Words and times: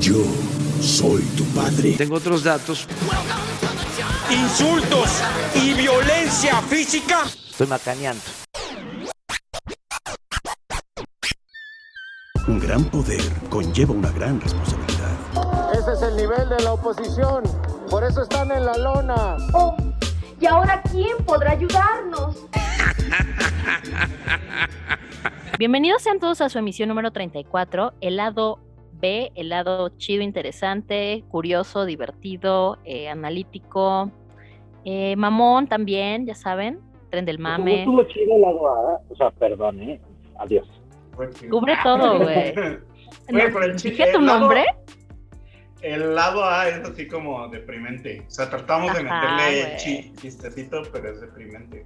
Yo 0.00 0.24
soy 0.80 1.22
tu 1.36 1.44
padre. 1.54 1.92
Tengo 1.92 2.16
otros 2.16 2.42
datos. 2.42 2.88
Insultos 4.30 5.22
y 5.54 5.74
violencia 5.74 6.60
física. 6.62 7.24
Estoy 7.50 7.66
macaneando. 7.66 8.22
Un 12.46 12.60
gran 12.60 12.84
poder 12.84 13.22
conlleva 13.48 13.94
una 13.94 14.10
gran 14.10 14.40
responsabilidad. 14.40 15.12
Ese 15.72 15.92
es 15.92 16.02
el 16.02 16.16
nivel 16.16 16.48
de 16.48 16.62
la 16.62 16.72
oposición. 16.72 17.44
Por 17.88 18.04
eso 18.04 18.22
están 18.22 18.50
en 18.50 18.66
la 18.66 18.76
lona. 18.76 19.36
Oh, 19.52 19.76
¿y 20.40 20.46
ahora 20.46 20.82
quién 20.90 21.16
podrá 21.24 21.52
ayudarnos? 21.52 22.36
Bienvenidos 25.58 26.02
sean 26.02 26.18
todos 26.18 26.40
a 26.40 26.48
su 26.48 26.58
emisión 26.58 26.88
número 26.88 27.12
34, 27.12 27.94
el 28.00 28.16
lado 28.16 28.58
El 29.04 29.50
lado 29.50 29.90
chido, 29.98 30.22
interesante, 30.22 31.24
curioso, 31.28 31.84
divertido, 31.84 32.78
eh, 32.84 33.08
analítico, 33.08 34.10
eh, 34.84 35.14
mamón 35.16 35.66
también, 35.66 36.26
ya 36.26 36.34
saben, 36.34 36.80
tren 37.10 37.26
del 37.26 37.38
mame. 37.38 37.80
Estuvo 37.80 38.02
chido 38.04 38.34
el 38.36 38.40
lado 38.40 38.66
A, 38.66 39.00
o 39.08 39.16
sea, 39.16 39.30
perdón, 39.32 39.80
¿eh? 39.82 40.00
Adiós. 40.38 40.66
Cubre 41.50 41.74
todo, 41.82 42.18
güey. 42.22 42.54
¿Dije 43.82 44.12
tu 44.12 44.20
nombre? 44.20 44.64
El 45.82 46.14
lado 46.14 46.42
A 46.42 46.68
es 46.68 46.88
así 46.88 47.06
como 47.06 47.46
deprimente. 47.48 48.24
O 48.26 48.30
sea, 48.30 48.48
tratamos 48.48 48.94
de 48.94 49.02
meterle 49.02 49.76
chistecito, 50.16 50.82
pero 50.90 51.10
es 51.10 51.20
deprimente. 51.20 51.84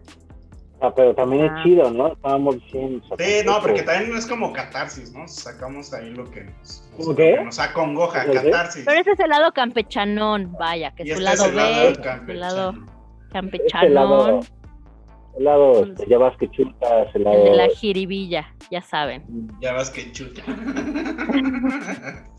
Ah, 0.81 0.93
pero 0.95 1.13
también 1.15 1.49
Ah. 1.51 1.57
es 1.59 1.63
chido, 1.65 1.91
¿no? 1.91 2.13
Estábamos 2.13 2.55
diciendo. 2.63 3.05
Sí, 3.19 3.41
no, 3.45 3.61
porque 3.61 3.83
también 3.83 4.17
es 4.17 4.27
como 4.27 4.53
catarsis, 4.53 5.13
¿no? 5.13 5.27
Sacamos 5.27 5.93
ahí 5.93 6.11
lo 6.11 6.25
que 6.31 6.45
nos, 6.45 6.55
nos, 6.61 6.91
¿Cómo 6.97 7.17
qué? 7.17 7.31
lo 7.33 7.39
que 7.39 7.45
nos 7.47 7.59
acongoja, 7.59 8.25
catarsis. 8.31 8.85
Pero 8.87 9.01
ese 9.01 9.11
es 9.13 9.21
el 9.21 9.29
lado 9.31 9.53
campechanón, 9.53 10.53
vaya, 10.59 10.93
que 10.95 11.05
Y 11.05 11.11
es 11.11 11.19
su 11.19 11.25
este 11.27 11.33
es 11.35 11.39
lado 11.41 11.51
el 11.51 11.57
lado 11.57 11.89
B, 11.89 11.95
su 11.97 12.01
campechano. 12.03 12.41
lado 12.41 12.71
Este 12.71 13.33
campechanón, 13.33 13.95
lado, 13.95 14.41
el 15.37 15.45
lado, 15.45 15.83
este, 15.85 16.07
ya 16.09 16.19
vas 16.19 16.37
que 16.39 16.49
chutas, 16.51 17.09
el 17.15 17.25
lado... 17.25 17.37
el 17.39 17.45
de 17.51 17.57
la 17.57 17.69
jiribilla, 17.69 18.55
ya 18.71 18.81
saben. 18.83 19.25
Ya 19.61 19.73
vas 19.73 19.91
que 19.91 20.11
chuta. 20.13 20.43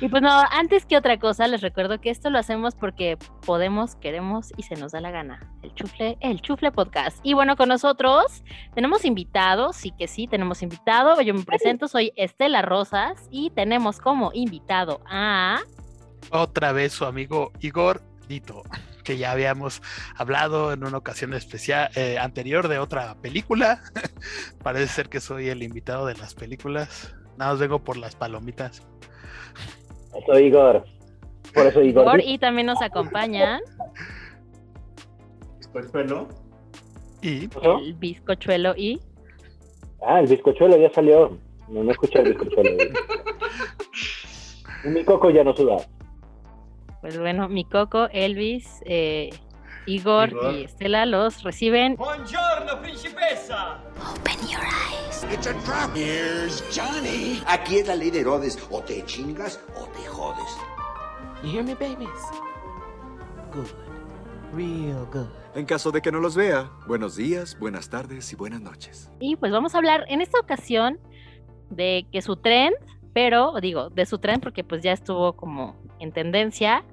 Y 0.00 0.08
pues 0.08 0.22
no, 0.22 0.30
antes 0.50 0.86
que 0.86 0.96
otra 0.96 1.18
cosa, 1.18 1.46
les 1.48 1.60
recuerdo 1.60 2.00
que 2.00 2.10
esto 2.10 2.30
lo 2.30 2.38
hacemos 2.38 2.74
porque 2.74 3.18
podemos, 3.44 3.96
queremos 3.96 4.52
y 4.56 4.62
se 4.62 4.76
nos 4.76 4.92
da 4.92 5.00
la 5.00 5.10
gana. 5.10 5.50
El 5.62 5.74
chufle, 5.74 6.16
el 6.20 6.40
chufle 6.40 6.72
podcast. 6.72 7.18
Y 7.22 7.34
bueno, 7.34 7.56
con 7.56 7.68
nosotros 7.68 8.42
tenemos 8.74 9.04
invitados, 9.04 9.76
sí 9.76 9.92
que 9.98 10.08
sí, 10.08 10.26
tenemos 10.26 10.62
invitado. 10.62 11.20
Yo 11.20 11.34
me 11.34 11.42
presento, 11.42 11.88
soy 11.88 12.12
Estela 12.16 12.62
Rosas 12.62 13.28
y 13.30 13.50
tenemos 13.50 14.00
como 14.00 14.30
invitado 14.32 15.00
a. 15.06 15.60
otra 16.30 16.72
vez 16.72 16.92
su 16.92 17.04
amigo 17.04 17.52
Igor 17.60 18.02
Dito, 18.28 18.62
que 19.04 19.18
ya 19.18 19.32
habíamos 19.32 19.82
hablado 20.16 20.72
en 20.72 20.84
una 20.84 20.96
ocasión 20.96 21.34
especial 21.34 21.90
eh, 21.94 22.18
anterior 22.18 22.68
de 22.68 22.78
otra 22.78 23.14
película. 23.16 23.82
Parece 24.62 24.92
ser 24.92 25.08
que 25.08 25.20
soy 25.20 25.48
el 25.50 25.62
invitado 25.62 26.06
de 26.06 26.14
las 26.14 26.34
películas. 26.34 27.14
Nada 27.36 27.52
más 27.52 27.60
vengo 27.60 27.82
por 27.82 27.96
las 27.96 28.16
palomitas. 28.16 28.82
Soy 30.26 30.44
Igor. 30.44 30.84
Por 31.52 31.66
eso 31.66 31.82
Igor. 31.82 32.02
Igor, 32.02 32.20
y 32.20 32.38
también 32.38 32.66
nos 32.66 32.82
acompañan 32.82 33.60
pelo. 35.82 36.28
Y 37.22 37.48
el 37.62 37.94
bizcochuelo 37.94 38.74
y. 38.76 39.00
Ah, 40.06 40.20
el 40.20 40.26
bizcochuelo 40.26 40.76
ya 40.76 40.90
salió. 40.90 41.38
No, 41.68 41.82
no 41.82 41.90
escuché 41.90 42.20
el 42.20 42.34
bizcochuelo. 42.34 42.70
mi 44.84 45.02
coco 45.04 45.30
ya 45.30 45.42
no 45.42 45.56
suda. 45.56 45.76
Pues 47.00 47.18
bueno, 47.18 47.48
mi 47.48 47.64
coco, 47.64 48.08
Elvis, 48.12 48.82
eh, 48.84 49.30
Igor, 49.86 50.30
Igor. 50.30 50.54
y 50.54 50.64
Estela 50.64 51.06
los 51.06 51.42
reciben. 51.42 51.96
Buongiorno, 51.96 52.80
principessa. 52.80 53.80
Aquí 57.46 57.76
es 57.76 57.86
la 57.88 57.94
ley 57.96 58.10
de 58.10 58.20
Herodes. 58.20 58.58
O 58.70 58.80
te 58.80 59.04
chingas 59.04 59.60
o 59.76 59.86
te 59.88 60.06
jodes. 60.06 60.58
You 61.42 61.50
hear 61.50 61.64
me, 61.64 61.74
babies? 61.74 62.08
Good. 63.52 63.68
Real 64.54 65.06
good. 65.12 65.26
En 65.54 65.66
caso 65.66 65.90
de 65.92 66.00
que 66.00 66.10
no 66.10 66.20
los 66.20 66.36
vea, 66.36 66.70
buenos 66.86 67.16
días, 67.16 67.58
buenas 67.58 67.90
tardes 67.90 68.32
y 68.32 68.36
buenas 68.36 68.60
noches. 68.60 69.10
Y 69.20 69.36
pues 69.36 69.52
vamos 69.52 69.74
a 69.74 69.78
hablar 69.78 70.04
en 70.08 70.20
esta 70.20 70.38
ocasión 70.40 70.98
de 71.70 72.06
que 72.12 72.22
su 72.22 72.36
trend, 72.36 72.74
pero 73.12 73.54
digo, 73.60 73.90
de 73.90 74.06
su 74.06 74.18
trend 74.18 74.42
porque 74.42 74.64
pues 74.64 74.82
ya 74.82 74.92
estuvo 74.92 75.34
como 75.34 75.76
en 76.00 76.12
tendencia 76.12 76.84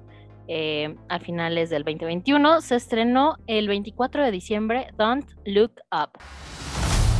eh, 0.48 0.94
a 1.08 1.18
finales 1.18 1.70
del 1.70 1.84
2021, 1.84 2.60
se 2.60 2.76
estrenó 2.76 3.36
el 3.46 3.68
24 3.68 4.24
de 4.24 4.30
diciembre 4.30 4.88
Don't 4.96 5.30
Look 5.44 5.80
Up. 5.92 6.18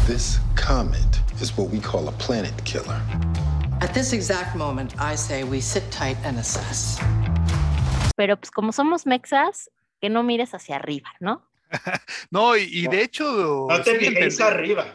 This 0.07 0.41
comet 0.57 1.21
is 1.41 1.57
what 1.57 1.71
we 1.71 1.81
call 1.81 2.09
a 2.09 2.13
planet 2.13 2.55
killer. 2.65 3.01
At 3.81 3.93
this 3.93 4.13
exact 4.13 4.55
moment, 4.57 4.95
I 4.99 5.17
say 5.17 5.45
we 5.45 5.61
sit 5.61 5.85
tight 5.91 6.17
and 6.25 6.39
assess. 6.39 6.99
Pero 8.17 8.37
pues 8.37 8.51
como 8.51 8.73
somos 8.73 9.07
mexas, 9.07 9.71
que 10.01 10.09
no 10.11 10.23
mires 10.23 10.55
hacia 10.55 10.77
arriba, 10.77 11.11
¿no? 11.21 11.43
no, 12.31 12.57
y, 12.57 12.69
y 12.71 12.87
de 12.89 13.03
hecho. 13.03 13.67
No 13.69 13.81
te 13.83 13.99
ten- 13.99 14.43
arriba. 14.43 14.87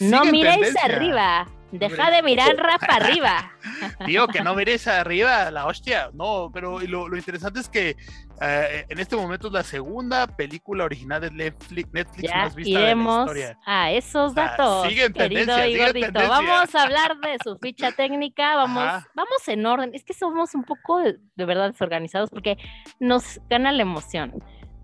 No 0.00 0.24
miréis 0.24 0.74
arriba, 0.82 1.46
deja 1.78 2.10
de 2.10 2.22
mirar 2.22 2.56
para 2.56 2.96
arriba. 2.96 3.52
Tío, 4.06 4.26
que 4.28 4.42
no 4.42 4.54
mires 4.54 4.86
arriba, 4.86 5.50
la 5.50 5.66
hostia. 5.66 6.10
No, 6.12 6.50
pero 6.52 6.80
lo, 6.80 7.08
lo 7.08 7.16
interesante 7.16 7.60
es 7.60 7.68
que 7.68 7.96
eh, 8.40 8.84
en 8.88 8.98
este 8.98 9.16
momento 9.16 9.46
es 9.46 9.52
la 9.52 9.62
segunda 9.62 10.26
película 10.26 10.84
original 10.84 11.20
de 11.20 11.30
Netflix, 11.30 11.92
Netflix 11.92 12.30
Ya 12.30 12.36
más 12.38 12.54
vista 12.54 12.78
de 12.78 12.84
la 12.84 12.90
iremos 12.90 13.20
historia. 13.20 13.58
a 13.64 13.90
esos 13.92 14.32
sea, 14.32 14.44
datos, 14.48 14.82
querido 14.88 15.12
tendencia, 15.12 15.54
sigue 15.64 15.66
en 15.74 15.80
Igordito. 15.80 16.06
tendencia. 16.06 16.28
Vamos 16.28 16.74
a 16.74 16.82
hablar 16.82 17.16
de 17.20 17.38
su 17.44 17.56
ficha 17.58 17.92
técnica, 17.92 18.56
vamos, 18.56 18.82
Ajá. 18.82 19.08
vamos 19.14 19.48
en 19.48 19.64
orden. 19.66 19.90
Es 19.94 20.04
que 20.04 20.14
somos 20.14 20.54
un 20.54 20.64
poco 20.64 20.98
de, 20.98 21.18
de 21.36 21.44
verdad 21.44 21.70
desorganizados 21.70 22.30
porque 22.30 22.58
nos 22.98 23.40
gana 23.48 23.70
la 23.72 23.82
emoción. 23.82 24.32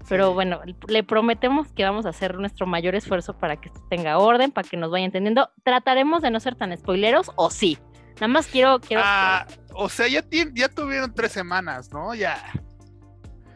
Pero 0.08 0.28
Sí. 0.28 0.34
bueno, 0.34 0.60
le 0.88 1.02
prometemos 1.04 1.70
que 1.72 1.84
vamos 1.84 2.06
a 2.06 2.10
hacer 2.10 2.36
nuestro 2.38 2.66
mayor 2.66 2.94
esfuerzo 2.94 3.38
para 3.38 3.56
que 3.60 3.68
esto 3.68 3.80
tenga 3.90 4.18
orden, 4.18 4.50
para 4.50 4.68
que 4.68 4.76
nos 4.76 4.90
vaya 4.90 5.04
entendiendo. 5.04 5.50
Trataremos 5.62 6.22
de 6.22 6.30
no 6.30 6.40
ser 6.40 6.54
tan 6.56 6.76
spoileros, 6.76 7.30
o 7.36 7.50
sí. 7.50 7.78
Nada 8.16 8.28
más 8.28 8.46
quiero, 8.48 8.80
quiero 8.80 9.02
Ah, 9.04 9.46
o 9.74 9.88
sea, 9.88 10.06
ya, 10.08 10.22
ya 10.54 10.68
tuvieron 10.68 11.14
tres 11.14 11.32
semanas, 11.32 11.90
¿no? 11.92 12.14
Ya. 12.14 12.36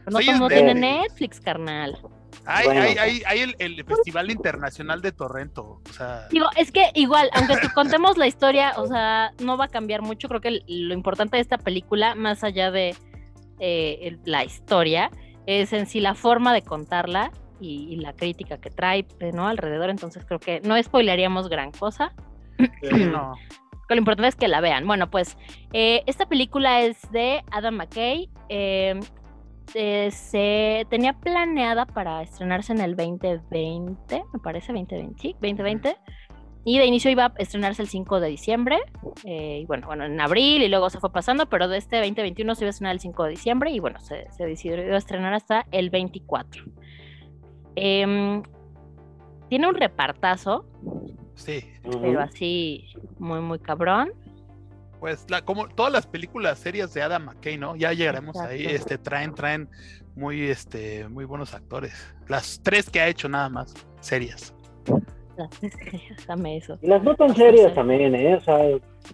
no 0.07 0.21
soy 0.21 0.49
tiene 0.49 0.75
Netflix, 0.75 1.41
carnal. 1.41 1.99
Hay, 2.47 2.67
Bueno. 2.67 2.81
hay, 2.83 2.99
hay, 2.99 3.23
hay 3.27 3.41
el, 3.41 3.57
el 3.59 3.85
Festival 3.85 4.31
Internacional 4.31 5.01
de 5.01 5.13
Torrento. 5.13 5.81
O 5.89 5.93
sea, 5.93 6.29
Digo, 6.31 6.47
es 6.57 6.71
que 6.73 6.91
igual, 6.95 7.31
aunque 7.33 7.57
te 7.57 7.71
contemos 7.73 8.17
la 8.19 8.27
historia, 8.27 8.73
o 8.77 8.87
sea, 8.87 9.33
no 9.41 9.57
va 9.57 9.67
a 9.67 9.69
cambiar 9.69 10.03
mucho. 10.03 10.29
Creo 10.29 10.41
que 10.41 10.61
lo 10.67 10.93
importante 10.95 11.37
de 11.37 11.43
esta 11.43 11.57
película, 11.59 12.15
más 12.15 12.45
allá 12.45 12.71
de 12.71 12.95
eh, 13.61 14.19
la 14.25 14.45
historia, 14.45 15.11
es 15.47 15.73
en 15.73 15.87
sí 15.87 16.01
la 16.01 16.15
forma 16.15 16.53
de 16.53 16.63
contarla 16.63 17.31
y, 17.61 17.87
y 17.91 17.97
la 17.97 18.13
crítica 18.13 18.59
que 18.59 18.71
trae 18.71 19.07
¿no? 19.33 19.47
alrededor. 19.47 19.91
Entonces 19.91 20.25
creo 20.25 20.41
que 20.41 20.61
no 20.61 20.81
spoilearíamos 20.83 21.49
gran 21.49 21.73
cosa. 21.73 22.13
no. 22.93 23.35
Lo 23.89 23.97
importante 23.97 24.29
es 24.29 24.37
que 24.37 24.49
la 24.49 24.61
vean. 24.61 24.87
Bueno, 24.87 25.11
pues 25.11 25.37
eh, 25.73 26.03
esta 26.07 26.27
película 26.27 26.81
es 26.81 27.01
de 27.13 27.43
Adam 27.51 27.77
McKay. 27.77 28.31
eh, 28.49 28.99
eh, 29.75 30.11
se 30.11 30.87
tenía 30.91 31.15
planeada 31.15 31.87
para 31.87 32.23
estrenarse 32.23 32.73
en 32.73 32.81
el 32.81 32.97
2020, 32.97 34.23
me 34.33 34.39
parece, 34.39 34.73
2020, 34.73 35.21
sí, 35.21 35.33
2020. 35.41 35.97
Y 36.65 36.79
de 36.79 36.87
inicio 36.87 37.11
iba 37.11 37.27
a 37.27 37.33
estrenarse 37.39 37.83
el 37.83 37.89
5 37.89 38.21
de 38.21 38.29
diciembre. 38.29 38.79
eh, 39.25 39.61
y 39.63 39.67
bueno, 39.67 39.87
bueno, 39.87 40.05
en 40.07 40.21
abril 40.21 40.63
y 40.63 40.69
luego 40.69 40.89
se 40.91 40.99
fue 40.99 41.13
pasando, 41.13 41.47
pero 41.49 41.69
de 41.69 41.77
este 41.79 41.97
2021 41.97 42.55
se 42.55 42.65
iba 42.65 42.69
a 42.69 42.71
estrenar 42.71 42.95
el 42.95 43.01
5 43.01 43.25
de 43.25 43.31
diciembre 43.31 43.71
y 43.71 43.81
bueno, 43.81 44.01
se, 44.01 44.27
se 44.33 44.47
decidió 44.47 44.97
estrenar 44.97 45.35
hasta 45.35 45.67
el 45.71 45.91
24. 45.91 46.65
Em, 47.77 48.43
tiene 49.49 49.69
un 49.69 49.75
repartazo, 49.75 50.67
Sí. 51.35 51.65
pero 51.83 52.21
así 52.21 52.87
muy, 53.19 53.41
muy 53.41 53.59
cabrón. 53.59 54.13
Pues 55.01 55.27
la, 55.29 55.43
como 55.43 55.69
todas 55.69 55.93
las 55.93 56.07
películas 56.07 56.59
serias 56.59 56.95
de 56.95 57.03
Adam 57.03 57.25
McKay, 57.27 57.59
¿no? 57.59 57.77
Ya 57.77 57.93
llegaremos 57.93 58.37
ahí. 58.39 58.65
Este, 58.65 58.97
traen, 58.97 59.35
traen 59.35 59.69
muy, 60.17 60.45
este, 60.45 61.09
muy 61.09 61.25
buenos 61.27 61.53
actores. 61.53 61.93
Las 62.29 62.61
tres 62.63 62.89
que 62.89 63.01
ha 63.01 63.09
hecho 63.09 63.29
nada 63.29 63.51
más, 63.51 63.75
serias. 64.01 64.55
Las- 65.37 65.51
Dame 66.27 66.57
eso. 66.59 66.79
Y 66.83 66.87
las 66.87 67.03
no 67.03 67.15
tan 67.15 67.35
serias 67.35 67.75
también, 67.75 68.15
¿eh? 68.15 68.37
O 68.37 68.41
sea, 68.41 68.57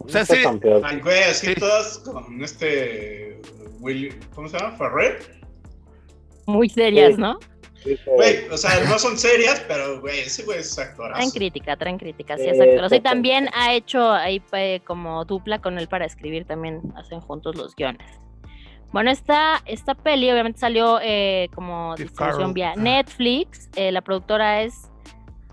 O 0.04 0.08
sea, 0.08 0.24
sí. 0.24 0.36
Ay, 0.84 1.00
güey, 1.00 1.22
así 1.24 1.46
Sí. 1.48 1.54
todas 1.54 1.98
con 1.98 2.42
este. 2.42 3.40
Will, 3.80 4.14
¿Cómo 4.34 4.48
se 4.48 4.58
llama? 4.58 4.76
Ferrer. 4.76 5.40
Muy 6.46 6.68
serias, 6.68 7.14
Sí. 7.14 7.20
¿no? 7.20 7.38
Güey, 8.16 8.46
o 8.50 8.58
sea, 8.58 8.78
no 8.84 8.98
son 8.98 9.16
serias, 9.16 9.64
pero, 9.66 10.00
güey, 10.02 10.20
ese 10.20 10.42
güey 10.44 10.58
es 10.58 10.78
actorazo. 10.78 11.14
Traen 11.14 11.30
crítica, 11.30 11.76
traen 11.76 11.96
crítica, 11.96 12.36
sí, 12.36 12.46
es 12.46 12.60
actor. 12.60 12.92
Y 12.94 13.00
también 13.00 13.48
ha 13.54 13.72
hecho 13.72 14.12
ahí 14.12 14.42
eh, 14.52 14.80
como 14.86 15.24
dupla 15.24 15.60
con 15.62 15.78
él 15.78 15.88
para 15.88 16.04
escribir, 16.04 16.44
también 16.44 16.82
hacen 16.96 17.20
juntos 17.20 17.56
los 17.56 17.74
guiones. 17.74 18.06
Bueno, 18.92 19.10
esta, 19.10 19.62
esta 19.64 19.94
peli 19.94 20.30
obviamente 20.30 20.58
salió 20.58 20.98
eh, 21.02 21.48
como 21.54 21.94
distribución 21.96 22.52
vía. 22.52 22.74
Netflix. 22.76 23.70
eh, 23.76 23.92
la 23.92 24.02
productora 24.02 24.62
es 24.62 24.89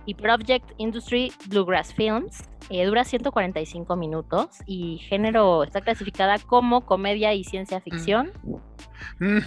Hyper 0.07 0.31
Object 0.31 0.71
Industry 0.77 1.31
Bluegrass 1.47 1.93
Films. 1.93 2.43
eh, 2.69 2.83
dura 2.85 3.03
145 3.05 3.95
minutos 3.95 4.49
y 4.65 4.97
género 5.07 5.63
está 5.63 5.79
clasificada 5.79 6.37
como 6.39 6.85
comedia 6.85 7.33
y 7.33 7.43
ciencia 7.45 7.79
ficción. 7.79 8.31
Mm, 9.19 9.37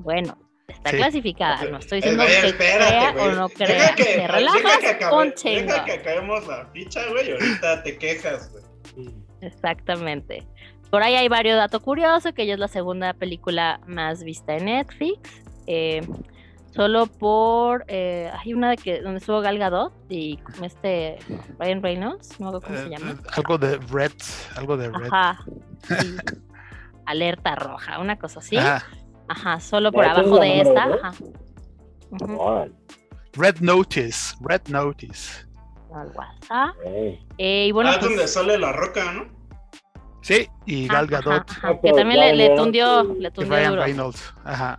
Bueno, 0.00 0.36
está 0.68 0.90
Sí. 0.90 0.96
clasificada. 0.96 1.64
No 1.70 1.78
estoy 1.78 1.98
diciendo 2.02 2.24
que 2.26 2.48
espérate, 2.48 2.88
crea 2.88 3.12
güey. 3.12 3.24
o 3.26 3.32
no 3.32 3.48
crea. 3.48 3.94
que- 3.94 4.04
Te 4.04 4.28
relajas 4.28 4.78
que 4.80 4.86
acabe- 4.88 5.16
un 5.16 5.32
Deja 5.42 5.84
que 5.84 5.92
acabemos 5.92 6.46
la 6.46 6.66
ficha, 6.74 7.08
güey, 7.08 7.28
y 7.28 7.32
ahorita 7.32 7.82
te 7.84 7.96
quejas, 7.96 8.50
güey. 8.52 8.64
Exactamente. 9.40 10.46
Por 10.90 11.02
ahí 11.02 11.14
hay 11.14 11.28
varios 11.28 11.56
datos 11.56 11.82
curiosos, 11.82 12.32
que 12.32 12.42
ella 12.42 12.54
es 12.54 12.60
la 12.60 12.68
segunda 12.68 13.14
película 13.14 13.80
más 13.86 14.22
vista 14.24 14.56
en 14.56 14.66
Netflix. 14.66 15.42
eh, 15.68 16.00
solo 16.76 17.06
por... 17.06 17.84
eh, 17.88 18.30
hay 18.38 18.54
una 18.54 18.70
de 18.70 18.76
que 18.76 19.00
donde 19.00 19.18
estuvo 19.18 19.40
Gal 19.40 19.58
Gadot 19.58 19.92
y 20.08 20.38
este 20.62 21.18
Ryan 21.58 21.82
Reynolds, 21.82 22.38
no 22.38 22.50
me 22.52 22.56
acuerdo 22.58 22.66
cómo 22.68 22.78
se 22.78 22.86
eh, 22.86 22.90
llama. 22.98 23.12
eh, 23.12 23.16
algo 23.36 23.58
de 23.58 23.78
Red, 23.78 24.12
algo 24.56 24.76
de 24.76 24.90
Red. 24.90 25.06
Ajá. 25.12 25.44
sí. 25.88 26.16
Alerta 27.06 27.54
roja, 27.54 27.98
una 28.00 28.18
cosa 28.18 28.40
así. 28.40 28.56
Ajá. 28.56 28.84
Ajá, 29.28 29.58
solo 29.60 29.90
por 29.92 30.04
¿Esa 30.04 30.12
es 30.12 30.18
abajo 30.18 30.38
de 30.40 30.60
esta. 30.60 30.84
Ajá. 30.84 31.12
Red 33.32 33.56
Notice, 33.60 34.34
Red 34.40 34.62
Notice. 34.68 35.46
algo 35.94 36.20
así. 36.22 36.78
eh. 36.84 37.20
Eh, 37.38 37.66
y 37.68 37.72
bueno, 37.72 37.90
ah, 37.90 37.94
es 37.94 37.98
pues, 37.98 38.10
donde 38.10 38.28
sale 38.28 38.58
la 38.58 38.72
roca, 38.72 39.12
¿no? 39.12 39.24
Sí, 40.22 40.48
y 40.64 40.88
Gal 40.88 41.06
Gadot 41.06 41.48
ajá, 41.48 41.80
que 41.80 41.92
también 41.92 42.18
le, 42.20 42.34
le 42.34 42.56
tundió, 42.56 43.04
le 43.04 43.28
y 43.28 43.30
tundió 43.30 43.54
Ryan 43.54 43.70
duro. 43.70 43.82
Reynolds. 43.84 44.34
Ajá. 44.44 44.78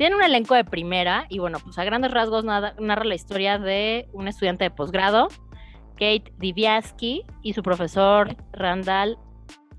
Tiene 0.00 0.16
un 0.16 0.22
elenco 0.22 0.54
de 0.54 0.64
primera 0.64 1.26
y 1.28 1.40
bueno, 1.40 1.58
pues 1.62 1.76
a 1.78 1.84
grandes 1.84 2.10
rasgos 2.10 2.42
nada- 2.42 2.74
narra 2.78 3.04
la 3.04 3.14
historia 3.14 3.58
de 3.58 4.08
un 4.14 4.28
estudiante 4.28 4.64
de 4.64 4.70
posgrado, 4.70 5.28
Kate 5.92 6.32
Diviaski, 6.38 7.26
y 7.42 7.52
su 7.52 7.62
profesor 7.62 8.34
Randall 8.50 9.18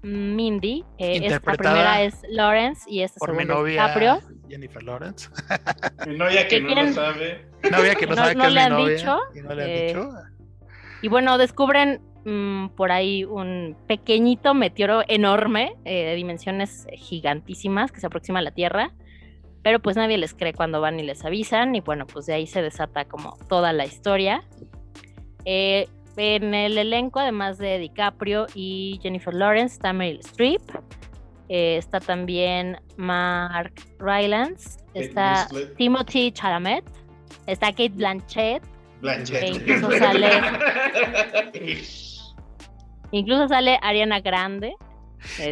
Mindy. 0.03 0.85
Eh, 0.99 1.13
esta 1.13 1.23
Interpretada 1.23 1.73
primera 1.73 2.01
es 2.03 2.21
Lawrence 2.29 2.83
y 2.87 3.01
esta 3.01 3.17
Por 3.17 3.31
mi 3.31 3.39
segunda 3.39 3.53
es 3.55 3.59
novia 3.61 3.71
DiCaprio. 3.87 4.21
Jennifer 4.47 4.83
Lawrence. 4.83 5.29
Mi 6.07 6.15
novia 6.15 6.47
que 6.47 6.63
¿Qué 6.63 6.75
no 6.75 6.83
lo 6.83 6.93
sabe. 6.93 7.45
Novia 7.71 7.95
que 7.95 8.05
no, 8.05 8.11
No- 8.11 8.15
sabe 8.21 8.35
no 8.35 8.41
que 8.43 8.47
es 8.47 8.53
le 8.53 8.59
mi 8.59 8.65
han 8.67 8.71
novia. 8.73 8.95
dicho, 8.95 9.17
y 9.33 9.41
no 9.41 9.55
le 9.55 9.63
han 9.63 9.69
eh, 9.71 9.87
dicho. 9.87 10.09
Y 11.01 11.07
bueno, 11.07 11.39
descubren 11.39 11.99
mm, 12.25 12.67
por 12.75 12.91
ahí 12.91 13.23
un 13.23 13.75
pequeñito 13.87 14.53
meteoro 14.53 15.01
enorme, 15.07 15.73
eh, 15.83 16.05
de 16.05 16.13
dimensiones 16.13 16.85
gigantísimas, 16.93 17.91
que 17.91 17.99
se 17.99 18.05
aproxima 18.05 18.37
a 18.37 18.43
la 18.43 18.51
Tierra. 18.51 18.91
Pero 19.63 19.79
pues 19.79 19.95
nadie 19.95 20.17
les 20.17 20.33
cree 20.33 20.53
cuando 20.53 20.81
van 20.81 20.99
y 20.99 21.03
les 21.03 21.23
avisan. 21.23 21.75
Y 21.75 21.81
bueno, 21.81 22.07
pues 22.07 22.25
de 22.25 22.33
ahí 22.33 22.47
se 22.47 22.61
desata 22.61 23.05
como 23.05 23.37
toda 23.47 23.73
la 23.73 23.85
historia. 23.85 24.43
Eh, 25.45 25.87
en 26.17 26.53
el 26.53 26.77
elenco, 26.77 27.19
además 27.19 27.57
de 27.57 27.77
DiCaprio 27.79 28.47
y 28.53 28.99
Jennifer 29.01 29.33
Lawrence, 29.33 29.75
está 29.75 29.93
Meryl 29.93 30.19
Streep. 30.19 30.61
eh, 31.49 31.77
está 31.77 31.99
también 31.99 32.77
Mark 32.97 33.73
Rylance. 33.99 34.79
Kate 34.93 35.05
Está 35.05 35.47
Winslet. 35.51 35.75
Timothy 35.77 36.31
Chalamet. 36.31 36.83
Está 37.47 37.67
Kate 37.71 37.89
Blanchett. 37.89 38.63
Blanchett. 39.01 39.39
Que 39.41 39.47
incluso 39.47 39.91
sale- 39.91 40.41
Incluso 43.11 43.47
sale 43.47 43.77
Ariana 43.81 44.19
Grande. 44.21 44.73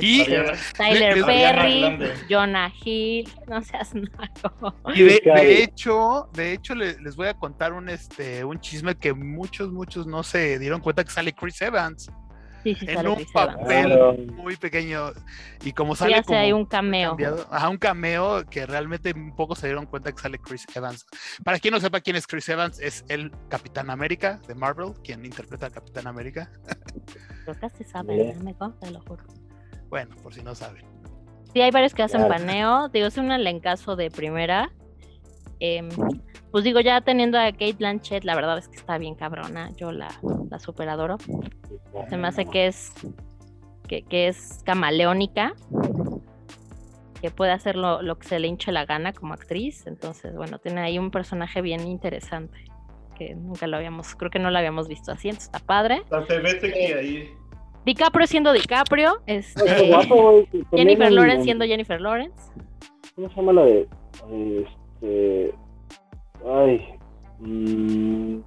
Y- 0.02 0.22
este, 0.22 0.74
Tyler 0.78 1.24
Perry. 1.24 1.98
Jonah 2.30 2.72
Hill, 2.84 3.30
no 3.48 3.62
seas 3.62 3.94
naco. 3.94 4.76
Y 4.96 5.04
de, 5.04 5.64
hecho, 5.64 6.30
de 6.34 6.54
hecho 6.54 6.76
le- 6.76 7.00
les 7.02 7.16
voy 7.16 7.28
a 7.28 7.34
contar 7.34 7.74
un 7.74 7.90
este 7.90 8.44
un 8.44 8.60
chisme 8.60 8.96
que 8.96 9.14
muchos, 9.14 9.72
muchos 9.72 10.08
no 10.08 10.24
se 10.24 10.60
dieron 10.60 10.82
cuenta 10.82 11.04
que 11.04 11.12
sale 11.12 11.34
Chris 11.34 11.62
Evans 11.62 12.10
Sí, 12.62 12.76
sí, 12.76 12.88
en 12.90 12.96
sale 12.96 13.08
un 13.10 13.16
Chris 13.16 13.32
papel 13.32 14.32
muy 14.34 14.58
pequeño. 14.58 15.14
Y 15.64 15.72
como 15.72 15.96
sale 15.96 16.16
hace 16.16 16.24
como 16.26 16.40
ahí 16.40 16.52
un 16.52 16.66
cameo. 16.66 17.12
cambiado, 17.12 17.48
ajá, 17.50 17.70
un 17.70 17.78
cameo 17.78 18.46
que 18.50 18.66
realmente 18.66 19.14
pocos 19.38 19.60
se 19.60 19.68
dieron 19.68 19.86
cuenta 19.86 20.12
que 20.12 20.20
sale 20.22 20.40
Chris 20.40 20.66
Evans. 20.76 21.06
Para 21.46 21.58
quien 21.60 21.74
no 21.74 21.80
sepa 21.80 22.02
quién 22.02 22.18
es 22.18 22.28
Chris 22.28 22.50
Evans, 22.50 22.78
es 22.82 23.06
el 23.08 23.32
Capitán 23.48 23.90
América 23.90 24.42
de 24.46 24.56
Marvel, 24.56 24.92
quien 25.06 25.24
interpreta 25.24 25.68
al 25.68 25.72
Capitán 25.72 26.08
América. 26.08 26.52
Creo 27.46 27.58
que 27.58 27.70
se 27.78 27.84
sabe, 27.86 28.34
no 28.36 28.44
me 28.44 28.54
consta, 28.54 28.92
lo 28.92 29.00
juro. 29.04 29.24
Bueno, 29.90 30.16
por 30.22 30.34
si 30.34 30.42
no 30.44 30.56
saben. 30.56 30.84
Sí, 31.54 31.62
hay 31.62 31.72
varios 31.72 31.94
que 31.94 32.04
hacen 32.04 32.22
Claro. 32.26 32.36
paneo. 32.36 32.90
Digo, 32.90 33.08
es 33.08 33.18
un 33.18 33.32
elencazo 33.32 33.96
de 33.96 34.12
primera. 34.12 34.72
Em, 35.60 35.90
pues 36.52 36.64
digo, 36.64 36.80
ya 36.80 37.02
teniendo 37.02 37.38
a 37.40 37.52
Kate 37.52 37.74
Blanchett, 37.74 38.24
la 38.24 38.36
verdad 38.36 38.58
es 38.58 38.68
que 38.68 38.78
está 38.78 38.98
bien 38.98 39.16
cabrona. 39.16 39.72
Yo 39.76 39.92
la, 39.92 40.10
la 40.50 40.60
super 40.60 40.88
adoro. 40.90 41.18
Se 42.10 42.18
me 42.18 42.28
hace 42.28 42.46
que 42.46 42.68
es 42.68 42.92
que, 43.88 44.04
que 44.04 44.28
es 44.28 44.62
camaleónica, 44.64 45.54
que 47.22 47.32
puede 47.32 47.52
hacer 47.52 47.76
lo, 47.76 48.02
lo 48.04 48.18
que 48.20 48.28
se 48.28 48.40
le 48.40 48.48
hinche 48.48 48.72
la 48.72 48.86
gana 48.86 49.12
como 49.14 49.34
actriz. 49.34 49.88
Entonces, 49.88 50.36
bueno, 50.36 50.60
tiene 50.60 50.82
ahí 50.82 51.00
un 51.00 51.10
personaje 51.12 51.62
bien 51.62 51.88
interesante 51.88 52.64
que 53.18 53.36
nunca 53.36 53.68
lo 53.68 53.76
habíamos, 53.76 54.16
creo 54.16 54.32
que 54.32 54.40
no 54.40 54.50
lo 54.50 54.58
habíamos 54.58 54.88
visto 54.88 55.12
así, 55.12 55.28
entonces 55.28 55.48
está 55.54 55.60
padre. 55.60 56.04
O 56.06 56.08
sea, 56.08 56.26
se 56.26 56.40
vete 56.40 56.72
que 56.72 56.94
ahí. 56.94 57.34
DiCaprio 57.90 58.28
siendo 58.28 58.54
DiCaprio, 58.54 59.20
este, 59.26 59.88
guapo, 59.90 60.44
Jennifer 60.72 61.08
en- 61.08 61.16
Lawrence 61.16 61.38
en- 61.40 61.44
siendo 61.44 61.66
Jennifer 61.66 62.00
Lawrence. 62.00 62.40
¿Cómo 63.16 63.30
se 63.30 63.36
llama 63.36 63.54
la 63.54 63.66
de. 63.66 63.88
Este. 64.32 65.54
Ay. 66.48 66.86
mm, 67.40 68.40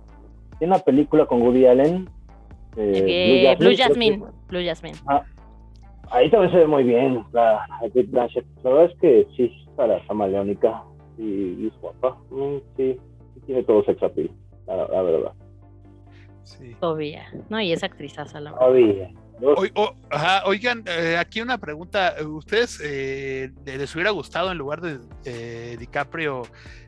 tiene 0.58 0.74
una 0.74 0.78
película 0.78 1.26
con 1.26 1.42
Woody 1.42 1.66
Allen. 1.66 2.08
eh, 2.76 3.50
Eh, 3.50 3.56
Blue 3.58 3.66
creo 3.68 3.70
que- 3.76 3.82
Jasmine, 3.82 4.22
Blue 4.48 4.64
Jasmine. 4.64 4.96
Ahí 6.10 6.30
también 6.30 6.52
se 6.52 6.58
ve 6.58 6.66
muy 6.66 6.84
bien 6.84 7.24
la 7.32 7.66
la. 7.82 7.88
La 8.62 8.70
verdad 8.70 8.84
es 8.92 8.98
que 9.00 9.26
sí, 9.36 9.50
para 9.76 9.98
camaleónica. 10.06 10.82
Y, 11.18 11.24
y 11.64 11.66
es 11.74 11.80
guapa. 11.80 12.16
Mm, 12.30 12.56
sí, 12.76 12.96
sí 13.34 13.40
tiene 13.46 13.62
todo 13.64 13.82
sex 13.84 14.02
appeal, 14.02 14.30
la, 14.66 14.76
la 14.88 15.02
verdad. 15.02 15.32
Sí. 16.44 16.74
Obvia, 16.80 17.24
¿no? 17.50 17.60
Y 17.60 17.72
es 17.72 17.82
actrizaza, 17.84 18.40
la 18.40 18.52
verdad. 18.52 18.66
Ajá, 20.10 20.42
oigan, 20.46 20.84
eh, 20.86 21.16
aquí 21.18 21.40
una 21.40 21.58
pregunta. 21.58 22.14
¿Ustedes 22.24 22.80
eh, 22.82 23.50
les 23.64 23.94
hubiera 23.94 24.10
gustado 24.10 24.52
en 24.52 24.58
lugar 24.58 24.80
de 24.80 24.98
eh, 25.24 25.76
DiCaprio 25.78 26.42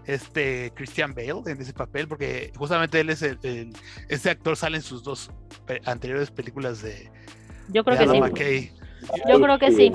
este 0.06 0.72
Christian 0.74 1.14
Bale 1.14 1.42
en 1.46 1.60
ese 1.60 1.72
papel? 1.72 2.06
Porque 2.08 2.52
justamente 2.56 3.00
él 3.00 3.10
es 3.10 3.22
el, 3.22 3.38
el- 3.42 3.72
este 4.08 4.30
actor 4.30 4.56
sale 4.56 4.76
en 4.76 4.82
sus 4.82 5.02
dos 5.02 5.30
pe- 5.66 5.80
anteriores 5.84 6.30
películas 6.30 6.82
de, 6.82 7.10
Yo 7.68 7.82
creo 7.84 7.96
de 7.96 8.04
que 8.04 8.10
Adam 8.10 8.14
sí. 8.16 8.20
McKay. 8.32 8.72
Yo 9.28 9.40
creo 9.40 9.58
que 9.58 9.72
sí. 9.72 9.92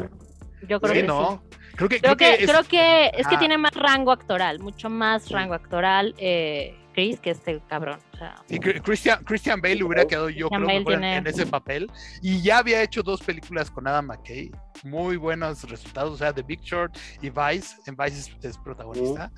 Yo 0.67 0.79
creo 0.81 0.93
Sí, 0.93 1.01
que 1.01 1.07
¿no? 1.07 1.41
sí. 1.51 1.57
Creo 1.75 1.87
que, 1.87 2.01
Creo 2.01 2.17
que, 2.17 2.33
es- 2.43 2.49
creo 2.51 2.63
que 2.65 3.11
es 3.15 3.25
que 3.27 3.37
tiene 3.37 3.57
más 3.57 3.73
rango 3.73 4.11
actoral, 4.11 4.59
mucho 4.59 4.89
más 4.89 5.29
rango 5.29 5.53
actoral 5.53 6.13
eh, 6.17 6.75
Chris 7.07 7.19
que 7.19 7.29
este 7.31 7.61
cabrón. 7.67 7.99
O 8.13 8.17
sea, 8.17 8.35
Sí, 8.47 8.59
Christian, 8.59 9.23
Christian 9.23 9.61
Bale 9.61 9.83
hubiera 9.83 10.05
quedado 10.05 10.29
yo 10.29 10.49
Christian 10.49 10.65
creo 10.65 10.79
mejor 10.79 10.93
en- 10.93 10.99
tiene- 11.01 11.17
en 11.17 11.27
ese 11.27 11.45
papel 11.45 11.91
y 12.21 12.41
ya 12.41 12.57
había 12.59 12.81
hecho 12.83 13.01
dos 13.03 13.21
películas 13.21 13.69
con 13.71 13.87
Adam 13.87 14.05
McKay, 14.07 14.51
muy 14.83 15.17
buenos 15.17 15.69
resultados, 15.69 16.13
o 16.13 16.17
sea, 16.17 16.33
The 16.33 16.43
Big 16.43 16.61
Short 16.61 16.97
y 17.21 17.29
Vice, 17.29 17.77
en 17.85 17.95
Vice 17.95 18.19
es, 18.19 18.45
es 18.45 18.57
protagonista. 18.57 19.31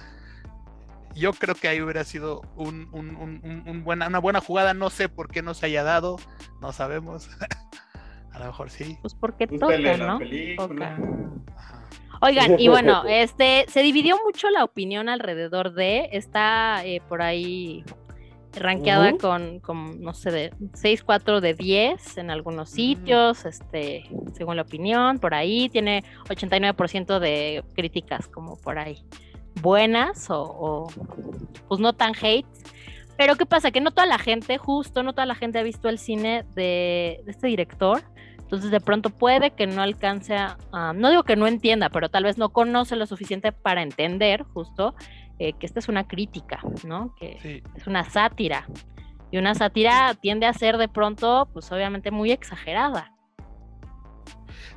Yo 1.13 1.33
creo 1.33 1.55
que 1.55 1.67
ahí 1.67 1.81
hubiera 1.81 2.05
sido 2.05 2.41
un, 2.55 2.87
un- 2.93 3.15
un- 3.17 3.41
un- 3.43 3.63
un 3.67 3.83
buena, 3.83 4.07
una 4.07 4.19
buena 4.19 4.39
jugada, 4.39 4.73
no 4.73 4.89
sé 4.89 5.09
por 5.09 5.29
qué 5.29 5.41
no 5.41 5.53
se 5.53 5.65
haya 5.65 5.83
dado, 5.83 6.17
no 6.61 6.71
sabemos. 6.71 7.29
A 8.31 8.39
lo 8.39 8.45
mejor 8.45 8.69
sí. 8.69 8.97
pues 9.01 9.13
porque 9.13 9.45
toca, 9.45 9.77
la 9.77 9.97
¿no? 9.97 10.19
película. 10.19 10.95
Toca. 10.95 10.97
Oigan, 12.21 12.59
y 12.59 12.67
bueno, 12.69 13.03
este 13.07 13.65
se 13.67 13.81
dividió 13.81 14.17
mucho 14.23 14.49
la 14.49 14.63
opinión 14.63 15.09
alrededor 15.09 15.73
de, 15.73 16.09
está 16.11 16.85
eh, 16.85 17.01
por 17.07 17.21
ahí 17.21 17.83
rankeada 18.53 19.09
Ujú. 19.09 19.17
con, 19.17 19.59
con, 19.59 20.01
no 20.01 20.13
sé, 20.13 20.31
de 20.31 20.53
6, 20.73 21.03
4 21.03 21.41
de 21.41 21.53
10 21.53 22.17
en 22.17 22.31
algunos 22.31 22.69
sitios, 22.69 23.45
este, 23.45 24.03
según 24.33 24.57
la 24.57 24.63
opinión, 24.63 25.19
por 25.19 25.33
ahí 25.33 25.69
tiene 25.69 26.03
89% 26.27 27.19
de 27.19 27.63
críticas 27.73 28.27
como 28.27 28.57
por 28.57 28.77
ahí 28.77 29.03
buenas 29.61 30.29
o, 30.29 30.41
o, 30.41 30.87
pues 31.67 31.79
no 31.79 31.93
tan 31.93 32.13
hate. 32.21 32.45
Pero 33.17 33.35
¿qué 33.35 33.45
pasa? 33.45 33.71
Que 33.71 33.81
no 33.81 33.91
toda 33.91 34.07
la 34.07 34.17
gente, 34.17 34.57
justo, 34.57 35.03
no 35.03 35.13
toda 35.13 35.25
la 35.25 35.35
gente 35.35 35.59
ha 35.59 35.63
visto 35.63 35.89
el 35.89 35.99
cine 35.99 36.43
de, 36.55 37.21
de 37.23 37.31
este 37.31 37.47
director. 37.47 38.01
Entonces 38.51 38.69
de 38.69 38.81
pronto 38.81 39.11
puede 39.11 39.51
que 39.51 39.65
no 39.65 39.81
alcance 39.81 40.35
a, 40.35 40.57
no 40.93 41.09
digo 41.09 41.23
que 41.23 41.37
no 41.37 41.47
entienda, 41.47 41.89
pero 41.89 42.09
tal 42.09 42.25
vez 42.25 42.37
no 42.37 42.49
conoce 42.49 42.97
lo 42.97 43.05
suficiente 43.05 43.53
para 43.53 43.81
entender 43.81 44.43
justo 44.43 44.93
eh, 45.39 45.53
que 45.53 45.65
esta 45.65 45.79
es 45.79 45.87
una 45.87 46.05
crítica, 46.05 46.59
¿no? 46.83 47.15
Que 47.15 47.63
es 47.77 47.87
una 47.87 48.03
sátira. 48.03 48.67
Y 49.31 49.37
una 49.37 49.55
sátira 49.55 50.15
tiende 50.15 50.47
a 50.47 50.53
ser 50.53 50.77
de 50.77 50.89
pronto, 50.89 51.47
pues 51.53 51.71
obviamente 51.71 52.11
muy 52.11 52.33
exagerada. 52.33 53.15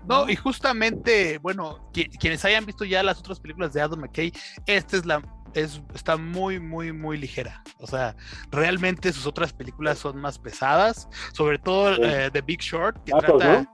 No, 0.06 0.30
y 0.30 0.36
justamente, 0.36 1.38
bueno, 1.38 1.90
quienes 2.20 2.44
hayan 2.44 2.64
visto 2.64 2.84
ya 2.84 3.02
las 3.02 3.18
otras 3.18 3.40
películas 3.40 3.72
de 3.72 3.80
Adam 3.80 4.02
McKay, 4.02 4.32
esta 4.66 4.96
es 4.96 5.04
la 5.04 5.20
es, 5.54 5.80
está 5.94 6.16
muy, 6.16 6.60
muy, 6.60 6.92
muy 6.92 7.18
ligera. 7.18 7.62
O 7.78 7.86
sea, 7.86 8.16
realmente 8.50 9.12
sus 9.12 9.26
otras 9.26 9.52
películas 9.52 9.98
son 9.98 10.18
más 10.18 10.38
pesadas, 10.38 11.08
sobre 11.32 11.58
todo 11.58 11.94
eh, 12.02 12.30
The 12.32 12.42
Big 12.42 12.60
Short, 12.60 13.02
que 13.04 13.12
trata... 13.12 13.70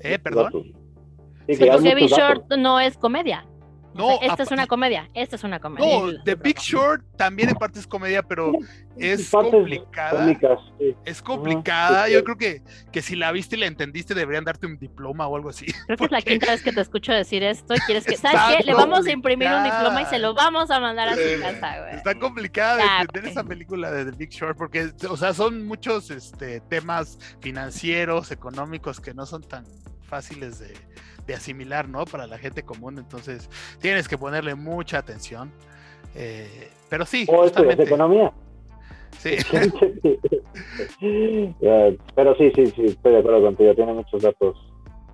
Eh, 0.00 0.18
perdón. 0.18 0.52
Sí, 1.48 1.66
porque 1.66 1.94
Big 1.94 2.08
Short 2.08 2.50
no 2.56 2.80
es 2.80 2.96
comedia. 2.96 3.46
No, 3.94 4.18
esta 4.20 4.42
es 4.42 4.50
una 4.50 4.66
comedia, 4.66 5.08
esta 5.14 5.36
es 5.36 5.44
una 5.44 5.60
comedia. 5.60 5.86
No, 5.86 6.22
The 6.24 6.34
Big 6.34 6.58
Short 6.58 7.04
también 7.16 7.50
en 7.50 7.54
parte 7.54 7.78
es 7.78 7.86
comedia, 7.86 8.22
pero 8.22 8.52
es 8.96 9.30
complicada. 9.30 10.36
Es 11.04 11.22
complicada. 11.22 12.08
Yo 12.08 12.24
creo 12.24 12.36
que, 12.36 12.62
que 12.92 13.02
si 13.02 13.14
la 13.14 13.30
viste 13.32 13.56
y 13.56 13.60
la 13.60 13.66
entendiste, 13.66 14.14
deberían 14.14 14.44
darte 14.44 14.66
un 14.66 14.78
diploma 14.78 15.26
o 15.28 15.36
algo 15.36 15.50
así. 15.50 15.66
Creo 15.86 15.96
que 15.96 16.04
es 16.04 16.10
la 16.10 16.22
quinta 16.22 16.50
vez 16.50 16.62
que 16.62 16.72
te 16.72 16.80
escucho 16.80 17.12
decir 17.12 17.42
esto 17.42 17.74
y 17.74 17.78
quieres 17.80 18.04
que, 18.04 18.16
¿sabes 18.16 18.40
qué? 18.58 18.64
Le 18.64 18.74
vamos 18.74 19.06
a 19.06 19.12
imprimir 19.12 19.48
un 19.48 19.64
diploma 19.64 20.02
y 20.02 20.06
se 20.06 20.18
lo 20.18 20.34
vamos 20.34 20.70
a 20.70 20.80
mandar 20.80 21.08
a 21.08 21.14
su 21.14 21.40
casa, 21.40 21.80
güey. 21.80 21.94
Está 21.94 22.18
complicada 22.18 22.76
de 22.76 23.02
entender 23.02 23.30
esa 23.30 23.44
película 23.44 23.90
de 23.90 24.10
The 24.10 24.16
Big 24.16 24.30
Short 24.30 24.56
porque, 24.56 24.92
o 25.08 25.16
sea, 25.16 25.32
son 25.34 25.66
muchos 25.66 26.10
este, 26.10 26.60
temas 26.60 27.18
financieros, 27.40 28.32
económicos 28.32 29.00
que 29.00 29.14
no 29.14 29.24
son 29.24 29.42
tan 29.42 29.64
fáciles 30.02 30.58
de, 30.58 30.74
de 31.26 31.34
asimilar, 31.34 31.88
¿no? 31.88 32.04
Para 32.04 32.26
la 32.26 32.38
gente 32.38 32.62
común, 32.62 32.98
entonces 32.98 33.48
tienes 33.80 34.08
que 34.08 34.18
ponerle 34.18 34.54
mucha 34.54 34.98
atención. 34.98 35.50
Eh, 36.14 36.70
pero 36.88 37.06
sí. 37.06 37.26
O 37.28 37.42
justamente... 37.42 37.82
economía. 37.82 38.32
Sí. 39.18 39.36
pero 42.14 42.36
sí, 42.36 42.52
sí, 42.54 42.66
sí, 42.66 42.84
estoy 42.86 43.12
de 43.12 43.18
acuerdo 43.18 43.42
contigo. 43.42 43.74
Tiene 43.74 43.94
muchos 43.94 44.22
datos 44.22 44.56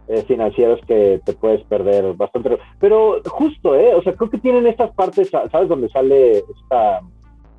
eh, 0.09 0.23
financieros 0.27 0.81
que 0.87 1.21
te 1.25 1.33
puedes 1.35 1.63
perder 1.65 2.13
bastante. 2.15 2.59
Pero 2.81 3.23
justo, 3.27 3.77
¿eh? 3.77 3.95
O 3.95 4.03
sea, 4.03 4.15
creo 4.15 4.31
que 4.31 4.39
tienen 4.39 4.67
estas 4.67 4.91
partes, 4.93 5.31
¿sabes? 5.31 5.69
Donde 5.69 5.89
sale 5.91 6.39
esta 6.39 7.01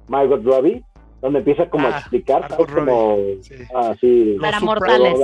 Margot 0.08 0.44
Robbie, 0.44 0.84
donde 1.22 1.40
empieza 1.40 1.70
como 1.70 1.88
a 1.88 1.96
ah, 1.96 2.00
explicar, 2.00 2.48
Como, 2.58 3.18
ah, 3.74 3.96
sí. 4.02 4.38
Para 4.42 4.60
mortales. 4.60 5.18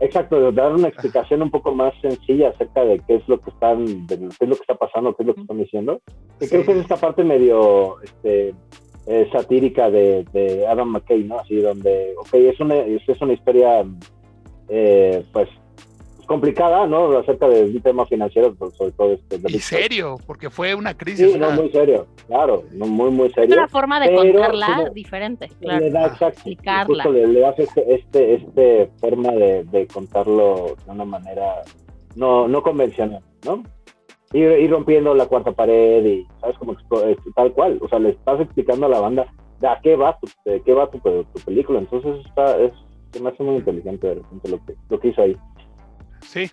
Exacto, 0.00 0.50
dar 0.50 0.72
una 0.72 0.88
explicación 0.88 1.42
un 1.42 1.50
poco 1.50 1.74
más 1.74 1.92
sencilla 2.00 2.48
acerca 2.48 2.84
de 2.84 3.00
qué 3.00 3.16
es 3.16 3.28
lo 3.28 3.38
que 3.38 3.50
están, 3.50 4.06
qué 4.06 4.14
es 4.14 4.48
lo 4.48 4.56
que 4.56 4.62
está 4.62 4.74
pasando, 4.74 5.14
qué 5.14 5.22
es 5.22 5.26
lo 5.26 5.34
que 5.34 5.42
están 5.42 5.58
diciendo. 5.58 6.00
Y 6.40 6.48
creo 6.48 6.64
que 6.64 6.72
es 6.72 6.78
esta 6.78 6.96
parte 6.96 7.22
medio 7.22 8.00
este, 8.00 8.54
eh, 9.06 9.28
satírica 9.30 9.90
de, 9.90 10.24
de, 10.32 10.66
Adam 10.66 10.88
McKay, 10.88 11.24
¿no? 11.24 11.38
Así 11.38 11.56
donde, 11.56 12.14
ok, 12.18 12.32
es 12.32 12.58
una, 12.60 12.76
es, 12.76 13.02
una 13.20 13.34
historia, 13.34 13.84
eh, 14.70 15.22
pues, 15.34 15.48
complicada, 16.30 16.86
¿no? 16.86 17.18
Acerca 17.18 17.48
de 17.48 17.64
un 17.64 17.80
tema 17.80 18.06
financiero, 18.06 18.54
pues, 18.54 18.72
sobre 18.76 18.92
todo 18.92 19.14
este. 19.14 19.40
Y 19.48 19.58
serio, 19.58 20.14
porque 20.28 20.48
fue 20.48 20.76
una 20.76 20.96
crisis. 20.96 21.32
Sí, 21.32 21.36
no, 21.36 21.50
muy 21.50 21.72
serio, 21.72 22.06
claro, 22.28 22.62
muy, 22.72 23.10
muy 23.10 23.30
serio. 23.30 23.50
Es 23.50 23.58
una 23.58 23.66
forma 23.66 23.98
de 23.98 24.14
contarla 24.14 24.90
diferente, 24.94 25.48
claro. 25.60 25.80
Le 25.80 25.90
da, 25.90 26.06
explicarla. 26.06 27.04
le, 27.06 27.26
le 27.26 27.40
das 27.40 27.58
este, 27.58 27.94
este, 27.94 28.34
este 28.34 28.90
forma 29.00 29.32
de, 29.32 29.64
de, 29.64 29.88
contarlo 29.88 30.76
de 30.86 30.92
una 30.92 31.04
manera 31.04 31.62
no, 32.14 32.46
no 32.46 32.62
convencional, 32.62 33.24
¿no? 33.44 33.64
Ir, 34.32 34.70
rompiendo 34.70 35.12
la 35.16 35.26
cuarta 35.26 35.50
pared 35.50 36.04
y, 36.04 36.28
¿sabes? 36.40 36.56
Como 36.58 36.76
tal 37.34 37.52
cual, 37.54 37.80
o 37.82 37.88
sea, 37.88 37.98
le 37.98 38.10
estás 38.10 38.40
explicando 38.40 38.86
a 38.86 38.90
la 38.90 39.00
banda 39.00 39.26
de 39.58 39.66
a 39.66 39.80
qué 39.82 39.96
va 39.96 40.16
tu, 40.20 40.28
de 40.44 40.62
qué 40.62 40.74
va 40.74 40.88
tu, 40.88 41.00
tu 41.00 41.40
película, 41.44 41.80
entonces 41.80 42.24
está, 42.24 42.56
es, 42.60 42.72
se 43.10 43.20
me 43.20 43.30
hace 43.30 43.42
muy 43.42 43.56
inteligente 43.56 44.06
de 44.06 44.14
repente 44.14 44.48
lo 44.48 44.64
que, 44.64 44.76
lo 44.88 45.00
que 45.00 45.08
hizo 45.08 45.22
ahí. 45.22 45.36
Sí. 46.22 46.50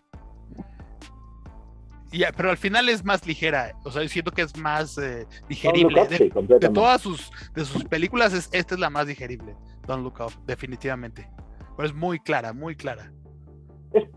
pero 2.35 2.49
al 2.49 2.57
final 2.57 2.89
es 2.89 3.03
más 3.03 3.25
ligera, 3.27 3.73
o 3.83 3.91
sea, 3.91 4.07
siento 4.07 4.31
que 4.31 4.41
es 4.41 4.57
más 4.57 4.97
eh, 4.97 5.25
digerible. 5.49 6.07
de, 6.07 6.69
todas 6.69 7.01
sus, 7.01 7.31
de 7.53 7.65
sus 7.65 7.83
películas, 7.85 8.33
es, 8.33 8.49
esta 8.53 8.75
es 8.75 8.79
la 8.79 8.89
más 8.89 9.07
digerible, 9.07 9.55
Don't 9.85 10.03
Look 10.03 10.19
Up, 10.19 10.33
definitivamente. 10.45 11.29
Pero 11.75 11.87
es 11.87 11.93
muy 11.93 12.19
clara, 12.19 12.53
muy 12.53 12.75
clara. 12.75 13.11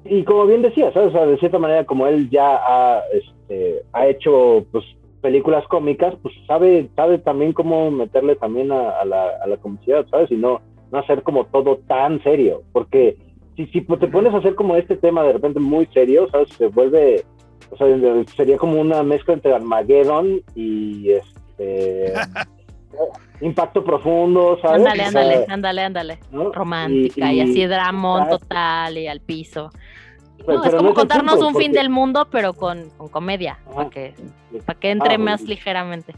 y 0.05 0.25
como 0.25 0.47
bien 0.47 0.63
decía, 0.63 0.93
¿sabes? 0.93 1.13
de 1.13 1.39
cierta 1.39 1.59
manera, 1.59 1.85
como 1.85 2.07
él 2.07 2.31
ya 2.31 2.57
ha, 2.57 3.03
este, 3.13 3.83
ha 3.93 4.07
hecho 4.07 4.65
pues, 4.73 4.85
películas 5.21 5.67
cómicas, 5.69 6.15
pues 6.23 6.35
sabe, 6.47 6.89
sabe 6.97 7.19
también 7.19 7.53
cómo 7.53 7.91
meterle 7.91 8.37
también 8.37 8.73
a, 8.73 9.05
la, 9.05 9.31
a 9.43 9.47
la 9.47 9.57
comicidad, 9.59 10.07
¿sabes? 10.11 10.31
Y 10.31 10.37
no, 10.37 10.61
no 10.91 10.99
hacer 10.99 11.23
como 11.23 11.47
todo 11.47 11.79
tan 11.87 12.23
serio, 12.23 12.63
porque 12.73 13.17
si, 13.67 13.73
si 13.73 13.81
te 13.81 14.09
pones 14.09 14.35
a 14.35 14.39
hacer 14.39 14.55
como 14.55 14.77
este 14.77 14.97
tema 14.97 15.23
de 15.23 15.33
repente 15.33 15.61
muy 15.61 15.87
serio, 15.87 16.29
¿sabes? 16.31 16.49
Se 16.51 16.69
vuelve, 16.69 17.25
o 17.71 17.77
sea, 17.77 17.87
sería 18.37 18.57
como 18.57 18.81
una 18.81 19.03
mezcla 19.03 19.35
entre 19.35 19.55
Armageddon 19.55 20.43
y 20.55 21.11
este... 21.11 22.13
impacto 23.41 23.83
profundo, 23.83 24.59
¿sabes? 24.61 24.79
Ándale, 24.79 25.05
ándale, 25.05 25.47
ándale, 25.49 25.83
ándale. 25.83 26.19
Romántica 26.31 27.33
y, 27.33 27.41
así 27.41 27.65
dramón 27.67 28.29
total 28.29 28.99
y 28.99 29.07
al 29.07 29.21
piso. 29.21 29.71
no, 30.47 30.65
es 30.65 30.75
como 30.75 30.93
contarnos 30.93 31.41
un 31.41 31.55
fin 31.55 31.73
del 31.73 31.89
mundo, 31.89 32.29
pero 32.31 32.53
con, 32.53 32.91
con 32.91 33.09
comedia, 33.09 33.59
para 33.75 33.89
que, 33.89 34.15
para 34.67 34.79
que 34.79 34.91
entre 34.91 35.15
ah, 35.15 35.19
más 35.19 35.43
ligeramente 35.43 36.15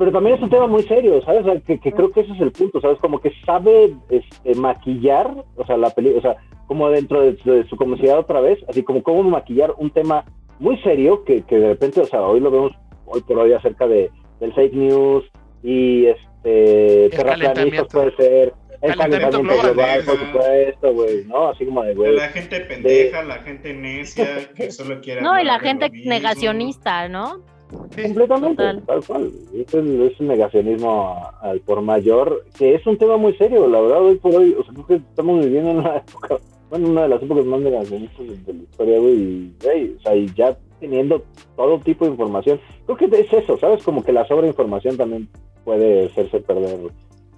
pero 0.00 0.12
también 0.12 0.36
es 0.36 0.42
un 0.42 0.48
tema 0.48 0.66
muy 0.66 0.82
serio, 0.84 1.20
¿sabes? 1.26 1.62
que, 1.66 1.78
creo 1.78 2.10
que 2.10 2.20
ese 2.20 2.32
es 2.32 2.40
el 2.40 2.52
punto, 2.52 2.80
¿sabes? 2.80 2.98
Como 3.00 3.20
que 3.20 3.34
sabe 3.44 3.94
este, 4.08 4.54
maquillar, 4.54 5.30
o 5.56 5.66
sea, 5.66 5.76
la 5.76 5.90
película, 5.90 6.20
o 6.20 6.22
sea, 6.22 6.42
como 6.66 6.88
dentro 6.88 7.20
de, 7.20 7.36
su 7.68 7.76
comunidad 7.76 8.18
otra 8.18 8.40
vez, 8.40 8.58
así 8.66 8.82
como 8.82 9.02
cómo 9.02 9.22
maquillar 9.24 9.74
un 9.76 9.90
tema 9.90 10.24
muy 10.58 10.78
serio 10.78 11.22
que, 11.24 11.42
que 11.42 11.58
de 11.58 11.68
repente, 11.68 12.00
o 12.00 12.06
sea, 12.06 12.22
hoy 12.22 12.40
lo 12.40 12.50
vemos 12.50 12.72
hoy 13.04 13.20
por 13.20 13.40
hoy 13.40 13.52
acerca 13.52 13.86
de, 13.86 14.10
del 14.40 14.54
fake 14.54 14.72
news 14.72 15.30
y 15.62 16.06
este 16.06 17.10
terraplanistas 17.10 17.88
puede 17.92 18.16
ser 18.16 18.54
el 18.80 18.96
calentamiento 18.96 19.42
global, 19.42 20.02
por 20.02 20.18
supuesto, 20.18 20.94
güey, 20.94 21.24
¿no? 21.26 21.48
Así 21.50 21.66
como 21.66 21.82
de, 21.82 21.94
güey. 21.94 22.16
La 22.16 22.30
gente 22.30 22.60
pendeja, 22.60 23.22
la 23.22 23.40
gente 23.40 23.74
necia, 23.74 24.48
que 24.56 24.70
solo 24.70 24.98
quiere. 25.02 25.20
No, 25.20 25.38
y 25.38 25.44
la 25.44 25.58
gente 25.58 25.90
negacionista, 26.06 27.06
¿no? 27.10 27.44
Completamente, 27.70 28.62
tal 28.86 29.04
cual. 29.04 29.30
Es, 29.54 29.74
es 29.74 30.20
un 30.20 30.26
negacionismo 30.26 31.16
al 31.40 31.60
por 31.60 31.80
mayor, 31.82 32.44
que 32.58 32.74
es 32.74 32.86
un 32.86 32.96
tema 32.96 33.16
muy 33.16 33.34
serio, 33.34 33.68
la 33.68 33.80
verdad, 33.80 34.02
hoy 34.02 34.16
por 34.16 34.34
hoy, 34.34 34.56
o 34.58 34.64
sea, 34.64 34.72
creo 34.74 34.86
que 34.86 34.94
estamos 34.96 35.44
viviendo 35.44 35.70
en 35.70 35.76
una 35.78 35.96
época, 35.96 36.38
bueno, 36.70 36.88
una 36.88 37.02
de 37.02 37.08
las 37.08 37.22
épocas 37.22 37.44
más 37.44 37.60
negacionistas 37.60 38.46
de, 38.46 38.52
la 38.52 38.62
historia, 38.62 38.98
güey, 38.98 39.14
y, 39.14 39.54
o 39.98 40.00
sea, 40.00 40.16
y 40.16 40.26
ya 40.34 40.56
teniendo 40.80 41.22
todo 41.56 41.78
tipo 41.80 42.04
de 42.04 42.12
información, 42.12 42.60
creo 42.86 42.96
que 42.96 43.04
es 43.04 43.32
eso, 43.32 43.58
¿sabes? 43.58 43.82
Como 43.82 44.02
que 44.02 44.12
la 44.12 44.26
sobreinformación 44.26 44.96
también 44.96 45.28
puede 45.64 46.06
hacerse 46.06 46.40
perder 46.40 46.78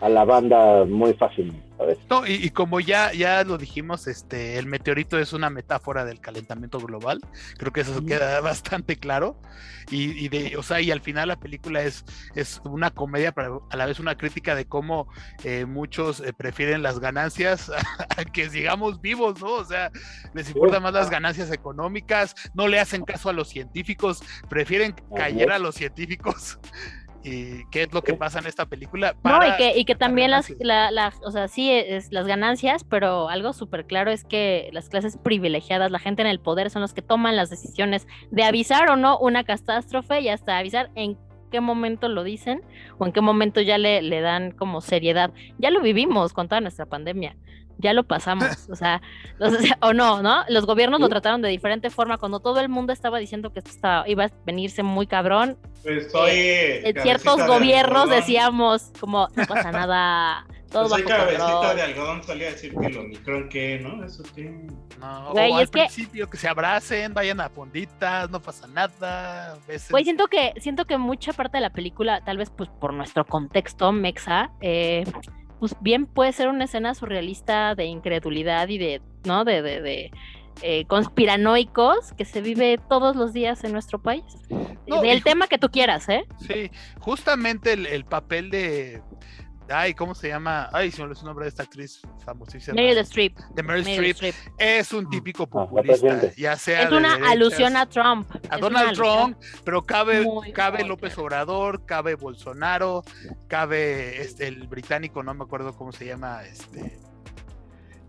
a 0.03 0.09
la 0.09 0.25
banda 0.25 0.85
muy 0.85 1.15
fácil, 1.15 1.55
¿sabes? 1.79 1.97
No, 2.11 2.27
y, 2.27 2.51
como 2.51 2.81
ya, 2.81 3.13
ya 3.13 3.45
lo 3.45 3.57
dijimos, 3.57 4.09
este, 4.09 4.59
el 4.59 4.67
meteorito 4.67 5.17
es 5.17 5.33
una 5.33 5.49
metáfora 5.49 6.05
del 6.05 6.19
calentamiento 6.19 6.81
global. 6.81 7.21
Creo 7.57 7.73
que 7.73 7.83
eso 7.83 8.05
queda 8.05 8.41
bastante 8.41 8.97
claro. 8.97 9.37
Y, 9.91 10.29
de, 10.29 10.57
o 10.57 10.63
sea, 10.63 10.81
y 10.81 10.91
al 10.91 11.03
final 11.03 11.29
la 11.29 11.39
película 11.39 11.83
es, 11.83 12.05
es 12.35 12.61
una 12.65 12.91
comedia, 12.91 13.31
pero 13.31 13.67
a 13.71 13.77
la 13.77 13.87
vez 13.87 14.01
una 14.01 14.17
crítica 14.17 14.55
de 14.57 14.65
cómo 14.65 15.07
eh, 15.45 15.67
muchos 15.67 16.21
eh, 16.21 16.33
prefieren 16.33 16.83
las 16.83 16.99
ganancias 16.99 17.71
a, 18.17 18.25
que 18.25 18.51
sigamos 18.51 19.01
vivos, 19.01 19.41
¿no? 19.41 19.53
O 19.53 19.65
sea, 19.65 19.93
les 20.35 20.49
importan 20.49 20.83
más 20.83 20.95
las 20.95 21.11
ganancias 21.11 21.53
económicas, 21.53 22.35
no 22.55 22.67
le 22.67 22.81
hacen 22.81 23.05
caso 23.05 23.29
a 23.29 23.33
los 23.33 23.49
científicos, 23.49 24.23
prefieren 24.49 24.97
callar 25.15 25.53
a 25.53 25.59
los 25.61 25.77
científicos 25.77 26.59
y 27.25 27.65
qué 27.67 27.83
es 27.85 27.93
lo 27.93 28.03
que 28.03 28.15
pasa 28.15 28.41
en 28.41 28.47
esta 28.47 28.67
película. 28.67 29.15
no, 29.23 29.47
y 29.47 29.57
que, 29.57 29.79
y 29.79 29.85
que 29.85 29.95
también 29.95 30.31
las, 30.31 30.51
o 31.25 31.31
sea, 31.31 31.49
sí, 31.49 31.71
es 31.71 32.13
las 32.13 32.27
ganancias, 32.27 32.85
pero 32.85 33.29
algo 33.29 33.53
súper 33.53 33.87
claro 33.87 34.11
es 34.11 34.25
que 34.25 34.71
las 34.73 34.89
clases 34.89 35.17
privilegiadas, 35.17 35.91
la 35.91 35.99
gente 35.99 36.23
en 36.23 36.29
el 36.29 36.41
poder, 36.41 36.71
son 36.71 36.83
los 36.83 36.93
que 36.93 37.03
toman 37.03 37.37
las 37.37 37.51
decisiones 37.51 38.07
de 38.31 38.45
avisar 38.45 38.91
o 38.91 38.97
no 38.97 39.19
una 39.19 39.45
catástrofe 39.45 40.21
y 40.21 40.29
hasta 40.29 40.59
avisar 40.59 40.91
en 40.95 41.17
qué 41.51 41.61
momento 41.61 42.09
lo 42.09 42.25
dicen 42.25 42.63
o 42.99 43.07
en 43.07 43.13
qué 43.13 43.21
momento 43.21 43.61
ya 43.61 43.79
le, 43.79 44.03
le 44.03 44.21
dan 44.21 44.51
como 44.53 44.81
seriedad. 44.81 45.33
Ya 45.59 45.71
lo 45.71 45.81
vivimos 45.81 46.33
con 46.33 46.49
toda 46.49 46.61
nuestra 46.61 46.87
pandemia 46.87 47.37
ya 47.83 47.93
lo 47.93 48.05
pasamos, 48.05 48.47
o 48.71 48.77
sea, 48.77 49.03
o 49.81 49.93
no, 49.93 50.23
¿no? 50.23 50.45
Los 50.49 50.65
gobiernos 50.67 51.01
lo 51.01 51.09
trataron 51.09 51.43
de 51.43 51.49
diferente 51.51 51.91
forma 51.91 52.17
cuando 52.19 52.41
todo 52.41 52.61
el 52.61 52.69
mundo 52.69 52.93
estaba 52.93 53.19
diciendo 53.19 53.53
que 53.53 53.59
esto 53.59 53.71
estaba, 53.71 54.09
iba 54.09 54.25
a 54.25 54.31
venirse 54.47 54.83
muy 54.83 55.07
cabrón. 55.07 55.59
Pues 55.83 56.11
soy 56.13 56.31
eh, 56.33 56.89
en 56.89 57.03
ciertos 57.03 57.47
gobiernos 57.47 58.09
decíamos 58.09 58.91
como 59.01 59.29
no 59.35 59.45
pasa 59.47 59.73
nada, 59.73 60.47
Todo 60.71 60.89
Pues 60.89 61.03
hay 61.03 61.03
bajo 61.03 61.17
cabecita 61.19 61.51
control. 61.53 61.77
de 61.77 61.83
algodón 61.83 62.23
salía 62.25 62.49
a 62.49 62.51
decir 62.53 62.75
que 62.79 62.87
el 62.87 62.97
Omicron 62.99 63.49
qué, 63.51 63.79
¿no? 63.83 64.05
Eso 64.05 64.23
qué. 64.35 64.51
No, 64.99 65.33
Güey, 65.33 65.51
o 65.53 65.57
al 65.57 65.63
es 65.65 65.71
que- 65.71 65.81
principio 65.81 66.31
que 66.31 66.37
se 66.39 66.49
abracen, 66.49 67.13
vayan 67.13 67.41
a 67.41 67.51
fonditas, 67.51 68.31
no 68.31 68.41
pasa 68.41 68.67
nada. 68.69 69.59
beses. 69.67 69.91
Güey, 69.91 70.05
siento 70.05 70.29
que, 70.29 70.55
siento 70.61 70.85
que 70.87 70.97
mucha 70.97 71.33
parte 71.33 71.59
de 71.59 71.63
la 71.63 71.71
película, 71.71 72.23
tal 72.25 72.39
vez 72.39 72.49
pues 72.51 72.71
por 72.81 72.95
nuestro 72.95 73.25
contexto 73.27 73.91
mexa, 73.93 74.51
eh, 74.61 75.05
pues 75.63 75.77
bien 75.81 76.07
puede 76.07 76.33
ser 76.33 76.49
una 76.49 76.65
escena 76.65 76.93
surrealista 76.93 77.77
de 77.77 77.85
incredulidad 77.85 78.69
y 78.69 78.79
de, 78.79 79.01
¿no? 79.23 79.45
De, 79.45 79.63
de, 79.63 79.81
de, 79.81 80.11
eh, 80.61 80.85
conspiranoicos 80.87 82.15
que 82.15 82.25
se 82.25 82.41
vive 82.41 82.81
todos 82.89 83.15
los 83.15 83.33
días 83.33 83.63
en 83.63 83.71
nuestro 83.71 84.03
país. 84.03 84.25
No, 84.89 85.01
Del 85.01 85.23
tema 85.23 85.47
que 85.47 85.59
tú 85.59 85.69
quieras, 85.69 86.09
¿eh? 86.09 86.25
Sí, 86.49 86.73
justamente 86.99 87.75
el, 87.75 87.87
el 87.87 88.05
papel 88.05 88.51
de. 88.51 89.03
Ay, 89.73 89.95
¿cómo 89.95 90.15
se 90.15 90.29
llama? 90.29 90.69
Ay, 90.73 90.91
se 90.91 90.99
me 90.99 91.05
olvidó 91.05 91.21
su 91.21 91.27
nombre 91.27 91.45
de 91.45 91.49
esta 91.49 91.63
actriz 91.63 92.01
famosísima. 92.25 92.75
Meryl 92.75 92.99
Streep. 92.99 93.37
De 93.55 93.63
Meryl 93.63 93.85
Meryl 93.85 94.11
Streep. 94.11 94.35
Streep. 94.35 94.55
Es 94.59 94.93
un 94.93 95.09
típico 95.11 95.45
la 95.45 95.49
populista, 95.49 96.33
ya 96.37 96.57
sea. 96.57 96.83
Es 96.83 96.91
de 96.91 96.97
una 96.97 97.11
derechas, 97.15 97.33
alusión 97.33 97.77
a 97.77 97.87
Trump. 97.89 98.31
a 98.51 98.55
es 98.57 98.61
Donald. 98.61 98.95
Trump, 98.97 99.37
pero 99.65 99.83
cabe, 99.85 100.23
Muy 100.23 100.53
cabe. 100.53 100.85
López 100.85 101.17
Obrador, 101.19 101.85
cabe 101.87 102.15
Bolsonaro, 102.15 103.03
cabe 103.49 104.21
este, 104.23 104.47
el 104.49 104.67
británico, 104.69 105.23
no 105.23 105.33
me 105.35 105.45
acuerdo 105.45 105.75
cómo 105.77 105.93
se 105.93 106.07
llama, 106.07 106.45
este, 106.45 106.99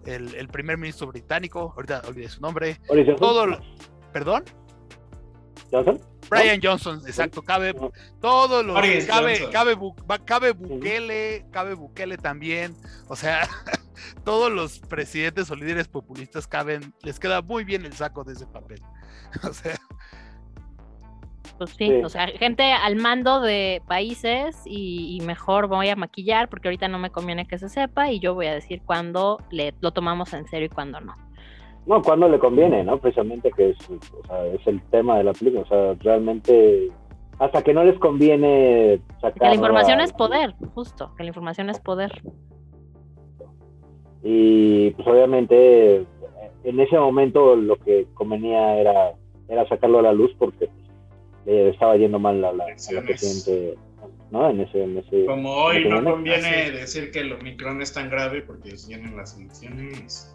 el, 0.06 0.36
el 0.36 0.48
primer 0.50 0.78
ministro 0.78 1.08
británico, 1.08 1.74
ahorita 1.76 2.02
olvidé 2.08 2.30
su 2.30 2.42
nombre, 2.42 2.80
todo, 3.18 3.46
lo- 3.48 3.60
perdón, 4.12 4.44
¿Johnson? 5.72 6.00
Brian 6.30 6.60
Johnson, 6.64 7.02
exacto, 7.06 7.42
cabe 7.42 7.74
todos 8.22 8.66
los, 8.66 8.76
Boris 8.76 9.06
cabe, 9.06 9.34
Johnson. 9.36 9.52
cabe, 9.52 9.76
Bu- 9.78 9.96
va- 10.10 10.20
cabe 10.20 10.52
Bukele, 10.52 11.46
cabe 11.52 11.74
Bukele 11.76 12.18
también, 12.18 12.76
o 13.08 13.16
sea, 13.16 13.48
todos 14.26 14.52
los 14.52 14.80
presidentes 14.80 15.50
o 15.52 15.56
líderes 15.56 15.88
populistas 15.88 16.48
caben, 16.48 16.94
les 17.02 17.20
queda 17.20 17.42
muy 17.42 17.64
bien 17.64 17.86
el 17.86 17.94
saco 17.94 18.24
de 18.24 18.34
ese 18.34 18.46
papel, 18.48 18.82
o 19.44 19.54
sea, 19.54 19.76
Pues 21.58 21.70
sí, 21.72 21.88
Sí. 21.88 22.04
o 22.04 22.10
sea, 22.10 22.28
gente 22.28 22.72
al 22.74 22.96
mando 22.96 23.40
de 23.42 23.82
países 23.88 24.56
y, 24.66 25.16
y 25.20 25.26
mejor 25.26 25.68
voy 25.68 25.88
a 25.90 25.96
maquillar 25.96 26.50
porque 26.50 26.68
ahorita 26.68 26.88
no 26.88 26.98
me 27.00 27.12
conviene 27.12 27.46
que 27.48 27.60
se 27.60 27.70
sepa 27.70 28.12
y 28.12 28.20
yo 28.20 28.34
voy 28.34 28.48
a 28.48 28.54
decir 28.54 28.82
cuándo 28.84 29.40
le, 29.52 29.74
lo 29.80 29.92
tomamos 29.92 30.34
en 30.34 30.48
serio 30.48 30.66
y 30.66 30.70
cuándo 30.70 31.00
no. 31.00 31.14
No, 31.86 32.02
cuando 32.02 32.30
le 32.30 32.40
conviene, 32.40 32.84
¿no? 32.84 32.98
Precisamente 32.98 33.52
que 33.52 33.72
es, 33.72 33.78
o 33.90 34.26
sea, 34.28 34.46
es 34.48 34.66
el 34.68 34.82
tema 34.84 35.18
de 35.18 35.26
la 35.26 35.34
película. 35.34 35.64
O 35.64 35.68
sea, 35.68 35.94
realmente, 36.00 36.90
hasta 37.40 37.62
que 37.62 37.74
no 37.74 37.84
les 37.84 38.00
conviene 38.00 39.02
sacar. 39.20 39.34
Que 39.34 39.46
la 39.46 39.56
información 39.56 40.00
es 40.00 40.14
poder, 40.14 40.56
justo, 40.74 41.14
que 41.18 41.24
la 41.24 41.30
información 41.30 41.70
es 41.70 41.80
poder. 41.80 42.12
Y 44.24 44.92
pues 44.92 45.06
obviamente 45.08 46.06
en 46.64 46.80
ese 46.80 46.98
momento 46.98 47.56
lo 47.56 47.76
que 47.78 48.08
convenía 48.14 48.78
era, 48.78 49.14
era 49.50 49.68
sacarlo 49.68 50.00
a 50.00 50.04
la 50.04 50.14
luz 50.14 50.32
porque 50.38 50.70
le 51.46 51.70
estaba 51.70 51.98
yendo 51.98 52.20
mal 52.20 52.44
a 52.44 52.54
la, 52.54 52.64
a 52.64 52.94
la 52.94 53.02
presidente, 53.02 53.76
¿no? 54.32 54.50
En 54.50 54.62
ese, 54.62 54.84
en 54.84 54.98
ese, 54.98 55.26
Como 55.26 55.52
hoy 55.52 55.78
en 55.78 55.88
ese 55.88 56.02
no 56.02 56.12
conviene 56.12 56.72
decir 56.72 57.12
que 57.12 57.20
el 57.20 57.34
Omicron 57.34 57.82
es 57.82 57.94
tan 57.94 58.10
grave 58.10 58.42
porque 58.42 58.74
vienen 58.88 59.16
las 59.18 59.38
elecciones. 59.38 60.34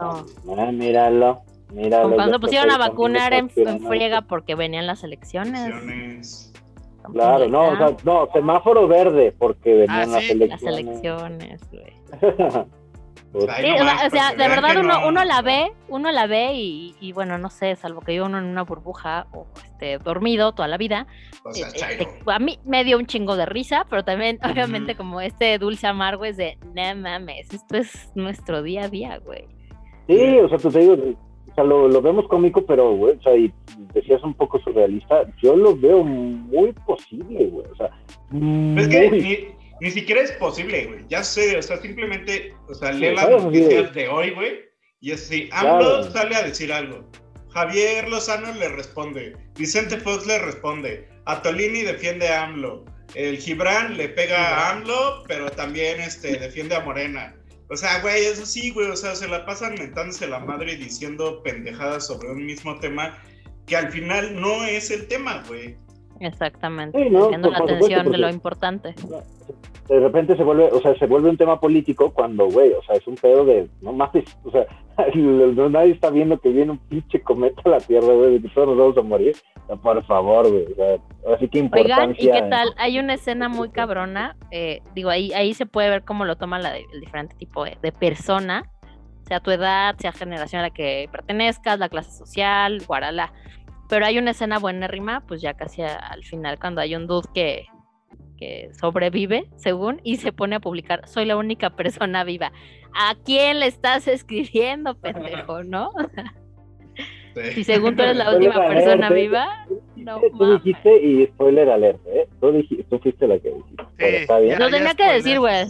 No. 0.00 0.24
Ah, 0.56 0.70
míralo, 0.72 1.42
míralo. 1.72 2.14
Cuando 2.14 2.38
pusieron 2.40 2.70
a 2.70 2.78
vacunar 2.78 3.32
en, 3.34 3.50
en 3.56 3.80
friega 3.86 4.22
porque 4.22 4.54
venían 4.54 4.86
las 4.86 5.02
elecciones. 5.04 5.66
elecciones. 5.66 6.52
Claro, 7.12 7.48
no, 7.48 7.68
o 7.68 7.76
sea, 7.76 7.96
no, 8.04 8.28
semáforo 8.32 8.86
verde 8.86 9.34
porque 9.38 9.72
venían 9.72 9.90
Ah, 9.90 10.06
las 10.06 10.24
sí. 10.24 10.34
Las 10.34 10.62
elecciones. 10.62 10.78
elecciones, 10.80 11.60
güey. 11.70 12.64
Pues, 13.32 13.44
Sí, 13.56 13.62
no 13.68 13.74
o 13.74 13.76
sea, 13.76 13.84
más, 13.84 14.06
o 14.06 14.10
sea, 14.10 14.30
que 14.30 14.36
de 14.42 14.48
verdad 14.48 14.72
que 14.72 14.78
uno, 14.78 15.00
no. 15.00 15.08
uno 15.08 15.24
la 15.24 15.42
ve, 15.42 15.72
uno 15.88 16.10
la 16.12 16.26
ve 16.26 16.54
y, 16.54 16.94
y 17.00 17.12
bueno, 17.12 17.36
no 17.36 17.50
sé, 17.50 17.76
salvo 17.76 18.00
que 18.00 18.14
yo 18.14 18.24
uno 18.24 18.38
en 18.38 18.44
una 18.44 18.62
burbuja 18.62 19.26
o 19.32 19.46
este 19.64 19.98
dormido 19.98 20.52
toda 20.52 20.66
la 20.66 20.78
vida, 20.78 21.06
O 21.44 21.52
sea, 21.52 21.68
eh, 21.68 21.98
eh, 22.00 22.08
a 22.26 22.38
mí 22.38 22.58
me 22.64 22.84
dio 22.84 22.96
un 22.98 23.06
chingo 23.06 23.36
de 23.36 23.44
risa, 23.46 23.86
pero 23.90 24.02
también 24.04 24.38
obviamente 24.50 24.94
como 24.96 25.20
este 25.20 25.58
dulce 25.58 25.86
amargo 25.86 26.24
es 26.24 26.36
de, 26.38 26.56
no 26.74 26.94
mames, 26.96 27.52
esto 27.52 27.76
es 27.76 28.10
nuestro 28.14 28.62
día 28.62 28.84
a 28.84 28.88
día, 28.88 29.18
güey. 29.18 29.44
Sí, 30.06 30.38
o 30.38 30.48
sea, 30.48 30.56
pues 30.58 30.72
te 30.72 30.80
digo, 30.80 30.94
o 30.94 31.54
sea, 31.54 31.64
lo, 31.64 31.86
lo 31.88 32.00
vemos 32.00 32.26
cómico, 32.28 32.64
pero, 32.64 32.92
güey, 32.94 33.16
o 33.18 33.22
sea, 33.22 33.36
y 33.36 33.52
decías 33.92 34.22
un 34.22 34.32
poco 34.32 34.58
surrealista, 34.60 35.24
yo 35.42 35.54
lo 35.54 35.76
veo 35.76 36.02
muy 36.02 36.72
posible, 36.86 37.46
güey, 37.46 37.66
o 37.72 37.76
sea, 37.76 37.90
Es 38.76 38.88
que 38.88 39.10
muy- 39.10 39.57
ni 39.80 39.90
siquiera 39.90 40.22
es 40.22 40.32
posible, 40.32 40.84
güey. 40.86 41.04
Ya 41.08 41.22
sé, 41.22 41.56
o 41.56 41.62
sea, 41.62 41.80
simplemente, 41.80 42.54
o 42.68 42.74
sea, 42.74 42.92
Sí, 42.92 42.98
lee 42.98 43.14
las 43.14 43.30
noticias 43.30 43.94
de 43.94 44.08
hoy, 44.08 44.30
güey. 44.30 44.60
Y 45.00 45.12
es 45.12 45.24
así, 45.24 45.48
Claro. 45.48 45.76
AMLO 45.76 46.10
sale 46.10 46.34
a 46.34 46.42
decir 46.42 46.72
algo. 46.72 47.08
Javier 47.50 48.08
Lozano 48.08 48.52
le 48.54 48.68
responde. 48.68 49.36
Vicente 49.56 49.98
Fox 49.98 50.26
le 50.26 50.38
responde. 50.38 51.08
Atolini 51.26 51.82
defiende 51.82 52.28
a 52.28 52.44
AMLO. 52.44 52.84
El 53.14 53.38
Gibran 53.38 53.96
le 53.96 54.08
pega 54.08 54.38
a 54.38 54.70
AMLO, 54.72 55.24
pero 55.26 55.50
también 55.50 56.00
este, 56.00 56.38
defiende 56.38 56.74
a 56.74 56.80
Morena. 56.80 57.34
O 57.70 57.76
sea, 57.76 58.00
güey, 58.00 58.24
eso 58.26 58.44
sí, 58.44 58.70
güey. 58.70 58.90
O 58.90 58.96
sea, 58.96 59.14
se 59.14 59.28
la 59.28 59.46
pasan 59.46 59.74
mentándose 59.74 60.26
la 60.26 60.40
madre 60.40 60.72
y 60.72 60.76
diciendo 60.76 61.42
pendejadas 61.42 62.06
sobre 62.06 62.30
un 62.30 62.44
mismo 62.44 62.78
tema 62.80 63.18
que 63.66 63.76
al 63.76 63.90
final 63.92 64.40
no 64.40 64.64
es 64.64 64.90
el 64.90 65.06
tema, 65.08 65.44
güey. 65.46 65.76
Exactamente, 66.20 67.02
Sí, 67.02 67.10
no, 67.10 67.28
por- 67.30 67.50
la 67.52 67.58
atención 67.58 68.10
de 68.10 68.18
lo 68.18 68.28
importante. 68.28 68.94
de 69.88 70.00
repente 70.00 70.36
se 70.36 70.42
vuelve, 70.44 70.64
o 70.70 70.80
sea, 70.80 70.94
se 70.98 71.06
vuelve 71.06 71.30
un 71.30 71.36
tema 71.36 71.58
político 71.60 72.12
cuando, 72.12 72.46
güey, 72.50 72.72
o 72.72 72.82
sea, 72.82 72.96
es 72.96 73.06
un 73.06 73.14
pedo 73.14 73.44
de, 73.44 73.68
no 73.80 73.92
mames, 73.92 74.24
o 74.44 74.50
sea, 74.50 74.66
nadie 75.70 75.92
está 75.92 76.10
viendo 76.10 76.38
que 76.38 76.50
viene 76.50 76.72
un 76.72 76.78
pinche 76.78 77.20
cometa 77.22 77.62
a 77.64 77.68
la 77.70 77.78
Tierra, 77.78 78.12
güey, 78.12 78.40
que 78.40 78.48
todos 78.48 78.68
nos 78.68 78.76
vamos 78.78 78.98
a 78.98 79.02
morir. 79.02 79.36
Por 79.82 80.02
favor, 80.06 80.48
güey, 80.50 80.64
o 80.72 80.74
sea, 80.74 81.34
así 81.34 81.46
que 81.48 81.58
Oigan, 81.60 81.70
¿y 82.18 82.24
importancia. 82.24 82.32
qué 82.32 82.42
tal? 82.48 82.74
Hay 82.78 82.98
una 82.98 83.14
escena 83.14 83.48
muy 83.50 83.68
cabrona, 83.68 84.34
eh, 84.50 84.80
digo, 84.94 85.10
ahí, 85.10 85.30
ahí 85.34 85.52
se 85.54 85.66
puede 85.66 85.90
ver 85.90 86.04
cómo 86.04 86.24
lo 86.24 86.36
toma 86.36 86.58
la 86.58 86.76
el 86.78 87.00
diferente 87.00 87.34
tipo 87.36 87.64
de, 87.64 87.76
de 87.82 87.92
persona, 87.92 88.64
sea 89.26 89.40
tu 89.40 89.50
edad, 89.50 89.94
sea 89.98 90.12
generación 90.12 90.60
a 90.60 90.62
la 90.64 90.70
que 90.70 91.06
pertenezcas, 91.12 91.78
la 91.78 91.90
clase 91.90 92.10
social, 92.12 92.82
guarala. 92.86 93.30
Pero 93.88 94.04
hay 94.06 94.18
una 94.18 94.32
escena 94.32 94.58
buenérrima, 94.58 95.22
pues 95.26 95.40
ya 95.40 95.54
casi 95.54 95.82
a- 95.82 95.96
al 95.96 96.24
final, 96.24 96.58
cuando 96.58 96.80
hay 96.80 96.94
un 96.94 97.06
dude 97.06 97.28
que, 97.34 97.66
que 98.36 98.70
sobrevive, 98.78 99.46
según, 99.56 100.00
y 100.04 100.16
se 100.16 100.32
pone 100.32 100.56
a 100.56 100.60
publicar, 100.60 101.08
soy 101.08 101.24
la 101.24 101.36
única 101.36 101.70
persona 101.70 102.22
viva. 102.24 102.52
¿A 102.94 103.14
quién 103.24 103.60
le 103.60 103.66
estás 103.66 104.06
escribiendo, 104.08 104.94
pendejo, 105.00 105.62
no? 105.64 105.90
Si 107.54 107.62
según 107.62 107.94
tú 107.94 108.02
eres 108.02 108.16
la 108.16 108.34
última 108.34 108.66
persona 108.66 109.08
¿eh? 109.08 109.14
viva, 109.14 109.66
no 109.96 110.18
Tú 110.20 110.30
mames. 110.36 110.64
dijiste, 110.64 111.00
y 111.02 111.26
spoiler 111.26 111.70
alert, 111.70 112.00
¿eh? 112.06 112.26
Tú, 112.40 112.50
dijiste, 112.50 112.84
tú 112.90 112.98
fuiste 112.98 113.28
la 113.28 113.38
que 113.38 113.50
dijiste. 113.50 113.84
pero 113.96 114.16
está 114.16 114.38
bien. 114.40 114.58
Lo 114.58 114.68
tenía 114.70 114.94
que 114.94 115.04
decir, 115.12 115.38
güey. 115.38 115.66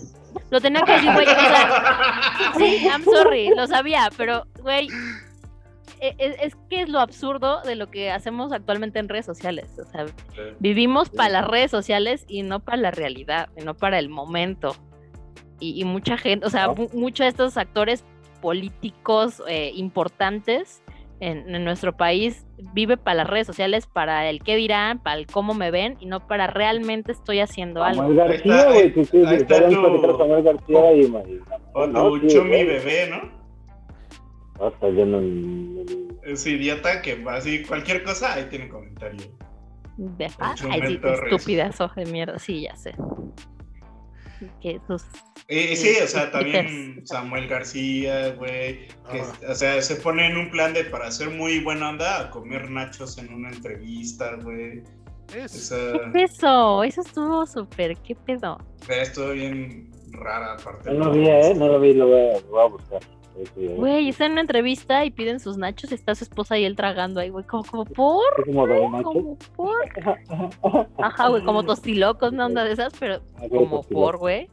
Lo 0.50 0.60
tenía 0.62 0.80
que 0.82 0.92
decir, 0.92 1.12
güey. 1.12 1.26
O 1.26 1.30
sea, 1.30 2.52
sí, 2.58 2.86
I'm 2.86 3.04
sorry, 3.04 3.50
lo 3.54 3.66
sabía, 3.66 4.08
pero, 4.16 4.44
güey, 4.62 4.88
e- 6.00 6.14
e- 6.18 6.36
es, 6.42 6.56
que 6.70 6.82
es 6.82 6.88
lo 6.88 7.00
absurdo 7.00 7.60
de 7.62 7.76
lo 7.76 7.90
que 7.90 8.10
hacemos 8.10 8.52
actualmente 8.52 8.98
en 8.98 9.08
redes 9.08 9.26
sociales. 9.26 9.78
O 9.78 9.84
sea, 9.90 10.06
vivimos 10.60 11.08
para 11.10 11.28
las 11.30 11.46
redes 11.48 11.70
sociales 11.70 12.24
y 12.28 12.42
no 12.42 12.60
para 12.60 12.76
la 12.78 12.90
realidad, 12.90 13.48
y 13.56 13.64
no 13.64 13.74
para 13.74 13.98
el 13.98 14.08
momento. 14.08 14.74
Y, 15.60 15.80
y 15.80 15.84
mucha 15.84 16.16
gente, 16.16 16.46
o 16.46 16.50
sea, 16.50 16.68
mu- 16.68 16.88
muchos 16.92 17.24
de 17.24 17.28
estos 17.28 17.56
actores 17.56 18.04
políticos 18.40 19.42
eh, 19.48 19.72
importantes 19.74 20.82
en, 21.20 21.52
en 21.52 21.64
nuestro 21.64 21.96
país 21.96 22.46
vive 22.72 22.96
para 22.96 23.16
las 23.16 23.26
redes 23.30 23.46
sociales, 23.48 23.86
para 23.88 24.30
el 24.30 24.40
qué 24.42 24.54
dirán, 24.54 25.02
para 25.02 25.16
el 25.18 25.26
cómo 25.26 25.52
me 25.54 25.70
ven 25.72 25.96
y 26.00 26.06
no 26.06 26.26
para 26.26 26.46
realmente 26.46 27.10
estoy 27.12 27.40
haciendo 27.40 27.82
algo. 27.82 28.02
Samuel 28.02 28.16
García, 28.16 28.70
güey, 28.70 28.92
que 28.92 29.04
sí, 29.04 29.22
ahí 29.26 29.36
está 29.36 29.68
tu- 29.68 30.16
Samuel 30.16 30.42
García 30.44 30.92
y, 30.94 31.12
O 31.74 31.86
no, 31.88 32.10
tu 32.10 32.20
sí, 32.20 32.36
Chumi 32.36 32.62
bebé, 32.64 33.08
¿no? 33.10 33.37
Lleno 34.82 35.18
el- 35.18 36.18
Ese 36.24 36.50
idiota 36.50 37.00
que 37.02 37.22
va 37.22 37.36
así, 37.36 37.62
cualquier 37.64 38.02
cosa, 38.02 38.34
ahí 38.34 38.46
tiene 38.50 38.68
comentario. 38.68 39.26
Ve- 39.96 40.28
Chumel 40.54 40.82
Ay, 40.82 40.88
sí, 40.88 41.00
estupidazo 41.34 41.90
de 41.96 42.06
mierda, 42.06 42.38
sí, 42.38 42.62
ya 42.62 42.76
sé. 42.76 42.94
Que 44.60 44.80
sus 44.86 45.04
Y, 45.48 45.58
y 45.58 45.76
sí, 45.76 45.96
o 46.02 46.06
sea, 46.06 46.30
también 46.30 47.02
Samuel 47.04 47.48
García, 47.48 48.30
güey, 48.34 48.86
que, 49.10 49.22
o 49.48 49.54
sea, 49.54 49.80
se 49.82 49.96
pone 49.96 50.26
en 50.28 50.36
un 50.36 50.50
plan 50.50 50.74
de 50.74 50.84
para 50.84 51.10
ser 51.10 51.30
muy 51.30 51.58
buena 51.60 51.88
onda 51.90 52.20
a 52.20 52.30
comer 52.30 52.70
nachos 52.70 53.18
en 53.18 53.32
una 53.32 53.48
entrevista, 53.50 54.36
güey. 54.42 54.80
O 54.80 55.48
sea, 55.48 55.92
¿Qué 56.12 56.22
es 56.22 56.34
eso? 56.34 56.84
Eso 56.84 57.00
estuvo 57.00 57.46
súper, 57.46 57.96
¿qué 57.98 58.14
pedo? 58.14 58.58
estuvo 58.88 59.30
bien 59.32 59.90
rara 60.12 60.54
aparte. 60.54 60.92
No 60.92 61.06
lo 61.06 61.12
vi, 61.12 61.28
¿eh? 61.28 61.54
No 61.56 61.66
lo 61.68 61.80
vi, 61.80 61.94
lo 61.94 62.06
voy 62.06 62.20
a, 62.20 62.40
lo 62.40 62.46
voy 62.50 62.60
a 62.60 62.68
buscar. 62.68 63.00
Güey, 63.56 64.08
está 64.08 64.26
en 64.26 64.32
una 64.32 64.40
entrevista 64.40 65.04
y 65.04 65.10
piden 65.10 65.40
sus 65.40 65.56
nachos, 65.56 65.92
está 65.92 66.14
su 66.14 66.24
esposa 66.24 66.58
y 66.58 66.64
él 66.64 66.76
tragando 66.76 67.20
ahí, 67.20 67.30
güey, 67.30 67.44
como, 67.44 67.64
como 67.64 67.84
por, 67.84 68.44
como 68.44 69.02
como 69.02 69.38
por. 69.56 69.76
Ajá, 70.98 71.28
güey, 71.28 71.44
como 71.44 71.64
tostilocos, 71.64 72.32
una 72.32 72.46
onda 72.46 72.64
de 72.64 72.72
esas, 72.72 72.92
pero 72.98 73.20
como 73.50 73.82
por, 73.82 74.18
güey. 74.18 74.48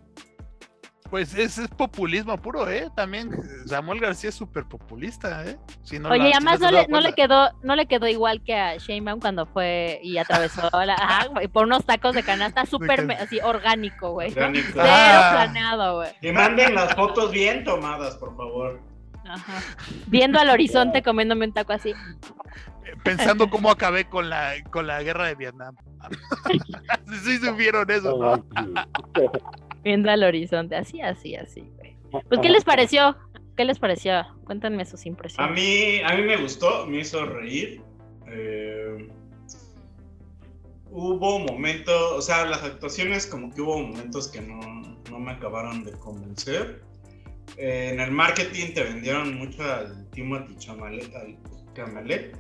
Pues 1.16 1.34
es, 1.34 1.58
es 1.60 1.70
populismo 1.70 2.36
puro, 2.36 2.70
¿eh? 2.70 2.90
También 2.94 3.32
Samuel 3.68 4.02
García 4.02 4.28
es 4.28 4.36
súper 4.36 4.66
populista, 4.66 5.46
¿eh? 5.46 5.58
Si 5.82 5.98
no 5.98 6.10
Oye, 6.10 6.20
la- 6.20 6.26
y 6.28 6.32
si 6.32 6.36
además 6.36 6.60
no 6.60 6.72
le, 6.72 6.88
no 6.90 7.16
quedó, 7.16 7.52
no 7.64 7.76
le 7.78 7.86
quedó 7.86 8.06
igual 8.10 8.44
que 8.44 8.54
a 8.54 8.76
Sheinbaum 8.76 9.22
cuando 9.22 9.46
fue 9.46 10.02
y 10.04 10.18
atravesó 10.18 10.70
la, 10.86 10.94
ajá, 11.00 11.28
güey, 11.28 11.48
por 11.48 11.68
unos 11.68 11.86
tacos 11.86 12.16
de 12.16 12.24
canasta 12.24 12.66
súper 12.66 13.10
así 13.14 13.40
orgánico, 13.40 14.12
güey. 14.12 14.30
Cero 14.32 14.52
Ah. 14.78 15.30
planeado, 15.32 15.96
güey. 16.00 16.12
Y 16.22 16.34
manden 16.34 16.76
las 16.76 16.94
fotos 16.96 17.32
bien 17.32 17.64
tomadas, 17.64 18.18
por 18.18 18.36
favor. 18.36 18.82
Ajá. 19.26 19.54
Viendo 20.08 20.38
al 20.38 20.50
horizonte 20.50 21.02
comiéndome 21.02 21.46
un 21.46 21.54
taco 21.54 21.72
así. 21.72 21.94
Pensando 23.06 23.50
cómo 23.50 23.72
acabé 23.72 24.04
con 24.04 24.30
la, 24.30 24.52
con 24.70 24.86
la 24.86 25.02
guerra 25.02 25.28
de 25.28 25.36
Vietnam. 25.36 25.78
sí, 27.24 27.38
supieron 27.38 27.90
eso, 27.90 28.18
¿no? 28.18 28.46
Viendo 29.86 30.10
al 30.12 30.24
horizonte, 30.24 30.76
así, 30.76 31.00
así, 31.02 31.36
así, 31.36 31.62
güey. 31.78 31.96
Pues, 32.28 32.42
¿qué 32.42 32.50
les 32.50 32.64
pareció? 32.66 33.16
¿Qué 33.56 33.64
les 33.64 33.80
pareció? 33.80 34.26
Cuéntenme 34.44 34.84
sus 34.86 35.06
A 35.06 35.08
impresiones. 35.08 35.52
mí, 35.56 36.02
a 36.04 36.16
mí 36.16 36.24
me 36.24 36.36
gustó, 36.38 36.86
me 36.88 37.00
hizo 37.00 37.26
reír. 37.26 37.82
Eh, 38.28 39.08
hubo 40.92 41.40
momentos, 41.40 42.12
o 42.14 42.22
sea, 42.22 42.46
las 42.46 42.64
actuaciones 42.64 43.28
como 43.28 43.54
que 43.54 43.62
hubo 43.62 43.80
momentos 43.80 44.28
que 44.28 44.42
no, 44.42 44.60
no 45.12 45.20
me 45.20 45.32
acabaron 45.32 45.84
de 45.84 45.92
convencer. 45.94 46.82
Eh, 47.58 47.92
en 47.94 48.00
el 48.00 48.12
marketing 48.12 48.74
te 48.74 48.84
vendieron 48.84 49.36
mucho 49.38 49.64
al 49.64 50.10
Timothy 50.12 50.56
Chalamet, 50.58 51.16
al 51.16 51.38
Chalamet, 51.76 52.36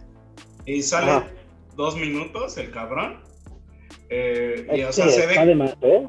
y 0.65 0.81
sale 0.81 1.11
Ajá. 1.11 1.27
dos 1.75 1.95
minutos 1.95 2.57
el 2.57 2.71
cabrón. 2.71 3.19
Eh, 4.09 4.67
y, 4.75 4.81
o 4.81 4.91
Sí, 4.91 5.01
sea, 5.03 5.09
se 5.11 5.27
ve 5.27 5.45
de 5.45 5.55
más, 5.55 5.77
¿eh? 5.81 6.07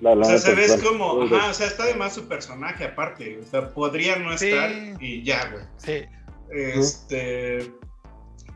La- 0.00 0.14
la 0.14 0.22
o 0.22 0.24
sea, 0.28 0.38
se 0.38 0.54
ve 0.54 0.64
es 0.66 0.74
claro. 0.74 0.88
como, 0.90 1.22
ajá, 1.22 1.50
o 1.50 1.54
sea, 1.54 1.66
está 1.66 1.84
de 1.86 1.94
más 1.94 2.14
su 2.14 2.28
personaje 2.28 2.84
aparte. 2.84 3.38
O 3.40 3.44
sea, 3.50 3.68
podría 3.70 4.16
no 4.16 4.36
Sí. 4.36 4.48
estar 4.48 4.70
y 5.00 5.22
ya, 5.22 5.48
güey. 5.50 5.64
Sí. 5.78 6.04
Este. 6.50 7.70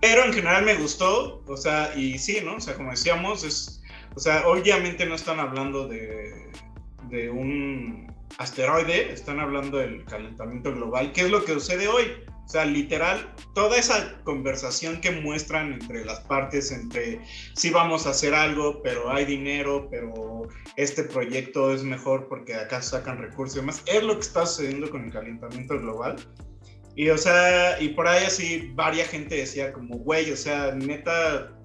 Pero 0.01 0.25
en 0.25 0.33
general 0.33 0.65
me 0.65 0.75
gustó, 0.77 1.43
o 1.47 1.57
sea, 1.57 1.93
y 1.97 2.19
sí, 2.19 2.41
¿no? 2.45 2.57
O 2.57 2.61
sea, 2.61 2.75
como 2.75 2.91
decíamos, 2.91 3.45
es. 3.45 3.83
O 4.17 4.21
sea, 4.21 4.47
obviamente 4.47 5.07
no 5.07 5.15
están 5.15 5.39
hablando 5.41 5.87
de, 5.89 6.51
de 7.11 7.31
un 7.31 8.13
asteroide, 8.39 9.13
están 9.13 9.41
hablando 9.41 9.79
del 9.79 10.05
calentamiento 10.05 10.73
global, 10.73 11.13
que 11.13 11.23
es 11.23 11.31
lo 11.31 11.45
que 11.45 11.53
sucede 11.53 11.87
hoy. 11.89 12.07
O 12.51 12.53
sea, 12.53 12.65
literal, 12.65 13.33
toda 13.55 13.79
esa 13.79 14.21
conversación 14.25 15.01
que 15.01 15.13
muestran 15.13 15.73
entre 15.73 16.05
las 16.05 16.19
partes, 16.23 16.73
entre 16.73 17.21
sí 17.55 17.71
vamos 17.71 18.09
a 18.09 18.11
hacer 18.11 18.35
algo, 18.35 18.83
pero 18.83 19.09
hay 19.09 19.25
dinero, 19.25 19.87
pero 19.89 20.49
este 20.77 21.05
proyecto 21.05 21.73
es 21.73 21.85
mejor 21.85 22.27
porque 22.27 22.57
acá 22.57 22.83
sacan 22.83 23.19
recursos 23.19 23.55
y 23.55 23.61
demás, 23.61 23.85
es 23.87 24.03
lo 24.03 24.15
que 24.15 24.23
está 24.23 24.47
sucediendo 24.47 24.91
con 24.91 25.05
el 25.05 25.13
calentamiento 25.13 25.79
global. 25.79 26.17
Y 26.97 27.11
o 27.11 27.19
sea, 27.19 27.81
y 27.81 27.91
por 27.91 28.09
ahí 28.09 28.25
así, 28.25 28.73
varia 28.75 29.05
gente 29.05 29.37
decía 29.37 29.73
como, 29.73 29.99
güey, 29.99 30.33
o 30.33 30.37
sea, 30.37 30.75
neta, 30.75 31.57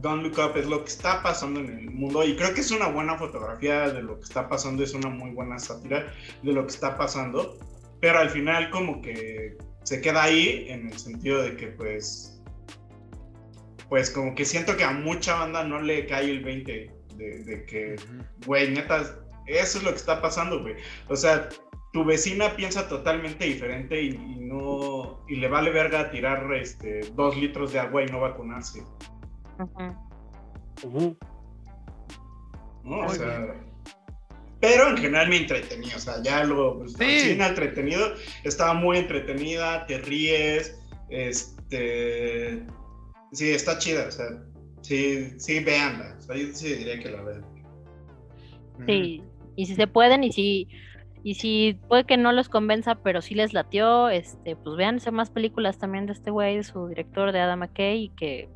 Don't 0.00 0.24
Look 0.24 0.44
Up 0.44 0.56
es 0.56 0.66
lo 0.66 0.82
que 0.82 0.90
está 0.90 1.22
pasando 1.22 1.60
en 1.60 1.68
el 1.68 1.90
mundo. 1.92 2.24
Y 2.24 2.34
creo 2.34 2.52
que 2.52 2.62
es 2.62 2.72
una 2.72 2.88
buena 2.88 3.16
fotografía 3.16 3.90
de 3.90 4.02
lo 4.02 4.18
que 4.18 4.24
está 4.24 4.48
pasando, 4.48 4.82
es 4.82 4.92
una 4.92 5.08
muy 5.08 5.30
buena 5.30 5.56
sátira 5.60 6.12
de 6.42 6.52
lo 6.52 6.66
que 6.66 6.72
está 6.72 6.98
pasando. 6.98 7.56
Pero 8.00 8.18
al 8.18 8.30
final 8.30 8.70
como 8.70 9.00
que 9.00 9.56
se 9.86 10.00
queda 10.00 10.24
ahí 10.24 10.66
en 10.68 10.88
el 10.88 10.98
sentido 10.98 11.42
de 11.42 11.56
que 11.56 11.68
pues, 11.68 12.42
pues 13.88 14.10
como 14.10 14.34
que 14.34 14.44
siento 14.44 14.76
que 14.76 14.82
a 14.82 14.90
mucha 14.90 15.36
banda 15.36 15.62
no 15.62 15.80
le 15.80 16.06
cae 16.06 16.28
el 16.28 16.42
20 16.42 16.90
de, 17.14 17.44
de 17.44 17.64
que, 17.66 17.94
güey, 18.44 18.72
neta, 18.72 19.02
eso 19.46 19.78
es 19.78 19.84
lo 19.84 19.90
que 19.90 19.96
está 19.96 20.20
pasando, 20.20 20.60
güey. 20.60 20.74
O 21.08 21.14
sea, 21.14 21.48
tu 21.92 22.04
vecina 22.04 22.56
piensa 22.56 22.88
totalmente 22.88 23.44
diferente 23.44 24.02
y, 24.02 24.08
y 24.08 24.40
no 24.40 25.24
y 25.28 25.36
le 25.36 25.46
vale 25.46 25.70
verga 25.70 26.10
tirar 26.10 26.52
este 26.54 27.02
dos 27.14 27.36
litros 27.36 27.72
de 27.72 27.78
agua 27.78 28.02
y 28.02 28.06
no 28.06 28.20
vacunarse. 28.20 28.82
¿no? 32.82 33.00
O 33.06 33.08
sea, 33.08 33.54
pero 34.60 34.88
en 34.90 34.96
general 34.96 35.28
me 35.28 35.36
entretení, 35.36 35.88
o 35.94 35.98
sea, 35.98 36.22
ya 36.22 36.44
lo 36.44 36.78
pues, 36.78 36.92
Sí. 36.94 37.20
sí, 37.20 37.34
me 37.36 37.46
entretenido, 37.46 38.14
estaba 38.44 38.74
muy 38.74 38.98
entretenida, 38.98 39.86
te 39.86 39.98
ríes, 39.98 40.78
este 41.10 42.62
sí, 43.32 43.50
está 43.50 43.78
chida, 43.78 44.06
o 44.08 44.10
sea, 44.10 44.26
sí, 44.82 45.30
sí, 45.38 45.60
véanla, 45.60 46.16
o 46.18 46.22
sea, 46.22 46.36
yo 46.36 46.46
sí 46.52 46.74
diría 46.74 46.98
que 47.00 47.10
la 47.10 47.22
vean. 47.22 47.44
Sí, 48.86 49.22
y 49.56 49.66
si 49.66 49.74
se 49.74 49.86
pueden, 49.86 50.22
y 50.24 50.32
si, 50.32 50.68
y 51.22 51.34
si 51.34 51.78
puede 51.88 52.04
que 52.04 52.16
no 52.16 52.32
los 52.32 52.48
convenza, 52.48 52.94
pero 52.96 53.20
sí 53.22 53.34
les 53.34 53.52
latió, 53.52 54.08
este, 54.10 54.54
pues 54.56 54.76
véanse 54.76 55.10
más 55.10 55.30
películas 55.30 55.78
también 55.78 56.06
de 56.06 56.12
este 56.12 56.30
güey, 56.30 56.56
de 56.56 56.64
su 56.64 56.86
director, 56.88 57.32
de 57.32 57.40
Adam 57.40 57.60
McKay, 57.60 58.04
y 58.04 58.08
que 58.10 58.48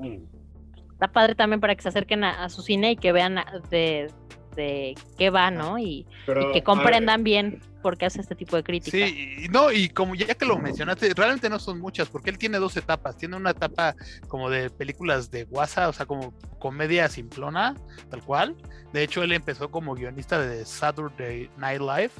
está 0.93 1.09
padre 1.09 1.35
también 1.35 1.61
para 1.61 1.75
que 1.75 1.83
se 1.83 1.89
acerquen 1.89 2.23
a, 2.25 2.45
a 2.45 2.49
su 2.49 2.63
cine 2.63 2.93
y 2.93 2.97
que 2.97 3.13
vean 3.13 3.39
a- 3.39 3.61
de, 3.71 4.09
de 4.55 4.95
qué 5.19 5.31
va, 5.31 5.51
¿no? 5.51 5.79
Y, 5.79 6.07
Pero, 6.27 6.51
y 6.51 6.53
que 6.53 6.63
comprendan 6.63 7.23
bien 7.25 7.61
por 7.83 7.97
qué 7.97 8.07
hace 8.07 8.21
este 8.21 8.35
tipo 8.35 8.57
de 8.57 8.63
crítica. 8.63 8.97
Sí, 8.97 9.45
y 9.45 9.49
no, 9.49 9.73
y 9.73 9.89
como 9.89 10.15
ya 10.15 10.35
que 10.35 10.45
lo 10.45 10.59
mencionaste, 10.59 11.13
realmente 11.15 11.49
no 11.49 11.59
son 11.59 11.81
muchas, 11.81 12.09
porque 12.09 12.31
él 12.31 12.39
tiene 12.39 12.59
dos 12.59 12.77
etapas. 12.77 13.17
Tiene 13.17 13.37
una 13.37 13.51
etapa 13.51 13.95
como 14.29 14.51
de 14.51 14.69
películas 14.71 15.31
de 15.31 15.45
guasa, 15.45 15.89
o 15.89 15.93
sea, 15.93 16.07
como 16.07 16.35
comedia 16.59 17.09
simplona, 17.09 17.75
tal 18.11 18.23
cual. 18.23 18.57
De 18.93 19.03
hecho, 19.03 19.23
él 19.23 19.33
empezó 19.33 19.71
como 19.71 19.95
guionista 19.95 20.39
de 20.41 20.65
Saturday 20.65 21.51
Night 21.57 21.81
Live. 21.81 22.13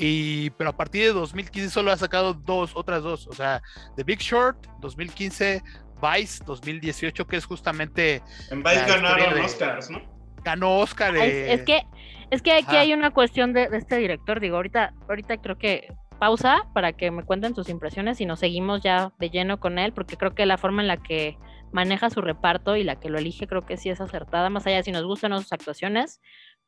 Y, 0.00 0.50
pero 0.50 0.70
a 0.70 0.76
partir 0.76 1.06
de 1.06 1.12
2015 1.12 1.70
solo 1.70 1.90
ha 1.90 1.96
sacado 1.96 2.32
dos, 2.34 2.72
otras 2.74 3.02
dos. 3.02 3.26
O 3.26 3.32
sea, 3.32 3.60
The 3.96 4.04
Big 4.04 4.20
Short, 4.20 4.56
2015, 4.80 5.62
Vice, 6.00 6.44
2018, 6.46 7.26
que 7.26 7.36
es 7.36 7.44
justamente. 7.44 8.22
En 8.50 8.62
Vice 8.62 8.84
ganaron 8.86 9.34
de- 9.34 9.40
Oscars, 9.40 9.90
¿no? 9.90 10.17
Ganó 10.44 10.78
Oscar. 10.78 11.16
Eh, 11.16 11.52
Es, 11.52 11.60
es 11.60 11.66
que, 11.66 11.82
es 12.30 12.42
que 12.42 12.52
aquí 12.52 12.66
Ajá. 12.68 12.80
hay 12.80 12.92
una 12.92 13.10
cuestión 13.10 13.52
de, 13.52 13.68
de 13.68 13.78
este 13.78 13.96
director. 13.96 14.40
Digo, 14.40 14.56
ahorita, 14.56 14.94
ahorita 15.08 15.36
creo 15.38 15.56
que 15.58 15.92
pausa 16.18 16.62
para 16.74 16.92
que 16.92 17.10
me 17.10 17.22
cuenten 17.22 17.54
sus 17.54 17.68
impresiones 17.68 18.20
y 18.20 18.26
nos 18.26 18.40
seguimos 18.40 18.82
ya 18.82 19.12
de 19.18 19.30
lleno 19.30 19.60
con 19.60 19.78
él, 19.78 19.92
porque 19.92 20.16
creo 20.16 20.34
que 20.34 20.46
la 20.46 20.58
forma 20.58 20.82
en 20.82 20.88
la 20.88 20.96
que 20.96 21.36
maneja 21.72 22.10
su 22.10 22.20
reparto 22.22 22.76
y 22.76 22.82
la 22.82 22.96
que 22.96 23.10
lo 23.10 23.18
elige 23.18 23.46
creo 23.46 23.62
que 23.62 23.76
sí 23.76 23.90
es 23.90 24.00
acertada, 24.00 24.50
más 24.50 24.66
allá 24.66 24.76
de 24.78 24.82
si 24.82 24.92
nos 24.92 25.04
gustan 25.04 25.32
sus 25.38 25.52
actuaciones. 25.52 26.20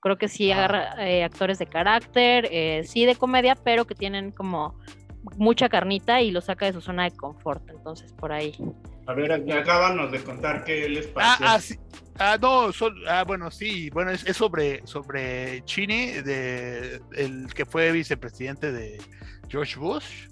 Creo 0.02 0.16
que 0.16 0.28
sí 0.28 0.50
agarra 0.50 0.94
eh, 1.06 1.24
actores 1.24 1.58
de 1.58 1.66
carácter, 1.66 2.48
eh, 2.50 2.82
sí 2.84 3.04
de 3.04 3.16
comedia, 3.16 3.54
pero 3.54 3.86
que 3.86 3.94
tienen 3.94 4.30
como 4.30 4.78
mucha 5.36 5.68
carnita 5.68 6.20
y 6.22 6.30
lo 6.30 6.40
saca 6.40 6.66
de 6.66 6.72
su 6.72 6.80
zona 6.80 7.04
de 7.04 7.12
confort. 7.16 7.68
Entonces, 7.70 8.12
por 8.12 8.32
ahí. 8.32 8.54
A 9.06 9.12
ver, 9.14 9.32
acábanos 9.32 10.12
de 10.12 10.22
contar 10.22 10.64
qué 10.64 10.88
les 10.88 11.06
Ah, 11.16 11.36
pareció. 11.38 11.46
ah, 11.48 11.60
sí. 11.60 11.78
Ah, 12.18 12.38
no, 12.40 12.70
ah, 13.08 13.24
bueno, 13.26 13.50
sí, 13.50 13.88
bueno, 13.90 14.10
es, 14.10 14.26
es 14.26 14.36
sobre, 14.36 14.86
sobre 14.86 15.64
Chini, 15.64 16.12
de, 16.12 17.00
el 17.16 17.46
que 17.54 17.64
fue 17.64 17.90
vicepresidente 17.92 18.72
de 18.72 18.98
George 19.48 19.78
Bush, 19.78 20.28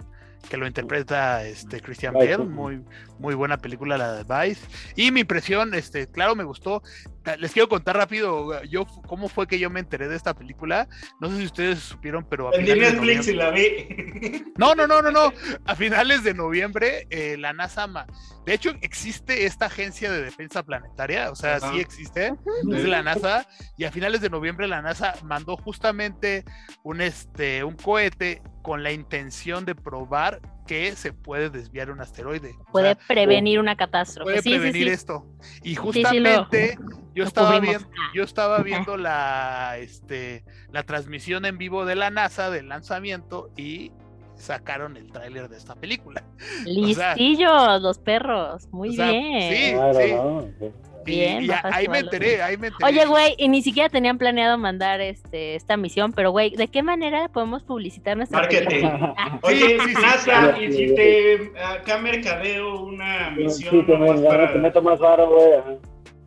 que 0.51 0.59
lo 0.59 0.67
interpreta 0.67 1.45
este 1.47 1.81
Christian 1.81 2.13
Bale, 2.15 2.39
muy, 2.39 2.83
muy 3.19 3.35
buena 3.35 3.57
película 3.57 3.97
la 3.97 4.23
de 4.23 4.25
Vice. 4.49 4.67
Y 4.97 5.11
mi 5.13 5.21
impresión, 5.21 5.73
este, 5.75 6.07
claro, 6.09 6.37
me 6.37 6.45
gustó. 6.45 6.83
Ta- 7.29 7.37
Les 7.37 7.53
quiero 7.53 7.69
contar 7.69 7.97
rápido, 7.97 8.63
yo 8.65 8.87
cómo 9.07 9.29
fue 9.29 9.47
que 9.47 9.59
yo 9.59 9.69
me 9.71 9.81
enteré 9.81 10.09
de 10.09 10.17
esta 10.17 10.35
película. 10.35 10.89
No 11.21 11.29
sé 11.31 11.37
si 11.39 11.45
ustedes 11.45 11.79
supieron, 11.81 12.27
pero 12.29 12.49
a 12.49 12.53
finales 12.53 12.93
de 12.95 13.01
Netflix 13.01 13.29
y 13.29 13.35
noviembre- 13.35 13.35
la 13.37 13.51
vi. 13.51 14.45
no, 14.57 14.75
no, 14.75 14.87
no, 14.87 15.03
no, 15.03 15.11
no. 15.11 15.33
A 15.67 15.75
finales 15.75 16.25
de 16.25 16.33
noviembre, 16.35 17.07
eh, 17.11 17.37
la 17.39 17.53
NASA. 17.53 17.87
ma- 17.87 18.07
De 18.47 18.55
hecho, 18.55 18.71
existe 18.81 19.45
esta 19.45 19.67
agencia 19.67 20.11
de 20.11 20.23
defensa 20.23 20.63
planetaria, 20.63 21.31
o 21.31 21.35
sea, 21.37 21.57
Ajá. 21.57 21.71
sí 21.73 21.81
existe, 21.81 22.33
es 22.73 22.83
de 22.83 22.89
la 22.89 23.03
NASA, 23.03 23.47
y 23.77 23.85
a 23.85 23.93
finales 23.93 24.23
de 24.23 24.31
noviembre 24.31 24.67
la 24.67 24.81
NASA 24.81 25.15
mandó 25.23 25.57
justamente 25.59 26.45
un, 26.83 27.03
este, 27.03 27.63
un 27.63 27.75
cohete 27.77 28.41
con 28.63 28.83
la 28.83 28.91
intención 28.93 29.67
de 29.67 29.75
probar 29.75 30.41
que 30.69 30.95
se 30.95 31.13
puede 31.13 31.51
desviar 31.51 31.91
un 31.91 32.01
asteroide. 32.01 32.55
O 32.69 32.73
Puede 32.73 32.95
sea, 32.95 33.05
prevenir 33.09 33.59
una 33.59 33.75
catástrofe. 33.77 34.25
puede 34.25 34.43
Sí, 34.43 34.51
sí, 34.53 34.59
prevenir 34.59 34.87
sí. 34.87 34.93
esto. 34.95 35.27
Y 35.65 35.71
sí, 35.71 35.75
lo- 35.75 35.83
justamente 35.83 36.79
yo 37.15 37.25
lo 37.25 37.29
estaba 37.29 37.59
viendo, 37.59 37.89
yo 38.15 38.23
estaba 38.23 38.63
viendo 38.63 38.97
la, 38.97 39.77
este, 39.79 40.45
la 40.71 40.85
transmisión 40.85 41.45
en 41.47 41.59
vivo 41.59 41.85
de 41.87 41.97
la 41.97 42.11
NASA 42.11 42.51
del 42.51 42.69
lanzamiento 42.69 43.51
y 43.57 43.91
sacaron 44.37 44.97
el 44.97 45.11
tráiler 45.11 45.49
de 45.49 45.57
esta 45.57 45.75
película. 45.75 46.23
O 46.69 46.95
sea, 46.95 47.15
Listillos, 47.17 47.83
los 47.83 47.99
perros. 47.99 48.69
Muy 48.71 48.91
o 48.91 48.93
sea, 48.93 49.11
bien. 49.11 49.53
sí, 49.53 49.73
Claro, 49.73 49.99
sí. 49.99 50.13
¿no? 50.13 50.88
Y- 51.09 51.17
Bien, 51.17 51.45
y 51.45 51.49
ahí 51.65 51.89
me 51.89 51.99
enteré, 52.01 52.43
ahí 52.43 52.57
me 52.57 52.69
enteré. 52.69 52.85
Oye, 52.91 53.07
güey, 53.07 53.35
y 53.39 53.49
ni 53.49 53.63
siquiera 53.63 53.89
tenían 53.89 54.19
planeado 54.19 54.59
mandar 54.59 55.01
este 55.01 55.55
esta 55.55 55.77
misión, 55.77 56.13
pero 56.13 56.31
güey, 56.31 56.51
¿de 56.57 56.69
qué 56.69 56.83
manera 56.83 57.29
podemos 57.29 57.63
publicitar 57.63 58.17
nuestra 58.17 58.41
Marketing. 58.41 58.85
Ah, 59.17 59.39
Oye, 59.43 59.79
sí, 59.81 59.95
sí, 59.95 59.95
NASA, 60.03 60.57
sí. 60.57 60.65
y 60.65 60.73
si 60.73 60.95
te 60.95 61.53
acá 61.65 61.99
mercadeo 61.99 62.83
una 62.83 63.35
Sí, 63.35 63.43
misión 63.45 63.87
te, 63.87 63.99
nomás 63.99 64.21
para- 64.21 64.53
te 64.53 64.59
meto 64.59 64.83
más 64.83 64.99
varo, 64.99 65.29
güey. 65.31 65.79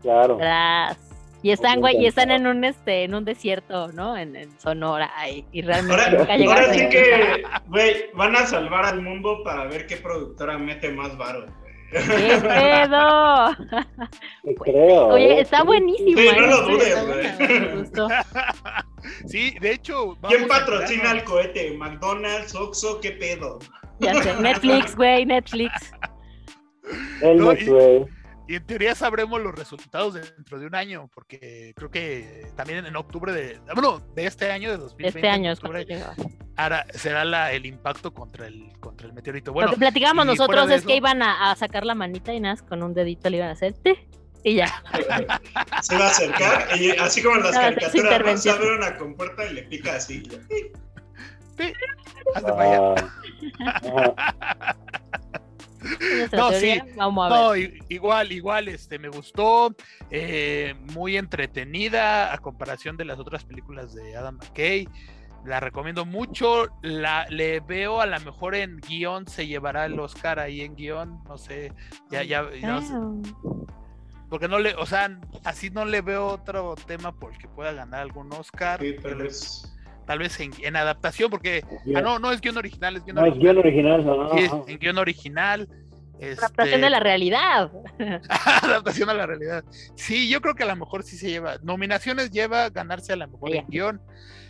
Claro. 0.02 0.38
Y 1.44 1.50
están, 1.50 1.80
güey, 1.80 1.98
y 2.00 2.06
están 2.06 2.30
en 2.30 2.46
un 2.46 2.63
este, 2.63 3.04
en 3.04 3.15
un 3.15 3.26
desierto, 3.26 3.88
¿no? 3.94 4.15
En, 4.15 4.36
en 4.36 4.60
Sonora 4.60 5.10
ahí, 5.17 5.44
y 5.52 5.63
realmente 5.63 5.96
Ahora, 6.04 6.10
nunca 6.20 6.34
ahora 6.34 6.38
llegaron. 6.38 6.74
sí 6.76 6.89
que, 6.89 7.44
güey, 7.67 7.96
van 8.13 8.36
a 8.36 8.46
salvar 8.46 8.86
al 8.86 9.02
mundo 9.02 9.39
para 9.44 9.65
ver 9.65 9.88
qué 9.88 9.98
productora 9.98 10.60
mete 10.60 10.91
más 10.91 11.17
varo. 11.17 11.48
¡Qué 11.91 12.39
pedo! 12.41 13.56
Creo. 14.63 15.08
Oye, 15.08 15.34
¿eh? 15.34 15.41
está 15.41 15.63
buenísimo. 15.63 16.17
Sí, 16.17 16.27
¿eh? 16.27 16.34
no 16.38 16.47
lo 16.47 16.71
Está 16.71 17.01
dudes, 17.01 17.91
güey. 17.93 18.12
Sí, 19.27 19.56
de 19.60 19.71
hecho. 19.73 20.15
¿Quién 20.27 20.47
patrocina 20.47 21.12
el 21.12 21.23
cohete? 21.23 21.71
¿McDonald's, 21.75 22.54
Oxxo? 22.56 22.99
¿Qué 23.01 23.12
pedo? 23.12 23.60
Ya 23.99 24.13
sé, 24.21 24.34
Netflix, 24.36 24.95
güey, 24.95 25.25
Netflix. 25.25 25.91
El 27.21 27.38
No, 27.38 27.54
y- 27.54 27.65
güey. 27.65 28.06
Y 28.52 28.56
en 28.56 28.66
teoría 28.66 28.94
sabremos 28.96 29.40
los 29.40 29.56
resultados 29.56 30.16
dentro 30.16 30.60
de 30.60 30.66
un 30.68 30.76
año, 30.76 31.10
porque 31.14 31.72
creo 31.74 31.90
que 31.90 32.48
también 32.58 32.86
en 32.86 32.94
octubre 32.98 33.32
de, 33.32 33.62
ah, 33.70 33.72
bueno, 33.74 34.02
de 34.14 34.26
este 34.26 34.52
año 34.52 34.70
de 34.70 34.76
2020, 34.76 35.20
Este 35.20 35.30
año 35.30 35.54
es 35.54 35.60
octubre, 35.60 35.88
ahora 36.58 36.86
será 36.94 37.24
la, 37.24 37.54
el 37.54 37.66
impacto 37.66 38.14
contra 38.14 38.48
el 38.48 38.74
contra 38.82 39.08
el 39.08 39.14
meteorito. 39.14 39.52
Lo 39.52 39.54
Bueno, 39.54 39.72
que 39.72 39.78
platicábamos 39.78 40.26
y 40.26 40.28
nosotros 40.28 40.70
es 40.70 40.86
que 40.86 40.98
iban 40.98 41.22
a, 41.22 41.50
a 41.50 41.56
sacar 41.56 41.86
la 41.86 41.96
manita 41.96 42.34
y 42.34 42.42
nada, 42.42 42.62
con 42.68 42.84
un 42.84 42.94
dedito 42.94 43.30
le 43.30 43.38
iban 43.38 43.48
a 43.48 43.54
hacer 43.54 43.72
"Ti", 43.72 43.94
y 44.44 44.56
ya. 44.56 44.84
Se 45.82 45.98
va 45.98 46.08
a 46.08 46.10
acercar 46.10 46.78
y 46.78 46.92
así 46.92 47.24
como 47.24 47.38
en 47.38 47.44
las 47.44 47.54
No, 47.56 47.62
caricaturas, 47.62 48.44
se 48.44 48.50
abre 48.52 48.76
una 48.76 48.98
compuerta 48.98 49.46
y 49.46 49.54
le 49.54 49.64
pica 49.64 49.96
así. 49.96 50.24
hazte 52.36 52.52
para 52.52 52.64
allá. 52.64 53.12
Ah, 54.18 54.31
No, 56.38 56.50
teoría, 56.50 56.86
sí. 56.86 56.91
Vamos 56.96 57.32
a 57.32 57.52
ver. 57.52 57.74
No, 57.74 57.84
igual, 57.89 58.32
igual, 58.32 58.67
este, 58.67 59.00
me 59.00 59.10
gustó, 59.10 59.76
eh, 60.10 60.76
muy 60.94 61.17
entretenida 61.17 62.34
a 62.34 62.38
comparación 62.38 62.98
de 62.98 63.06
las 63.06 63.20
otras 63.20 63.44
películas 63.44 63.94
de 63.94 64.15
Adam 64.15 64.38
McKay. 64.38 64.88
La 65.46 65.60
recomiendo 65.60 66.06
mucho. 66.06 66.67
La, 66.84 67.26
le 67.30 67.60
veo 67.62 68.00
a 68.00 68.06
lo 68.06 68.20
mejor 68.20 68.54
en 68.56 68.78
guion 68.78 69.28
se 69.28 69.48
llevará 69.48 69.86
el 69.86 70.00
Oscar 70.00 70.39
ahí 70.39 70.62
en 70.62 70.76
guion, 70.76 71.24
no 71.28 71.38
sé, 71.38 71.74
ya, 72.12 72.22
ya, 72.24 72.46
ya 72.62 72.74
no 72.74 72.82
sé, 72.82 72.94
porque 74.30 74.48
no 74.48 74.60
le, 74.60 74.76
o 74.76 74.86
sea, 74.86 75.20
así 75.44 75.70
no 75.72 75.84
le 75.84 76.02
veo 76.02 76.26
otro 76.28 76.76
tema 76.88 77.12
por 77.12 77.34
el 77.34 77.38
que 77.38 77.50
pueda 77.50 77.74
ganar 77.74 78.02
algún 78.02 78.32
Oscar. 78.32 78.80
Sí, 78.80 78.96
tal 79.02 79.15
vez. 79.15 79.67
Tal 80.06 80.20
vez 80.20 80.39
en, 80.39 80.52
en 80.63 80.76
adaptación, 80.76 81.30
porque 81.30 81.63
ah, 81.96 82.02
no, 82.02 82.17
no 82.17 82.32
es 82.32 82.41
guion 82.41 82.58
original, 82.58 82.96
es 82.96 83.04
guion 83.06 83.15
No, 83.15 83.26
es 83.26 83.32
original. 83.34 83.54
guion 83.56 83.58
original, 83.58 84.06
no, 84.06 84.24
no, 84.24 84.30
Sí, 84.32 84.39
es 84.39 84.52
en 84.67 84.80
guion 84.80 84.98
original. 84.98 85.70
Adaptación 86.22 86.76
este, 86.76 86.82
de 86.82 86.90
la 86.90 87.00
realidad. 87.00 87.72
adaptación 88.64 89.10
a 89.10 89.14
la 89.14 89.26
realidad. 89.26 89.64
Sí, 89.96 90.30
yo 90.30 90.42
creo 90.42 90.54
que 90.54 90.64
a 90.64 90.68
lo 90.68 90.76
mejor 90.76 91.04
sí 91.04 91.18
se 91.18 91.30
lleva. 91.30 91.58
Nominaciones 91.64 92.32
lleva 92.32 92.70
ganarse 92.70 93.14
a 93.14 93.16
lo 93.16 93.28
mejor 93.28 93.56
en 93.56 93.68
guion. 93.68 94.02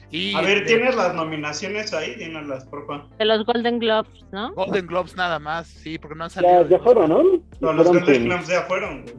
Y 0.10 0.36
A 0.36 0.42
ver, 0.42 0.60
de 0.60 0.66
¿tienes 0.66 0.96
las 0.96 1.16
nominaciones 1.16 1.94
ahí? 1.94 2.16
Dínoslas, 2.16 2.66
porfa. 2.66 3.08
De 3.18 3.24
los 3.24 3.46
Golden 3.46 3.80
Globes, 3.80 4.26
¿no? 4.34 4.54
Golden 4.54 4.86
Globes 4.86 5.16
nada 5.16 5.40
más, 5.40 5.68
sí, 5.68 5.98
porque 5.98 6.16
no 6.16 6.26
han 6.26 6.30
salido. 6.30 6.52
Ya, 6.52 6.64
de 6.66 6.70
ya 6.72 6.80
fueron, 6.80 7.10
¿no? 7.10 7.24
No, 7.62 7.74
los 7.74 7.88
Golden 7.88 8.26
Globes 8.26 8.48
ya 8.48 8.64
fueron, 8.64 9.04
güey. 9.04 9.16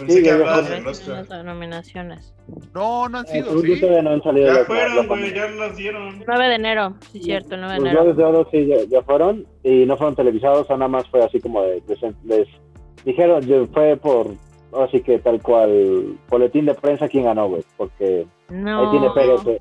Pensé 0.00 0.16
Sí, 0.16 0.22
que 0.22 0.30
hablabas 0.30 0.70
Oscar. 0.86 1.26
Las 1.28 1.44
nominaciones. 1.44 2.34
No, 2.74 3.08
no 3.08 3.18
han 3.18 3.24
Eh, 3.26 3.28
sido, 3.28 3.62
yo 3.62 3.74
sí. 3.76 3.86
no 4.02 4.10
han 4.10 4.22
salido 4.22 4.46
Ya 4.54 4.64
fueron, 4.64 5.06
güey, 5.06 5.34
ya 5.34 5.48
las 5.50 5.76
dieron. 5.76 6.22
9 6.26 6.48
de 6.48 6.54
enero, 6.54 6.94
sí, 7.12 7.20
cierto, 7.22 7.54
el 7.54 7.60
9 7.60 7.74
de 7.74 7.80
Los 7.80 7.88
enero. 7.88 8.02
Globos 8.02 8.16
de 8.16 8.24
Oro 8.24 8.48
sí, 8.50 8.66
ya, 8.66 8.76
ya 8.88 9.02
fueron 9.02 9.46
y 9.62 9.86
no 9.86 9.96
fueron 9.96 10.16
televisados, 10.16 10.60
o 10.62 10.64
sea, 10.64 10.76
nada 10.76 10.88
más 10.88 11.06
fue 11.08 11.22
así 11.22 11.38
como 11.40 11.62
de, 11.62 11.82
les, 11.86 12.00
les 12.24 12.48
dijeron, 13.04 13.40
yo- 13.46 13.66
fue 13.68 13.96
por, 13.96 14.28
así 14.82 15.00
que 15.00 15.18
tal 15.20 15.40
cual, 15.42 16.16
boletín 16.28 16.66
de 16.66 16.74
prensa 16.74 17.08
quién 17.08 17.24
ganó, 17.24 17.48
güey, 17.48 17.62
porque 17.76 18.26
No. 18.48 18.80
ahí 18.84 18.90
tiene 18.98 19.10
pedos. 19.14 19.46
eh. 19.46 19.60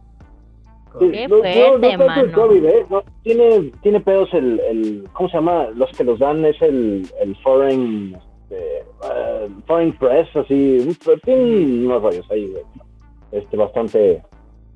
Sí, 0.99 1.11
Qué 1.11 1.27
no, 1.27 1.35
no, 1.37 1.41
fuerte, 1.43 1.97
no 1.97 2.05
mano. 2.07 2.31
COVID, 2.33 2.65
eh, 2.65 2.85
no, 2.89 3.03
tiene, 3.21 3.71
tiene 3.83 3.99
pedos 3.99 4.33
el, 4.33 4.59
el, 4.61 5.03
¿cómo 5.13 5.29
se 5.29 5.35
llama? 5.37 5.67
Los 5.75 5.91
que 5.95 6.03
los 6.03 6.17
dan 6.17 6.43
es 6.45 6.59
el, 6.63 7.07
el 7.21 7.35
foreign, 7.43 8.17
este, 8.49 8.79
eh, 8.79 9.49
foreign 9.67 9.97
press, 9.97 10.27
así, 10.35 10.97
tiene 11.23 11.85
unos 11.85 12.01
rollos 12.01 12.25
ahí, 12.31 12.47
güey, 12.47 12.63
este, 13.31 13.55
bastante, 13.57 14.23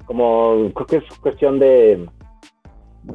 como, 0.06 0.72
creo 0.74 0.86
que 0.88 0.96
es 0.98 1.20
cuestión 1.20 1.58
de, 1.60 2.08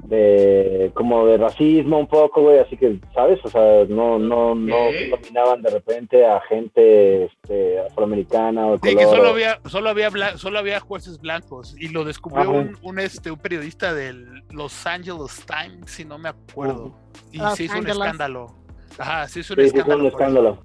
de, 0.05 0.91
como 0.95 1.27
de 1.27 1.39
racismo 1.39 1.99
un 1.99 2.07
poco, 2.09 2.43
güey, 2.43 2.59
así 2.59 2.77
que, 2.77 2.99
¿sabes? 3.15 3.39
O 3.45 3.49
sea, 3.49 3.85
no, 3.89 4.19
no, 4.19 4.55
no 4.55 4.89
Ok. 4.89 4.95
nominaban 5.11 5.63
de 5.63 5.71
repente 5.71 6.27
a 6.27 6.41
gente, 6.43 7.25
este, 7.27 7.81
afroamericana 7.81 8.67
o 8.67 8.77
de 8.79 8.91
Sí, 8.91 8.97
que 8.97 9.05
solo 9.05 9.29
había, 9.29 9.61
solo 9.67 9.89
había 9.91 10.11
bla- 10.11 10.37
solo 10.37 10.59
había 10.59 10.81
jueces 10.81 11.19
blancos 11.21 11.75
y 11.79 11.89
lo 11.89 12.05
descubrió 12.05 12.51
un, 12.51 12.77
un, 12.83 12.99
este 12.99 13.31
un 13.31 13.39
periodista 13.39 13.95
del 13.95 14.43
Los 14.51 14.87
Angeles 14.87 15.43
Times, 15.47 15.91
si 15.91 16.05
no 16.05 16.19
me 16.19 16.29
acuerdo. 16.29 16.93
Y 17.33 17.39
Los 17.39 17.55
se 17.55 17.65
hizo 17.65 17.79
un 17.79 17.87
escándalo. 17.87 18.55
Ajá, 18.97 19.29
se 19.29 19.41
hizo 19.41 19.55
un 19.55 19.61
Sí, 19.61 19.69
sí, 19.71 19.77
escándalo. 19.79 20.05
un 20.05 20.11
por 20.11 20.13
eso. 20.13 20.19
escándalo. 20.19 20.63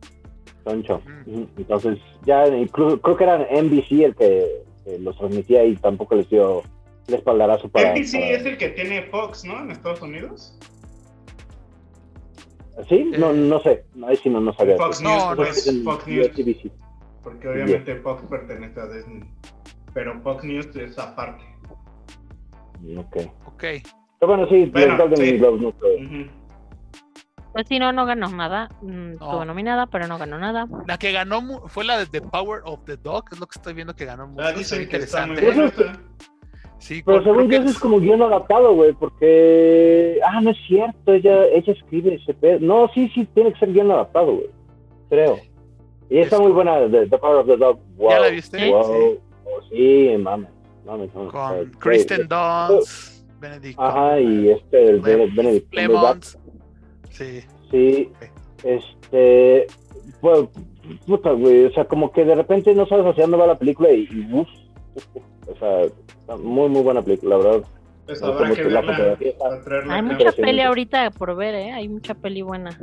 Toncho. 0.63 1.01
Mm. 1.25 1.43
Entonces, 1.57 1.99
ya 2.25 2.47
incluso 2.47 3.01
creo 3.01 3.17
que 3.17 3.23
era 3.25 3.47
NBC 3.51 3.91
el 4.05 4.15
que, 4.15 4.63
que 4.85 4.99
los 4.99 5.17
transmitía 5.17 5.65
y 5.65 5.75
tampoco 5.75 6.15
les 6.15 6.29
dio 6.29 6.63
el 7.07 7.15
espaldarazo 7.15 7.67
para. 7.69 7.91
NBC 7.93 8.13
para- 8.13 8.29
es 8.31 8.45
el 8.45 8.57
que 8.57 8.69
tiene 8.69 9.03
Fox, 9.03 9.43
¿no? 9.43 9.59
En 9.59 9.71
Estados 9.71 10.01
Unidos. 10.01 10.57
¿Sí? 12.89 13.11
No, 13.17 13.31
Eh. 13.31 13.33
no 13.37 13.59
sé. 13.61 13.85
Ahí 14.07 14.15
sí 14.17 14.29
no, 14.29 14.39
no 14.39 14.53
sabía. 14.53 14.77
Fox 14.77 15.01
No, 15.01 15.09
News, 15.09 15.23
no 15.29 15.35
pues, 15.35 15.67
en 15.67 15.83
Fox 15.83 16.07
News. 16.07 16.29
USABC. 16.33 16.71
Porque 17.23 17.47
obviamente 17.47 17.95
Fox 17.97 18.23
pertenece 18.29 18.79
a 18.79 18.87
Disney. 18.87 19.23
Pero 19.93 20.19
Fox 20.21 20.43
News 20.43 20.75
es 20.75 20.97
aparte. 20.97 21.43
Ok. 22.97 23.17
Ok. 23.45 23.63
Pero 24.19 24.27
bueno, 24.27 24.47
sí, 24.49 24.65
Bueno, 24.73 24.97
los 24.97 25.09
Golden 25.09 25.25
sí. 25.29 25.37
Globes 25.37 25.61
no 25.61 25.71
sé. 25.79 26.03
Ujú. 26.05 26.31
Pues 27.53 27.67
sí, 27.67 27.77
no, 27.79 27.91
no 27.91 28.05
ganó 28.05 28.27
nada. 28.29 28.69
Mm, 28.81 29.11
Estuvo 29.13 29.45
nominada, 29.45 29.85
pero 29.87 30.07
no 30.07 30.17
ganó 30.17 30.39
nada. 30.39 30.67
La 30.87 30.97
que 30.97 31.11
ganó 31.11 31.41
mu- 31.41 31.59
fue 31.67 31.85
la 31.85 31.97
de 31.99 32.07
The 32.07 32.21
Power 32.21 32.61
of 32.65 32.79
the 32.85 32.97
Dog, 32.97 33.25
es 33.31 33.39
lo 33.39 33.45
que 33.47 33.57
estoy 33.59 33.73
viendo 33.73 33.95
que 33.95 34.05
ganó 34.05 34.27
mucho. 34.27 34.43
Ah, 34.43 34.51
dicen 34.51 34.87
que 34.89 34.97
está 34.97 35.25
muy 35.27 35.35
interesante. 35.37 35.71
buena 35.83 35.91
esta. 35.93 36.01
Sí, 36.79 37.01
Pero 37.05 37.17
con- 37.17 37.23
según 37.25 37.43
yo 37.43 37.49
que 37.49 37.55
eso 37.57 37.65
es- 37.69 37.79
como 37.79 37.99
guion 37.99 38.21
adaptado, 38.23 38.73
güey, 38.73 38.91
porque... 38.93 40.19
Ah, 40.25 40.41
no 40.41 40.49
es 40.49 40.57
cierto, 40.67 41.13
ella, 41.13 41.45
ella 41.45 41.73
escribe 41.73 42.15
ese 42.15 42.33
pedo. 42.33 42.59
No, 42.59 42.89
sí, 42.93 43.09
sí, 43.13 43.25
tiene 43.33 43.53
que 43.53 43.59
ser 43.59 43.71
guion 43.71 43.91
adaptado, 43.91 44.33
güey. 44.33 44.49
Creo. 45.09 45.37
Y 46.09 46.17
está 46.19 46.35
Es- 46.37 46.41
muy 46.41 46.51
buena, 46.51 46.79
The, 46.89 47.07
The 47.07 47.17
Power 47.19 47.37
of 47.37 47.47
the 47.47 47.57
Dog. 47.57 47.79
Wow, 47.97 48.09
¿Ya 48.09 48.19
la 48.19 48.27
viste? 48.29 48.69
Wow. 48.71 48.83
Sí. 48.83 49.19
Oh, 49.45 49.61
sí, 49.69 50.17
mames. 50.19 50.49
mames, 50.85 51.13
mames. 51.13 51.31
con 51.31 51.55
Eh, 51.59 51.71
Kristen 51.79 52.21
eh, 52.21 52.27
Dunst, 52.27 53.25
Benedict 53.39 53.79
Ajá, 53.79 54.19
y 54.19 54.49
este, 54.49 54.89
el 54.89 54.99
Benedict 55.01 55.35
Benedict. 55.37 55.73
Sí. 57.13 57.43
Sí, 57.71 58.11
este, 58.63 59.67
pues, 60.21 60.49
puta, 61.05 61.31
güey, 61.31 61.65
o 61.65 61.71
sea, 61.71 61.85
como 61.85 62.11
que 62.11 62.25
de 62.25 62.35
repente 62.35 62.73
no 62.73 62.85
sabes 62.85 63.05
hacia 63.05 63.23
dónde 63.23 63.37
va 63.37 63.47
la 63.47 63.57
película 63.57 63.91
y, 63.91 64.07
y 64.11 64.29
uf, 64.31 64.47
o 65.47 65.55
sea, 65.57 66.37
muy, 66.37 66.69
muy 66.69 66.81
buena 66.81 67.01
película, 67.01 67.37
la 67.37 67.43
verdad. 67.43 67.67
Pues 68.05 68.21
No, 68.21 68.27
habrá 68.27 68.49
que 68.49 68.55
que 68.55 68.63
verla. 68.63 69.17
Hay 69.89 70.01
mucha 70.01 70.31
peli 70.33 70.59
ahorita 70.61 71.11
por 71.11 71.35
ver, 71.37 71.55
¿eh? 71.55 71.71
Hay 71.71 71.87
mucha 71.87 72.13
peli 72.13 72.41
buena. 72.41 72.77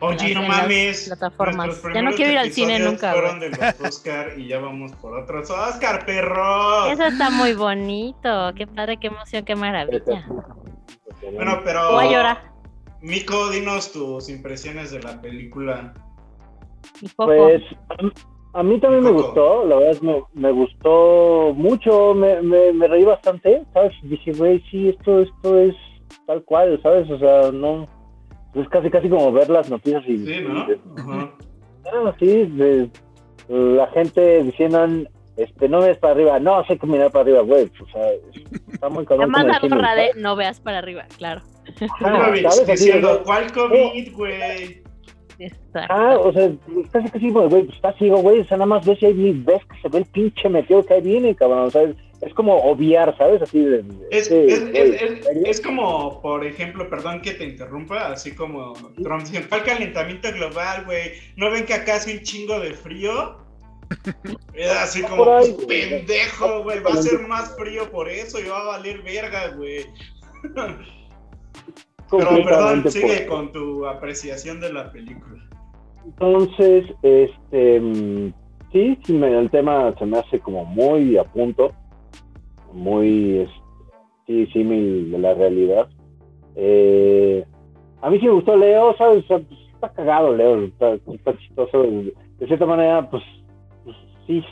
Oye, 0.00 0.34
no 0.34 0.42
mames. 0.42 1.06
plataformas. 1.06 1.80
Ya 1.94 2.02
no 2.02 2.10
quiero 2.12 2.32
ir 2.32 2.38
al 2.38 2.50
cine 2.50 2.80
nunca, 2.80 3.12
Fueron 3.12 3.38
de 3.38 3.50
los 3.50 3.80
Oscar 3.80 4.32
y 4.36 4.48
ya 4.48 4.58
vamos 4.58 4.90
por 4.92 5.16
otros. 5.16 5.48
Oscar, 5.48 6.04
perro. 6.04 6.86
Eso 6.86 7.04
está 7.04 7.30
muy 7.30 7.54
bonito. 7.54 8.52
Qué 8.56 8.66
padre, 8.66 8.96
qué 8.96 9.06
emoción, 9.06 9.44
qué 9.44 9.54
maravilla. 9.54 10.26
Bueno, 11.32 11.60
pero. 11.64 11.92
Voy 11.92 12.06
a 12.06 12.10
llorar. 12.10 12.53
Mico, 13.04 13.50
dinos 13.50 13.92
tus 13.92 14.30
impresiones 14.30 14.90
de 14.90 15.00
la 15.02 15.20
película. 15.20 15.92
Pues 17.16 17.62
a, 17.90 18.58
a 18.58 18.62
mí 18.62 18.80
también 18.80 19.04
me 19.04 19.10
gustó, 19.10 19.66
la 19.66 19.76
verdad 19.76 20.00
me, 20.00 20.22
me 20.32 20.50
gustó 20.52 21.52
mucho, 21.54 22.14
me, 22.14 22.40
me, 22.40 22.72
me 22.72 22.88
reí 22.88 23.04
bastante, 23.04 23.62
¿sabes? 23.74 23.92
Dije, 24.04 24.32
güey, 24.32 24.58
sí, 24.70 24.88
esto, 24.88 25.20
esto 25.20 25.58
es 25.58 25.74
tal 26.26 26.42
cual, 26.44 26.80
¿sabes? 26.82 27.10
O 27.10 27.18
sea, 27.18 27.52
no, 27.52 27.86
es 28.54 28.66
casi, 28.70 28.88
casi 28.88 29.10
como 29.10 29.30
ver 29.32 29.50
las 29.50 29.68
noticias 29.68 30.02
y... 30.06 30.24
Sí, 30.24 30.40
¿no? 30.40 31.30
Ah, 31.92 32.14
sí, 32.18 32.46
de- 32.46 32.88
la 33.48 33.86
gente 33.88 34.42
diciendo, 34.44 34.82
este, 35.36 35.68
no 35.68 35.80
ves 35.80 35.98
para 35.98 36.14
arriba, 36.14 36.38
no, 36.40 36.64
sé 36.64 36.78
que 36.78 36.86
mirar 36.86 37.10
para 37.10 37.24
arriba, 37.24 37.40
güey, 37.42 37.70
o 37.82 37.86
sea, 37.92 38.12
está 38.72 38.88
muy 38.88 39.04
cabrón. 39.04 39.30
La 39.30 39.58
gorra 39.58 39.94
de 39.94 40.12
no 40.16 40.36
veas 40.36 40.60
para 40.60 40.78
arriba, 40.78 41.04
claro. 41.18 41.42
Diciendo, 42.66 43.22
¿cuál 43.24 43.52
COVID, 43.52 44.12
güey? 44.14 44.82
Exacto. 45.38 45.80
Ah, 45.92 46.16
o 46.18 46.32
sea, 46.32 46.50
casi 46.92 47.10
casi 47.10 47.30
güey, 47.30 47.48
pues 47.48 47.68
está 47.70 47.92
ciego, 47.94 48.18
güey, 48.18 48.40
o 48.40 48.44
sea, 48.44 48.56
nada 48.56 48.66
más 48.66 48.86
ves 48.86 49.02
y 49.02 49.06
ahí 49.06 49.42
ves 49.44 49.62
que 49.64 49.80
se 49.82 49.88
ve 49.88 49.98
el 49.98 50.04
pinche 50.06 50.48
meteoro 50.48 50.86
que 50.86 50.94
ahí 50.94 51.00
viene, 51.00 51.34
cabrón, 51.34 51.66
o 51.66 51.70
sea, 51.70 51.82
es, 51.82 51.96
es 52.20 52.32
como 52.34 52.54
obviar, 52.62 53.16
¿sabes? 53.18 53.42
Así 53.42 53.58
de... 53.58 53.84
Es, 54.12 54.26
sí, 54.28 54.34
es, 54.34 54.62
es, 54.72 55.26
¿en 55.26 55.44
es- 55.46 55.60
como, 55.60 56.22
por 56.22 56.46
ejemplo, 56.46 56.88
perdón 56.88 57.20
que 57.20 57.32
te 57.32 57.44
interrumpa, 57.44 58.12
así 58.12 58.32
como 58.32 58.74
Trump 59.02 59.22
diciendo, 59.22 59.48
¿cuál 59.48 59.64
calentamiento 59.64 60.30
global, 60.32 60.84
güey? 60.84 61.12
¿No 61.36 61.50
ven 61.50 61.66
que 61.66 61.74
acá 61.74 61.96
hace 61.96 62.16
un 62.16 62.22
chingo 62.22 62.60
de 62.60 62.72
frío? 62.74 63.38
Era 64.54 64.84
así 64.84 65.02
como, 65.02 65.36
ahí, 65.36 65.52
"Pues, 65.66 65.66
pendejo, 65.66 66.62
güey, 66.62 66.80
va 66.80 66.92
a 66.92 67.02
ser 67.02 67.18
más 67.26 67.54
frío 67.56 67.90
por 67.90 68.08
eso 68.08 68.38
y 68.40 68.44
va 68.44 68.60
a 68.60 68.64
valer 68.66 69.02
verga, 69.02 69.48
güey. 69.48 69.84
Pero 72.10 72.44
perdón, 72.44 72.90
sigue 72.90 73.22
por- 73.22 73.36
con 73.36 73.52
tu 73.52 73.86
apreciación 73.86 74.60
de 74.60 74.72
la 74.72 74.90
película. 74.90 75.42
Entonces, 76.04 76.84
este, 77.02 77.80
mm, 77.80 78.32
sí, 78.72 78.98
sí 79.04 79.12
me- 79.14 79.38
el 79.38 79.50
tema 79.50 79.94
se 79.98 80.06
me 80.06 80.18
hace 80.18 80.38
como 80.38 80.64
muy 80.64 81.16
a 81.16 81.24
punto, 81.24 81.72
muy, 82.72 83.38
es- 83.38 83.50
sí, 84.26 84.46
símil 84.52 85.10
de 85.12 85.18
la 85.18 85.34
realidad. 85.34 85.88
Eh, 86.56 87.44
a 88.02 88.10
mí 88.10 88.18
sí 88.20 88.26
me 88.26 88.32
gustó 88.32 88.56
Leo, 88.56 88.94
¿sabes? 88.96 89.24
Pues, 89.26 89.42
está 89.72 89.88
cagado 89.90 90.36
Leo, 90.36 90.64
está, 90.64 90.94
está 90.94 91.36
chistoso. 91.38 91.82
De 91.82 92.46
cierta 92.46 92.66
manera, 92.66 93.08
pues, 93.08 93.22
pues, 93.84 93.96
sí, 94.26 94.44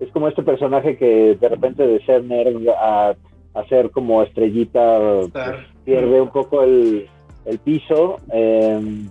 es, 0.00 0.10
como 0.12 0.28
este 0.28 0.42
personaje 0.42 0.96
que 0.98 1.36
de 1.40 1.48
repente 1.48 1.86
de 1.86 2.04
ser 2.04 2.22
nerd 2.24 2.68
a, 2.68 3.14
a 3.54 3.64
ser 3.68 3.90
como 3.90 4.22
estrellita, 4.22 4.98
pues, 5.32 5.32
pierde 5.86 6.20
un 6.20 6.28
poco 6.28 6.62
el, 6.62 7.08
el 7.46 7.58
piso. 7.60 8.18
Eh, 8.32 9.08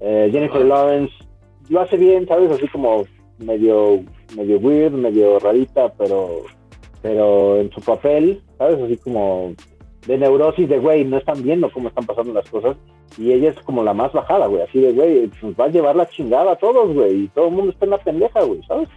eh, 0.00 0.28
Jennifer 0.32 0.64
Lawrence 0.64 1.12
lo 1.68 1.82
hace 1.82 1.96
bien, 1.96 2.26
¿sabes? 2.26 2.50
Así 2.50 2.66
como 2.68 3.04
medio, 3.38 4.00
medio 4.36 4.58
weird, 4.58 4.92
medio 4.92 5.38
rarita, 5.38 5.92
pero, 5.96 6.42
pero 7.02 7.60
en 7.60 7.70
su 7.70 7.80
papel, 7.80 8.42
¿sabes? 8.58 8.80
Así 8.80 8.96
como 8.96 9.52
de 10.06 10.18
neurosis 10.18 10.68
de, 10.68 10.78
güey, 10.78 11.04
no 11.04 11.18
están 11.18 11.42
viendo 11.42 11.70
cómo 11.70 11.88
están 11.88 12.06
pasando 12.06 12.32
las 12.32 12.48
cosas. 12.50 12.76
Y 13.16 13.32
ella 13.32 13.50
es 13.50 13.58
como 13.60 13.84
la 13.84 13.94
más 13.94 14.12
bajada, 14.12 14.46
güey, 14.48 14.62
así 14.62 14.80
de, 14.80 14.92
güey, 14.92 15.30
nos 15.40 15.54
va 15.54 15.66
a 15.66 15.68
llevar 15.68 15.94
la 15.94 16.08
chingada 16.08 16.52
a 16.52 16.56
todos, 16.56 16.92
güey, 16.92 17.24
y 17.24 17.28
todo 17.28 17.46
el 17.46 17.54
mundo 17.54 17.70
está 17.70 17.84
en 17.84 17.90
la 17.92 17.98
pendeja, 17.98 18.42
güey, 18.42 18.60
¿sabes? 18.66 18.88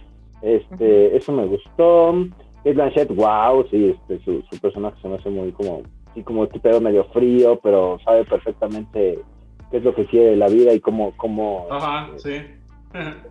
Este, 0.42 1.16
eso 1.16 1.32
me 1.32 1.46
gustó. 1.46 2.14
Kate 2.56 2.72
Blanchett, 2.72 3.14
wow, 3.14 3.64
sí, 3.70 3.94
este, 3.94 4.22
su, 4.24 4.42
su 4.50 4.60
personaje 4.60 5.00
se 5.00 5.08
me 5.08 5.14
hace 5.14 5.30
muy 5.30 5.52
como, 5.52 5.82
como 6.22 6.44
este 6.44 6.60
pedo 6.60 6.80
medio 6.80 7.04
frío, 7.06 7.58
pero 7.62 7.98
sabe 8.04 8.24
perfectamente 8.24 9.18
qué 9.70 9.76
es 9.76 9.84
lo 9.84 9.94
que 9.94 10.06
quiere 10.06 10.30
de 10.30 10.36
la 10.36 10.48
vida 10.48 10.72
y 10.72 10.80
cómo, 10.80 11.12
cómo, 11.16 11.66
Ajá, 11.70 12.10
sí. 12.16 12.42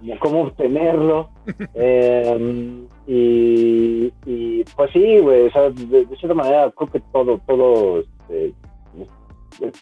como 0.01 0.19
cómo 0.19 0.41
obtenerlo. 0.43 1.29
Eh, 1.79 2.85
y, 3.07 4.11
y, 4.25 4.63
pues 4.75 4.91
sí, 4.91 5.19
güey, 5.19 5.47
o 5.47 5.51
sea, 5.51 5.69
de, 5.69 6.05
de 6.05 6.17
cierta 6.17 6.33
manera 6.33 6.71
creo 6.71 6.91
que 6.91 6.99
todo, 7.13 7.39
todo 7.47 7.99
este, 7.99 8.53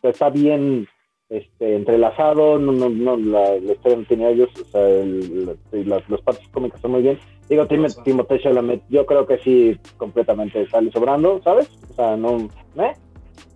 está 0.03 0.29
bien 0.29 0.87
este, 1.29 1.75
entrelazado, 1.75 2.59
no, 2.59 2.71
no, 2.71 2.89
no, 2.89 3.17
la, 3.17 3.57
la 3.59 3.71
historia 3.73 3.97
no 3.97 4.05
tenía 4.05 4.29
ellos, 4.29 4.49
o 4.61 4.65
sea, 4.71 4.87
el- 4.87 5.45
la- 5.71 6.03
las 6.07 6.21
partes 6.21 6.47
cómicas 6.49 6.77
están 6.77 6.91
muy 6.91 7.01
bien. 7.01 7.19
Digo, 7.49 7.65
Tim, 7.67 7.85
Timothée 8.03 8.39
Chalamet, 8.39 8.81
yo 8.89 9.05
creo 9.05 9.25
que 9.25 9.37
sí, 9.39 9.77
completamente 9.97 10.67
sale 10.67 10.91
sobrando, 10.91 11.41
¿sabes? 11.43 11.69
O 11.91 11.93
sea, 11.93 12.15
no, 12.15 12.37
¿eh? 12.77 12.93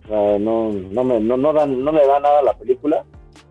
O 0.04 0.08
sea, 0.08 0.38
no, 0.38 0.70
no, 0.72 1.04
me, 1.04 1.20
no, 1.20 1.36
no, 1.36 1.52
dan, 1.52 1.84
no 1.84 1.92
le 1.92 2.06
da 2.06 2.18
nada 2.20 2.42
la 2.42 2.52
película. 2.56 3.04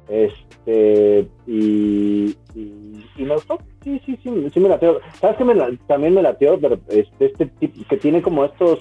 Este, 0.10 1.28
y, 1.48 2.36
y, 2.56 3.06
y 3.18 3.24
me 3.24 3.36
gustó, 3.36 3.60
sí, 3.84 4.02
sí, 4.06 4.18
sí, 4.24 4.48
sí 4.54 4.60
me 4.60 4.70
lateó. 4.70 5.00
¿Sabes 5.20 5.38
qué 5.38 5.44
me 5.46 5.56
también 5.88 6.14
me 6.16 6.22
lateó? 6.22 6.60
Pero, 6.60 6.78
Este, 6.90 7.26
este 7.26 7.46
tipo 7.46 7.84
que 7.90 7.98
tiene 7.98 8.22
como 8.22 8.44
estos, 8.46 8.80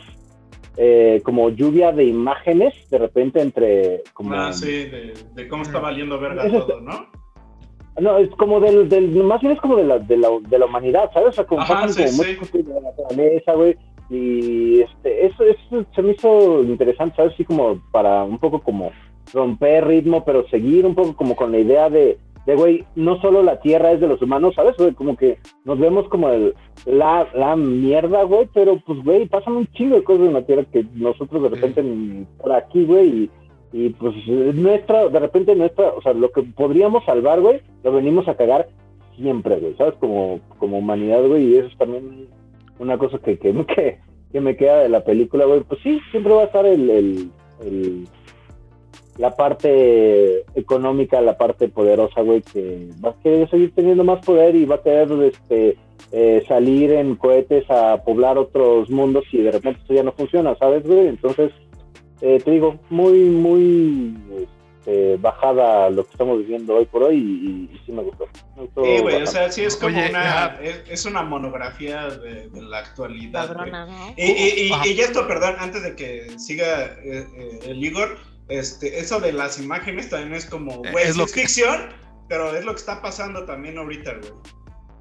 eh, 0.80 1.20
como 1.24 1.50
lluvia 1.50 1.90
de 1.90 2.04
imágenes, 2.04 2.72
de 2.88 2.98
repente 2.98 3.40
entre, 3.40 4.02
como... 4.14 4.32
Ah, 4.32 4.52
sí, 4.52 4.66
de, 4.66 5.12
de 5.34 5.48
cómo 5.48 5.64
está 5.64 5.80
valiendo 5.80 6.20
verga 6.20 6.48
todo, 6.48 6.80
¿no? 6.80 7.08
No, 8.00 8.18
es 8.18 8.30
como 8.30 8.60
del, 8.60 8.88
del, 8.88 9.10
más 9.24 9.40
bien 9.40 9.54
es 9.54 9.60
como 9.60 9.76
de 9.76 9.84
la, 9.84 9.98
de 9.98 10.16
la, 10.16 10.28
de 10.40 10.58
la 10.58 10.66
humanidad, 10.66 11.10
¿sabes? 11.12 11.30
O 11.30 11.32
sea, 11.32 11.44
como 11.44 11.62
Ajá, 11.62 11.88
sí, 11.88 12.04
como 12.04 12.08
sí. 12.10 12.18
muchas 12.18 12.38
cosas 12.38 12.66
de 12.66 12.74
la 12.74 12.80
naturaleza, 12.80 13.52
güey. 13.54 13.76
Y 14.08 14.80
este, 14.80 15.26
eso, 15.26 15.44
eso 15.44 15.84
se 15.94 16.02
me 16.02 16.12
hizo 16.12 16.62
interesante, 16.62 17.16
¿sabes? 17.16 17.34
Así 17.34 17.44
como 17.44 17.80
para 17.90 18.22
un 18.22 18.38
poco 18.38 18.62
como 18.62 18.92
romper 19.32 19.86
ritmo, 19.86 20.24
pero 20.24 20.48
seguir 20.48 20.86
un 20.86 20.94
poco 20.94 21.16
como 21.16 21.34
con 21.34 21.52
la 21.52 21.58
idea 21.58 21.90
de, 21.90 22.18
de 22.48 22.56
güey, 22.56 22.84
no 22.96 23.20
solo 23.20 23.42
la 23.42 23.60
tierra 23.60 23.92
es 23.92 24.00
de 24.00 24.08
los 24.08 24.22
humanos, 24.22 24.54
¿sabes? 24.54 24.74
Güey, 24.78 24.94
como 24.94 25.16
que 25.16 25.36
nos 25.66 25.78
vemos 25.78 26.08
como 26.08 26.30
el, 26.30 26.54
la, 26.86 27.28
la 27.34 27.54
mierda, 27.56 28.22
güey, 28.22 28.48
pero 28.54 28.80
pues, 28.86 29.04
güey, 29.04 29.26
pasan 29.26 29.56
un 29.56 29.66
chingo 29.68 29.96
de 29.96 30.02
cosas 30.02 30.26
en 30.28 30.32
la 30.32 30.46
tierra 30.46 30.64
que 30.72 30.86
nosotros 30.94 31.42
de 31.42 31.48
repente 31.50 31.84
por 32.40 32.52
aquí, 32.52 32.84
güey, 32.86 33.08
y, 33.08 33.30
y 33.74 33.90
pues 33.90 34.14
nuestra, 34.54 35.08
de 35.10 35.18
repente 35.20 35.54
nuestra, 35.54 35.90
o 35.90 36.00
sea, 36.00 36.14
lo 36.14 36.30
que 36.30 36.42
podríamos 36.42 37.04
salvar, 37.04 37.40
güey, 37.42 37.60
lo 37.84 37.92
venimos 37.92 38.26
a 38.28 38.34
cagar 38.34 38.66
siempre, 39.16 39.56
güey, 39.60 39.74
¿sabes? 39.76 39.94
Como, 40.00 40.40
como 40.58 40.78
humanidad, 40.78 41.22
güey, 41.28 41.48
y 41.48 41.56
eso 41.56 41.68
es 41.68 41.76
también 41.76 42.28
una 42.78 42.96
cosa 42.96 43.18
que, 43.18 43.38
que, 43.38 43.52
que, 43.66 43.98
que 44.32 44.40
me 44.40 44.56
queda 44.56 44.78
de 44.78 44.88
la 44.88 45.04
película, 45.04 45.44
güey. 45.44 45.60
Pues 45.64 45.80
sí, 45.82 46.00
siempre 46.12 46.32
va 46.32 46.42
a 46.42 46.46
estar 46.46 46.64
el, 46.64 46.88
el, 46.88 47.30
el- 47.62 48.08
la 49.18 49.34
parte 49.36 50.44
económica, 50.54 51.20
la 51.20 51.36
parte 51.36 51.68
poderosa, 51.68 52.22
güey, 52.22 52.40
que 52.42 52.88
va 53.04 53.10
a 53.10 53.22
querer 53.22 53.50
seguir 53.50 53.72
teniendo 53.74 54.04
más 54.04 54.24
poder 54.24 54.54
y 54.56 54.64
va 54.64 54.76
a 54.76 54.82
querer 54.82 55.10
este, 55.24 55.76
eh, 56.12 56.42
salir 56.48 56.92
en 56.92 57.16
cohetes 57.16 57.64
a 57.70 58.02
poblar 58.04 58.38
otros 58.38 58.88
mundos 58.90 59.24
y 59.32 59.38
de 59.42 59.50
repente 59.50 59.80
esto 59.82 59.94
ya 59.94 60.02
no 60.04 60.12
funciona, 60.12 60.56
¿sabes, 60.56 60.84
güey? 60.86 61.08
Entonces, 61.08 61.50
eh, 62.20 62.40
te 62.44 62.50
digo, 62.52 62.78
muy, 62.90 63.18
muy 63.24 64.16
este, 64.78 65.16
bajada 65.16 65.90
lo 65.90 66.04
que 66.04 66.12
estamos 66.12 66.38
viviendo 66.38 66.76
hoy 66.76 66.86
por 66.86 67.02
hoy 67.02 67.16
y, 67.16 67.74
y 67.74 67.80
sí 67.84 67.92
me 67.92 68.02
gustó. 68.02 68.26
Me 68.56 68.62
gustó 68.62 68.84
Sí, 68.84 68.98
güey, 69.02 69.22
o 69.22 69.26
sea, 69.26 69.50
sí 69.50 69.62
es 69.64 69.76
como 69.76 69.96
Oye, 69.96 70.10
una, 70.10 70.44
ajá. 70.46 70.62
es, 70.62 70.82
es 70.88 71.04
una 71.06 71.22
monografía 71.22 72.08
de, 72.08 72.48
de 72.48 72.62
la 72.62 72.78
actualidad, 72.78 73.46
güey. 73.54 73.70
Cabrona, 73.70 73.86
¿no? 73.86 74.14
Y, 74.16 74.22
y, 74.30 74.66
y- 74.68 74.72
Ajá. 74.72 74.86
y 74.86 75.00
esto, 75.00 75.26
perdón, 75.26 75.56
antes 75.58 75.82
de 75.82 75.96
que 75.96 76.38
siga 76.38 76.84
eh, 77.04 77.26
eh, 77.36 77.58
el 77.66 77.84
Igor, 77.84 78.16
este, 78.48 78.98
eso 78.98 79.20
de 79.20 79.32
las 79.32 79.58
imágenes 79.58 80.10
también 80.10 80.34
es 80.34 80.46
como, 80.46 80.84
Eh, 80.84 80.90
güey, 80.92 81.04
es 81.06 81.16
lo 81.16 81.24
es 81.24 81.32
que- 81.32 81.40
ficción, 81.42 81.88
pero 82.28 82.54
es 82.56 82.64
lo 82.64 82.72
que 82.72 82.78
está 82.80 83.00
pasando 83.02 83.44
también 83.44 83.78
ahorita, 83.78 84.14
güey. 84.14 84.32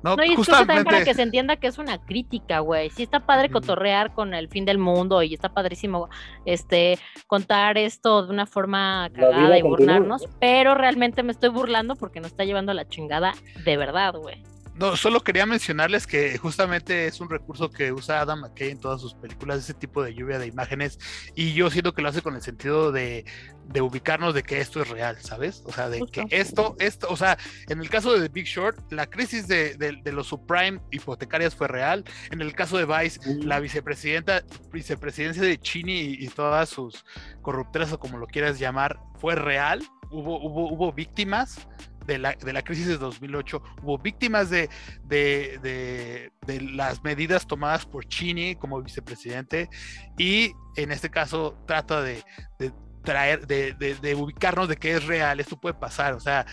No, 0.03 0.15
No, 0.15 0.23
y 0.23 0.33
es 0.33 0.37
que 0.39 0.51
también 0.51 0.67
para 0.67 0.77
justamente. 0.99 1.05
que 1.05 1.13
se 1.15 1.21
entienda 1.23 1.55
que 1.57 1.67
es 1.67 1.77
una 1.79 2.05
crítica, 2.05 2.59
güey. 2.59 2.91
Sí 2.91 3.01
está 3.01 3.25
padre 3.25 3.49
cotorrear 3.49 4.13
con 4.13 4.35
el 4.35 4.47
fin 4.47 4.63
del 4.63 4.77
mundo 4.77 5.23
y 5.23 5.33
está 5.33 5.49
padrísimo 5.49 6.07
este 6.45 6.99
contar 7.25 7.79
esto 7.79 8.23
de 8.25 8.31
una 8.31 8.45
forma 8.45 9.09
cagada 9.11 9.57
y 9.57 9.61
continúa, 9.61 9.95
burlarnos, 9.95 10.27
pero 10.39 10.75
realmente 10.75 11.23
me 11.23 11.31
estoy 11.31 11.49
burlando 11.49 11.95
porque 11.95 12.19
nos 12.19 12.29
está 12.31 12.43
llevando 12.45 12.73
la 12.75 12.87
chingada 12.87 13.33
de 13.65 13.75
verdad, 13.75 14.13
güey. 14.13 14.43
No, 14.79 14.95
solo 14.95 15.21
quería 15.21 15.47
mencionarles 15.47 16.05
que 16.05 16.37
justamente 16.37 17.07
es 17.07 17.19
un 17.19 17.29
recurso 17.31 17.71
que 17.71 17.91
usa 17.91 18.21
Adam 18.21 18.41
McKay 18.41 18.69
en 18.69 18.79
todas 18.79 19.01
sus 19.01 19.15
películas, 19.15 19.57
ese 19.57 19.73
tipo 19.73 20.03
de 20.03 20.13
lluvia 20.13 20.37
de 20.37 20.45
imágenes, 20.45 20.99
y 21.35 21.53
yo 21.53 21.71
siento 21.71 21.93
que 21.95 22.03
lo 22.03 22.09
hace 22.09 22.21
con 22.21 22.35
el 22.35 22.43
sentido 22.43 22.91
de, 22.91 23.25
de 23.65 23.81
ubicarnos 23.81 24.35
de 24.35 24.43
que 24.43 24.59
esto 24.61 24.79
es 24.79 24.89
real, 24.89 25.17
¿sabes? 25.19 25.63
O 25.65 25.71
sea, 25.73 25.89
de 25.89 25.99
Justo. 26.01 26.21
que 26.27 26.37
esto, 26.37 26.75
esto, 26.77 27.07
o 27.09 27.17
sea, 27.17 27.39
en 27.69 27.79
el 27.79 27.89
caso 27.89 28.13
de 28.13 28.21
The 28.21 28.29
Big 28.31 28.45
Short, 28.45 28.91
la 28.91 29.07
crisis 29.07 29.47
de, 29.47 29.75
de- 29.77 29.97
de 30.03 30.11
los 30.11 30.27
subprime 30.27 30.79
hipotecarias 30.91 31.55
fue 31.55 31.67
real, 31.67 32.03
en 32.29 32.41
el 32.41 32.53
caso 32.53 32.77
de 32.77 32.85
Vice, 32.85 33.19
la 33.43 33.59
vicepresidenta, 33.59 34.43
vicepresidencia 34.71 35.41
de 35.41 35.57
Chini 35.59 35.99
y, 36.01 36.25
y 36.25 36.27
todas 36.27 36.69
sus 36.69 37.03
corrupteras 37.41 37.91
o 37.93 37.99
como 37.99 38.19
lo 38.19 38.27
quieras 38.27 38.59
llamar, 38.59 38.99
fue 39.19 39.33
real, 39.33 39.81
hubo, 40.11 40.39
hubo, 40.39 40.71
hubo 40.71 40.93
víctimas, 40.93 41.67
de 42.07 42.17
la, 42.17 42.33
de 42.33 42.53
la 42.53 42.61
crisis 42.63 42.87
de 42.87 42.97
2008, 42.97 43.61
hubo 43.83 43.97
víctimas 43.99 44.49
de, 44.49 44.69
de, 45.03 45.59
de- 45.61 46.31
de 46.47 46.61
las 46.61 47.03
medidas 47.03 47.45
tomadas 47.45 47.85
por 47.85 48.05
Chini 48.07 48.55
como 48.55 48.81
vicepresidente 48.81 49.69
y 50.17 50.53
en 50.77 50.91
este 50.91 51.09
caso 51.09 51.55
trata 51.67 52.01
de, 52.01 52.23
traer, 53.03 53.45
de 53.45 54.15
ubicarnos 54.15 54.67
de 54.69 54.77
que 54.77 54.91
es 54.93 55.05
real, 55.05 55.39
esto 55.39 55.59
puede 55.59 55.75
pasar, 55.75 56.13
o 56.13 56.19
sea, 56.19 56.45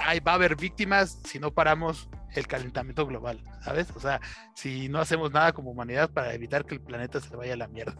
hay, 0.00 0.20
va 0.20 0.32
a 0.32 0.34
haber 0.36 0.54
víctimas 0.56 1.20
si 1.24 1.38
no 1.38 1.50
paramos 1.52 2.08
el 2.34 2.46
calentamiento 2.46 3.06
global, 3.06 3.40
¿sabes? 3.62 3.90
O 3.96 4.00
sea, 4.00 4.20
si 4.54 4.88
no 4.88 5.00
hacemos 5.00 5.32
nada 5.32 5.52
como 5.52 5.70
humanidad 5.70 6.10
para 6.10 6.34
evitar 6.34 6.64
que 6.66 6.74
el 6.74 6.80
planeta 6.80 7.20
se 7.20 7.34
vaya 7.34 7.54
a 7.54 7.56
la 7.56 7.66
mierda. 7.68 7.94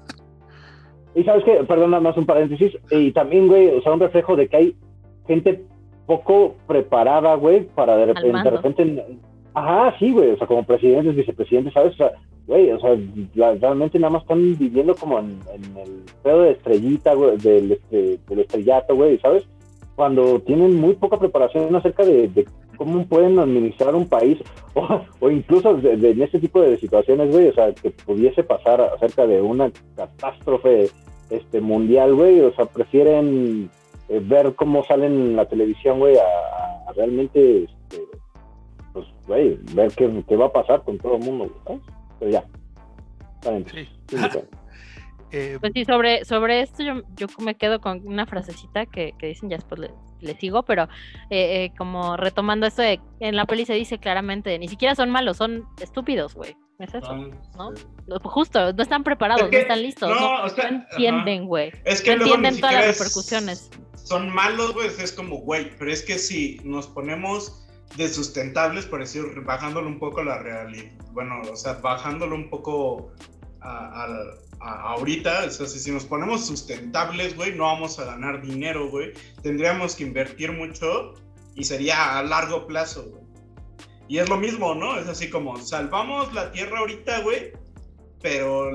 Y 1.14 1.24
sabes 1.24 1.42
que, 1.44 1.64
perdona 1.64 1.98
más 2.00 2.16
un 2.16 2.26
paréntesis, 2.26 2.72
y 2.90 3.10
también, 3.12 3.48
güey, 3.48 3.68
o 3.68 3.82
sea, 3.82 3.92
un 3.92 4.00
reflejo 4.00 4.36
de 4.36 4.48
que 4.48 4.56
hay 4.56 4.76
gente 5.26 5.64
poco 6.08 6.56
preparada, 6.66 7.34
güey, 7.36 7.64
para 7.66 7.96
de 7.96 8.06
repente, 8.06 8.28
de 8.50 8.50
repente, 8.56 9.06
ajá, 9.54 9.94
sí, 10.00 10.10
güey, 10.12 10.30
o 10.32 10.36
sea, 10.38 10.46
como 10.48 10.64
presidentes, 10.64 11.14
vicepresidentes, 11.14 11.72
¿sabes? 11.74 11.92
O 11.94 11.96
sea, 11.98 12.12
güey, 12.46 12.70
o 12.72 12.80
sea, 12.80 12.96
la- 13.34 13.54
realmente 13.54 13.98
nada 13.98 14.14
más 14.14 14.22
están 14.22 14.58
viviendo 14.58 14.94
como 14.96 15.18
en, 15.20 15.38
en 15.54 15.76
el 15.76 16.02
pedo 16.22 16.42
de 16.42 16.52
estrellita, 16.52 17.14
güey, 17.14 17.36
del, 17.36 17.72
este, 17.72 18.18
del 18.28 18.38
estrellato, 18.40 18.96
güey, 18.96 19.18
¿sabes? 19.18 19.44
Cuando 19.94 20.40
tienen 20.40 20.74
muy 20.80 20.94
poca 20.94 21.18
preparación 21.18 21.74
acerca 21.76 22.04
de, 22.04 22.28
de 22.28 22.46
cómo 22.78 23.04
pueden 23.06 23.38
administrar 23.38 23.94
un 23.94 24.08
país, 24.08 24.38
o, 24.74 25.00
o 25.20 25.30
incluso 25.30 25.74
de, 25.74 25.96
de- 25.98 26.10
en 26.10 26.22
este 26.22 26.38
tipo 26.40 26.60
de 26.62 26.78
situaciones, 26.78 27.30
güey, 27.30 27.48
o 27.48 27.52
sea, 27.54 27.72
que 27.74 27.90
pudiese 27.90 28.42
pasar 28.42 28.80
acerca 28.80 29.26
de 29.26 29.42
una 29.42 29.70
catástrofe 29.94 30.88
este 31.30 31.60
mundial, 31.60 32.14
güey, 32.14 32.40
o 32.40 32.52
sea, 32.54 32.64
prefieren 32.64 33.68
eh, 34.08 34.20
ver 34.22 34.54
cómo 34.54 34.84
salen 34.84 35.12
en 35.12 35.36
la 35.36 35.46
televisión, 35.46 35.98
güey, 35.98 36.16
a, 36.16 36.88
a 36.88 36.92
realmente 36.94 37.64
este, 37.64 38.02
pues, 38.92 39.06
güey, 39.26 39.58
ver 39.74 39.92
qué, 39.94 40.24
qué 40.26 40.36
va 40.36 40.46
a 40.46 40.52
pasar 40.52 40.82
con 40.82 40.98
todo 40.98 41.16
el 41.16 41.24
mundo, 41.24 41.50
¿sabes? 41.66 41.82
Pero 42.18 42.30
ya. 42.30 42.44
Sí, 43.70 43.88
sí. 44.08 44.16
Eh, 45.30 45.58
Pues 45.60 45.72
sí, 45.74 45.84
sobre, 45.84 46.24
sobre 46.24 46.62
esto 46.62 46.82
yo, 46.82 47.02
yo 47.14 47.26
me 47.40 47.54
quedo 47.54 47.82
con 47.82 48.00
una 48.06 48.24
frasecita 48.24 48.86
que, 48.86 49.12
que 49.18 49.26
dicen, 49.26 49.50
ya 49.50 49.58
después 49.58 49.78
le, 49.78 49.90
le 50.20 50.34
sigo, 50.38 50.62
pero 50.64 50.84
eh, 51.30 51.64
eh, 51.64 51.72
como 51.76 52.16
retomando 52.16 52.66
esto 52.66 52.82
de, 52.82 53.00
en 53.20 53.36
la 53.36 53.44
peli 53.46 53.64
se 53.66 53.74
dice 53.74 53.98
claramente, 53.98 54.58
ni 54.58 54.68
siquiera 54.68 54.94
son 54.94 55.10
malos, 55.10 55.36
son 55.36 55.66
estúpidos, 55.80 56.34
güey. 56.34 56.56
Es 56.78 56.94
eso, 56.94 57.12
¿no? 57.56 57.74
Justo, 58.22 58.72
no 58.72 58.82
están 58.82 59.02
preparados, 59.02 59.42
Es 59.44 59.50
que- 59.50 59.56
no 59.56 59.62
están 59.62 59.82
listos, 59.82 60.10
no, 60.10 60.20
no, 60.20 60.44
o 60.44 60.48
sea, 60.48 60.70
no 60.70 60.76
entienden, 60.92 61.46
güey. 61.46 61.72
Es 61.84 62.00
que 62.02 62.16
no 62.16 62.22
entienden 62.22 62.60
todas 62.60 62.74
las 62.74 62.98
repercusiones. 62.98 63.70
Son 63.94 64.30
malos, 64.32 64.74
güey, 64.74 64.86
es 64.86 65.12
como, 65.12 65.38
güey, 65.38 65.76
pero 65.76 65.90
es 65.90 66.02
que 66.02 66.18
si 66.18 66.60
nos 66.62 66.86
ponemos 66.86 67.66
de 67.96 68.08
sustentables, 68.08 68.86
por 68.86 69.00
decir, 69.00 69.24
bajándolo 69.44 69.88
un 69.88 69.98
poco 69.98 70.22
la 70.22 70.38
realidad, 70.38 70.92
bueno, 71.12 71.40
o 71.50 71.56
sea, 71.56 71.74
bajándolo 71.74 72.36
un 72.36 72.48
poco 72.48 73.12
a, 73.60 74.04
a- 74.04 74.34
a- 74.60 74.80
ahorita, 74.92 75.44
o 75.46 75.50
sea, 75.50 75.66
si, 75.66 75.78
si 75.78 75.90
nos 75.90 76.04
ponemos 76.04 76.46
sustentables, 76.46 77.36
güey, 77.36 77.54
no 77.54 77.64
vamos 77.64 77.98
a 77.98 78.04
ganar 78.04 78.42
dinero, 78.42 78.88
güey, 78.90 79.12
tendríamos 79.42 79.94
que 79.94 80.04
invertir 80.04 80.52
mucho 80.52 81.14
y 81.54 81.64
sería 81.64 82.18
a 82.18 82.22
largo 82.22 82.66
plazo, 82.66 83.04
güey. 83.10 83.22
Y 84.08 84.18
es 84.18 84.28
lo 84.28 84.36
mismo, 84.38 84.74
¿no? 84.74 84.96
Es 84.98 85.06
así 85.06 85.28
como, 85.28 85.58
salvamos 85.58 86.32
la 86.32 86.50
tierra 86.50 86.78
ahorita, 86.78 87.20
güey, 87.20 87.52
pero 88.22 88.70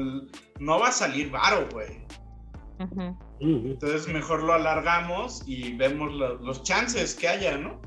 no 0.60 0.80
va 0.80 0.90
a 0.90 0.92
salir 0.92 1.32
varo, 1.32 1.68
güey. 1.72 2.04
Entonces 3.40 4.08
mejor 4.08 4.44
lo 4.44 4.54
alargamos 4.54 5.44
y 5.48 5.74
vemos 5.74 6.12
lo- 6.14 6.36
los 6.36 6.64
chances 6.64 7.14
que 7.16 7.28
haya, 7.28 7.58
¿no? 7.58 7.82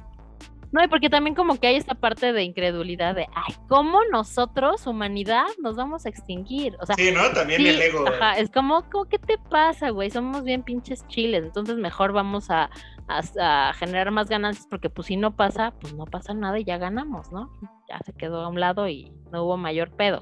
No, 0.77 0.85
y 0.85 0.89
porque 0.89 1.09
también 1.09 1.35
como 1.35 1.59
que 1.59 1.69
hay 1.69 1.77
esta 1.77 1.95
parte 1.95 2.35
de 2.35 2.43
incredulidad 2.43 3.15
de, 3.15 3.27
ay, 3.35 3.55
¿cómo 3.67 4.01
nosotros, 4.13 4.87
humanidad, 4.87 5.47
nos 5.63 5.75
vamos 5.75 6.05
a 6.05 6.11
extinguir? 6.11 6.77
O 6.83 6.85
sea, 6.85 6.97
Sí, 6.97 7.11
¿no? 7.15 7.23
También 7.33 7.67
el 7.67 7.81
ego. 7.81 8.07
Ajá, 8.07 8.35
es 8.39 8.51
como, 8.51 8.83
como, 8.91 9.07
¿qué 9.07 9.19
te 9.19 9.39
pasa, 9.39 9.89
güey? 9.89 10.11
Somos 10.11 10.45
bien 10.45 10.63
pinches 10.63 11.07
chiles, 11.09 11.45
entonces 11.45 11.77
mejor 11.79 12.13
vamos 12.13 12.51
a, 12.51 12.69
a- 13.09 13.69
a 13.69 13.73
generar 13.73 14.11
más 14.11 14.29
ganancias 14.29 14.67
porque 14.69 14.91
pues 14.91 15.07
si 15.07 15.17
no 15.17 15.35
pasa, 15.35 15.73
pues 15.81 15.95
no 15.95 16.05
pasa 16.05 16.35
nada 16.35 16.59
y 16.59 16.65
ya 16.65 16.77
ganamos, 16.77 17.33
¿no? 17.33 17.51
Ya 17.89 17.99
se 18.05 18.13
quedó 18.13 18.43
a 18.43 18.49
un 18.49 18.61
lado 18.61 18.87
y 18.87 19.11
no 19.33 19.45
hubo 19.45 19.57
mayor 19.57 19.91
pedo. 19.93 20.21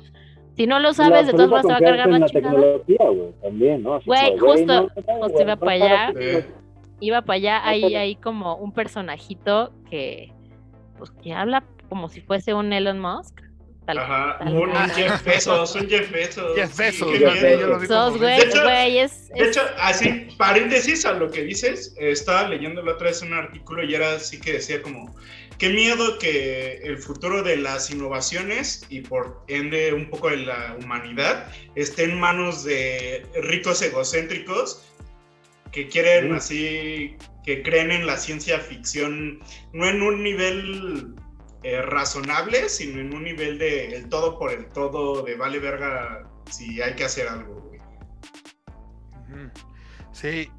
Si 0.56 0.68
no 0.68 0.78
lo 0.78 0.92
sabes, 0.92 1.26
de 1.26 1.32
todas 1.32 1.50
formas 1.50 1.66
te 1.66 1.72
va 1.72 1.78
a 1.78 1.80
cargar 1.80 2.08
la 2.10 2.18
la 2.20 2.26
tecnología, 2.28 3.08
güey, 3.08 3.32
también, 3.42 3.82
¿no? 3.82 3.94
Así 3.96 4.06
Güey, 4.06 4.38
justo, 4.38 4.66
no, 4.66 4.88
justo 5.20 5.42
iba 5.42 5.56
no 5.56 5.58
para 5.58 5.58
para 5.58 5.72
allá, 5.72 6.12
que- 6.12 6.44
iba 7.00 7.22
para 7.22 7.34
allá, 7.36 7.66
hay, 7.68 7.96
hay 7.96 8.14
como 8.14 8.54
un 8.54 8.70
personajito 8.70 9.72
que, 9.90 10.32
pues 11.10 11.22
que 11.22 11.32
habla 11.32 11.64
como 11.88 12.08
si 12.08 12.20
fuese 12.20 12.54
un 12.54 12.72
Elon 12.72 13.00
Musk. 13.00 13.40
Tal, 13.86 13.98
Ajá, 13.98 14.38
tal 14.38 14.56
un. 14.56 14.72
Jeff 14.94 15.22
Bezos, 15.26 15.74
un 15.74 15.86
Jeff 15.88 16.10
Bezos. 16.10 16.54
Jeff 16.56 16.70
sí, 16.72 16.78
Bezos, 16.82 17.12
vi 17.12 17.86
Sos, 17.86 18.04
como- 18.12 18.18
güey, 18.18 18.38
De 18.40 18.44
hecho- 18.46 18.62
güey, 18.62 18.98
es, 18.98 19.28
De 19.28 19.34
es- 19.42 19.48
hecho, 19.48 19.60
así, 19.78 20.28
paréntesis 20.38 21.04
a 21.04 21.12
lo 21.12 21.30
que 21.30 21.42
dices, 21.42 21.94
eh, 21.98 22.10
estaba 22.10 22.48
leyendo 22.48 22.80
la 22.82 22.92
otra 22.92 23.08
vez 23.08 23.20
un 23.20 23.34
artículo 23.34 23.84
y 23.84 23.94
era 23.94 24.14
así 24.14 24.40
que 24.40 24.54
decía 24.54 24.80
como, 24.80 25.14
qué 25.58 25.68
miedo 25.68 26.18
que 26.18 26.78
el 26.82 26.96
futuro 26.96 27.42
de 27.42 27.58
las 27.58 27.90
innovaciones 27.90 28.86
y 28.88 29.02
por 29.02 29.42
ende 29.48 29.92
un 29.92 30.08
poco 30.08 30.30
de 30.30 30.38
la 30.38 30.76
humanidad 30.82 31.46
esté 31.74 32.04
en 32.04 32.18
manos 32.18 32.64
de 32.64 33.26
ricos 33.42 33.82
egocéntricos 33.82 34.82
que 35.72 35.88
quieren 35.88 36.32
Mm. 36.32 36.36
así, 36.36 37.16
que 37.44 37.62
creen 37.62 37.90
en 37.90 38.06
la 38.06 38.16
ciencia 38.16 38.58
ficción, 38.58 39.40
no 39.72 39.86
en 39.86 40.02
un 40.02 40.22
nivel 40.22 41.14
eh, 41.62 41.82
razonable, 41.82 42.68
sino 42.68 43.00
en 43.00 43.14
un 43.14 43.24
nivel 43.24 43.58
de 43.58 43.96
el 43.96 44.08
todo 44.08 44.38
por 44.38 44.52
el 44.52 44.66
todo, 44.66 45.22
de 45.22 45.34
vale 45.36 45.58
verga 45.58 46.28
si 46.50 46.80
hay 46.80 46.94
que 46.94 47.04
hacer 47.04 47.28
algo, 47.28 47.60
güey. 47.60 47.80
Sí. 50.12 50.50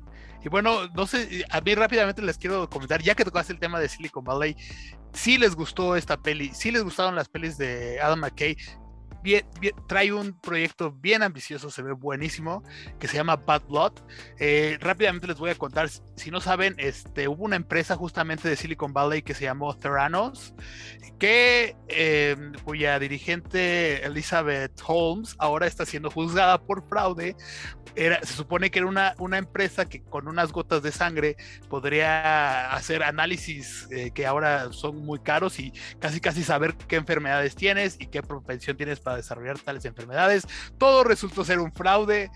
Y 0.43 0.49
bueno, 0.49 0.87
no 0.89 1.07
sé, 1.07 1.43
a 1.49 1.61
mí 1.61 1.73
rápidamente 1.73 2.21
les 2.21 2.37
quiero 2.37 2.69
comentar, 2.69 3.01
ya 3.01 3.15
que 3.15 3.25
tocaste 3.25 3.51
el 3.51 3.59
tema 3.59 3.79
de 3.79 3.89
Silicon 3.89 4.23
Valley, 4.23 4.55
si 5.11 5.39
les 5.39 5.55
gustó 5.55 5.95
esta 5.95 6.21
peli, 6.21 6.53
si 6.53 6.71
les 6.71 6.83
gustaron 6.83 7.15
las 7.15 7.29
pelis 7.29 7.57
de 7.57 7.99
Adam 7.99 8.19
McKay, 8.19 8.55
bien- 9.25 9.45
bien- 9.59 9.73
trae 9.87 10.13
un 10.13 10.39
proyecto 10.39 10.91
bien 10.91 11.23
ambicioso, 11.23 11.69
se 11.71 11.81
ve 11.81 11.91
buenísimo, 11.93 12.63
que 12.99 13.07
se 13.07 13.17
llama 13.17 13.35
Bad 13.35 13.63
Blood. 13.67 13.93
Eh, 14.39 14.77
rápidamente 14.79 15.27
les 15.27 15.37
voy 15.37 15.49
a 15.49 15.55
contar, 15.55 15.89
si 15.89 16.29
no 16.31 16.39
saben, 16.39 16.75
este, 16.77 17.27
hubo 17.27 17.43
una 17.43 17.55
empresa 17.55 17.95
justamente 17.95 18.47
de 18.47 18.55
Silicon 18.55 18.93
Valley 18.93 19.23
que 19.23 19.33
se 19.33 19.45
llamó 19.45 19.75
Theranos, 19.75 20.53
que 21.19 21.75
eh, 21.87 22.35
cuya 22.63 22.99
dirigente 22.99 24.05
Elizabeth 24.05 24.79
Holmes 24.85 25.35
ahora 25.39 25.65
está 25.65 25.85
siendo 25.85 26.11
juzgada 26.11 26.61
por 26.61 26.87
fraude. 26.87 27.35
Era, 27.97 28.19
se 28.23 28.33
supone 28.33 28.69
que 28.71 28.79
era 28.79 28.89
una, 28.89 29.15
una 29.19 29.37
empresa 29.37 29.85
que 29.85 30.03
con 30.03 30.27
unas 30.27 30.51
gotas 30.51 30.83
de 30.83 30.91
sangre 30.91 31.37
podría 31.69 32.73
hacer 32.73 33.03
análisis 33.03 33.87
eh, 33.89 34.11
que 34.13 34.25
ahora 34.25 34.73
son 34.73 34.97
muy 34.97 35.19
caros 35.19 35.59
y 35.59 35.71
casi 35.99 36.19
casi 36.19 36.43
saber 36.43 36.75
qué 36.75 36.97
enfermedades 36.97 37.55
tienes 37.55 37.95
y 37.97 38.07
qué 38.07 38.21
propensión 38.21 38.75
tienes 38.75 38.99
para 38.99 39.14
desarrollar 39.15 39.57
tales 39.59 39.85
enfermedades. 39.85 40.45
Todo 40.77 41.03
resultó 41.03 41.43
ser 41.45 41.59
un 41.59 41.71
fraude. 41.73 42.29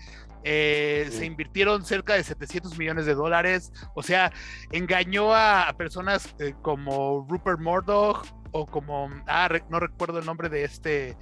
eh, 0.44 1.08
Se 1.12 1.24
invirtieron 1.26 1.84
cerca 1.84 2.14
de 2.14 2.24
700 2.24 2.78
millones 2.78 3.06
de 3.06 3.14
dólares. 3.14 3.72
O 3.94 4.02
sea, 4.02 4.32
engañó 4.72 5.34
a, 5.34 5.68
a 5.68 5.76
personas 5.76 6.34
eh, 6.38 6.54
como 6.62 7.26
Rupert 7.28 7.60
Murdoch 7.60 8.24
o 8.52 8.66
como, 8.66 9.10
ah, 9.26 9.48
re- 9.48 9.64
no 9.68 9.78
recuerdo 9.80 10.18
el 10.18 10.26
nombre 10.26 10.48
de 10.48 10.64
este, 10.64 11.16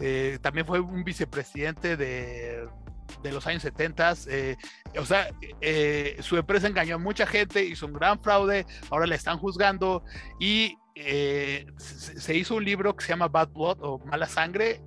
eh, 0.00 0.38
también 0.42 0.66
fue 0.66 0.80
un 0.80 1.04
vicepresidente 1.04 1.96
de, 1.96 2.66
de 3.24 3.32
los 3.32 3.46
años 3.46 3.62
70. 3.62 4.14
eh, 4.28 4.56
o 4.98 5.04
sea, 5.04 5.34
eh, 5.60 6.16
su 6.20 6.36
empresa 6.36 6.68
engañó 6.68 6.96
a 6.96 6.98
mucha 6.98 7.26
gente, 7.26 7.64
hizo 7.64 7.86
un 7.86 7.94
gran 7.94 8.22
fraude, 8.22 8.66
ahora 8.90 9.06
le 9.06 9.16
están 9.16 9.38
juzgando 9.38 10.04
y 10.38 10.76
eh, 10.94 11.66
se, 11.76 12.36
hizo 12.36 12.54
un 12.54 12.64
libro 12.64 12.94
que 12.94 13.04
se 13.04 13.10
llama 13.10 13.26
Bad 13.26 13.48
Blood 13.48 13.78
o 13.80 13.98
Mala 13.98 14.28
Sangre 14.28 14.80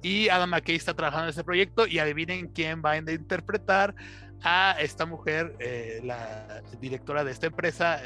y 0.00 0.30
Adam 0.30 0.48
McKay 0.48 0.76
está 0.76 0.94
trabajando 0.94 1.26
en 1.26 1.30
ese 1.30 1.44
proyecto 1.44 1.86
y 1.86 1.98
adivinen 1.98 2.48
quién 2.48 2.80
va 2.82 2.92
a 2.92 2.96
interpretar 2.98 3.94
a 4.42 4.76
esta 4.80 5.04
mujer, 5.04 5.54
la 6.02 6.62
directora 6.80 7.24
de 7.24 7.32
esta 7.32 7.48
empresa, 7.48 8.00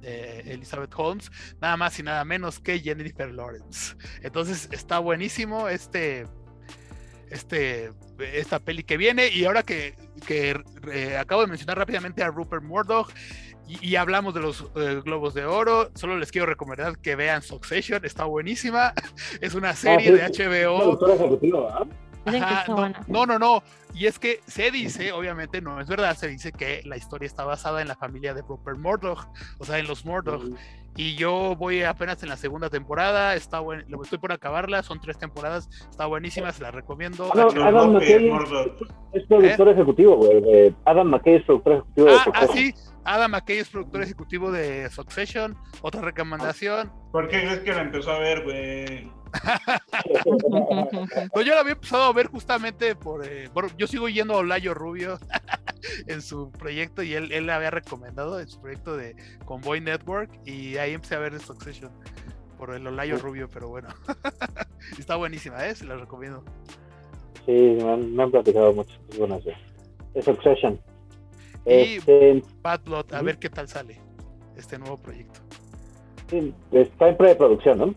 Elizabeth 0.00 0.94
Holmes, 0.96 1.30
nada 1.60 1.76
más 1.76 1.98
y 1.98 2.02
nada 2.02 2.24
menos 2.24 2.60
que 2.60 2.78
Jennifer 2.78 3.30
Lawrence. 3.30 3.94
Entonces 4.22 4.70
está 4.72 5.00
buenísimo 5.00 5.68
este, 5.68 6.26
este, 7.34 7.92
esta 8.18 8.60
peli 8.60 8.84
que 8.84 8.96
viene 8.96 9.28
y 9.28 9.44
ahora 9.44 9.62
que, 9.62 9.94
que 10.26 10.56
eh, 10.90 11.16
acabo 11.16 11.42
de 11.42 11.48
mencionar 11.48 11.76
rápidamente 11.76 12.22
a 12.22 12.28
Rupert 12.28 12.62
Murdoch 12.62 13.10
y, 13.66 13.88
y 13.90 13.96
hablamos 13.96 14.34
de 14.34 14.40
los 14.40 14.64
eh, 14.76 15.00
Globos 15.04 15.34
de 15.34 15.44
Oro, 15.44 15.90
solo 15.94 16.16
les 16.16 16.30
quiero 16.30 16.46
recomendar 16.46 16.98
que 16.98 17.16
vean 17.16 17.42
Succession, 17.42 18.04
está 18.04 18.24
buenísima, 18.24 18.92
es 19.40 19.54
una 19.54 19.74
serie 19.74 20.06
sí, 20.06 20.12
de 20.12 20.62
HBO. 20.62 20.98
¿Ah? 22.26 22.32
Ajá, 22.36 22.64
no, 22.68 22.88
no, 23.08 23.26
no, 23.26 23.38
no. 23.38 23.62
Y 23.94 24.06
es 24.06 24.18
que 24.18 24.40
se 24.46 24.70
dice, 24.72 25.12
obviamente 25.12 25.60
no 25.60 25.80
es 25.80 25.86
verdad, 25.88 26.16
se 26.16 26.26
dice 26.28 26.50
que 26.50 26.82
la 26.84 26.96
historia 26.96 27.26
está 27.26 27.44
basada 27.44 27.80
en 27.80 27.86
la 27.88 27.94
familia 27.94 28.34
de 28.34 28.42
Rupert 28.42 28.78
Murdoch, 28.78 29.26
o 29.58 29.64
sea, 29.64 29.78
en 29.78 29.86
los 29.86 30.04
Murdoch. 30.04 30.42
Y 30.96 31.16
yo 31.16 31.56
voy 31.56 31.82
apenas 31.82 32.22
en 32.22 32.28
la 32.28 32.36
segunda 32.36 32.70
temporada, 32.70 33.34
está 33.34 33.58
buen, 33.60 33.84
lo 33.88 34.02
estoy 34.02 34.18
por 34.18 34.30
acabarla, 34.32 34.82
son 34.84 35.00
tres 35.00 35.18
temporadas, 35.18 35.68
está 35.90 36.06
buenísima, 36.06 36.52
se 36.52 36.62
la 36.62 36.70
recomiendo. 36.70 37.30
Adam, 37.32 37.48
HBO. 37.48 37.64
Adam 37.64 37.92
McKay 37.94 38.32
es 39.12 39.26
productor 39.26 39.68
ejecutivo, 39.70 40.16
güey. 40.16 40.74
Adam 40.84 41.08
McKay 41.08 41.34
es 41.36 41.42
productor 41.44 41.72
ejecutivo 41.74 42.06
de 42.06 42.12
Ah, 42.14 42.18
ah, 42.20 42.24
Succession. 42.24 42.56
sí, 42.56 42.74
Adam 43.04 43.30
McKay 43.32 43.58
es 43.58 43.68
productor 43.68 44.02
ejecutivo 44.02 44.50
de 44.52 44.90
Succession, 44.90 45.56
otra 45.82 46.00
recomendación. 46.00 46.92
¿Por 47.12 47.28
qué 47.28 47.40
crees 47.42 47.60
que 47.60 47.72
la 47.72 47.82
empezó 47.82 48.10
a 48.12 48.18
ver, 48.18 48.42
güey? 48.44 49.10
Pues 51.32 51.46
yo 51.46 51.54
la 51.54 51.60
había 51.60 51.72
empezado 51.72 52.04
a 52.04 52.12
ver 52.12 52.26
justamente 52.28 52.94
por, 52.94 53.26
eh, 53.26 53.48
por- 53.52 53.74
yo 53.76 53.86
sigo 53.86 54.08
yendo 54.08 54.34
a 54.34 54.38
Olayo 54.38 54.74
Rubio 54.74 55.18
en 56.06 56.22
su 56.22 56.50
proyecto 56.52 57.02
y 57.02 57.14
él, 57.14 57.32
él 57.32 57.46
la 57.46 57.56
había 57.56 57.70
recomendado 57.70 58.40
en 58.40 58.48
su 58.48 58.60
proyecto 58.60 58.96
de 58.96 59.16
Convoy 59.44 59.80
Network 59.80 60.30
y 60.44 60.76
ahí 60.76 60.92
empecé 60.94 61.16
a 61.16 61.18
ver 61.18 61.38
Succession 61.40 61.90
por 62.58 62.74
el 62.74 62.86
Olayo 62.86 63.18
Rubio, 63.18 63.48
pero 63.50 63.68
bueno, 63.68 63.88
está 64.98 65.16
buenísima, 65.16 65.66
¿eh? 65.66 65.74
Se 65.74 65.84
la 65.84 65.96
recomiendo. 65.96 66.44
Sí, 67.44 67.52
me 67.52 67.92
han, 67.92 68.14
me 68.14 68.22
han 68.22 68.30
platicado 68.30 68.72
muchas 68.72 68.98
buenas 69.18 69.42
de, 69.44 70.22
Succession. 70.22 70.80
Y 71.66 71.96
Este, 71.96 72.42
a 72.64 73.22
ver 73.22 73.38
qué 73.38 73.50
tal 73.50 73.68
sale 73.68 74.00
este 74.56 74.78
nuevo 74.78 74.96
proyecto. 74.98 75.40
sí, 76.30 76.54
está 76.72 77.08
en 77.08 77.16
preproducción, 77.16 77.78
¿no? 77.78 77.94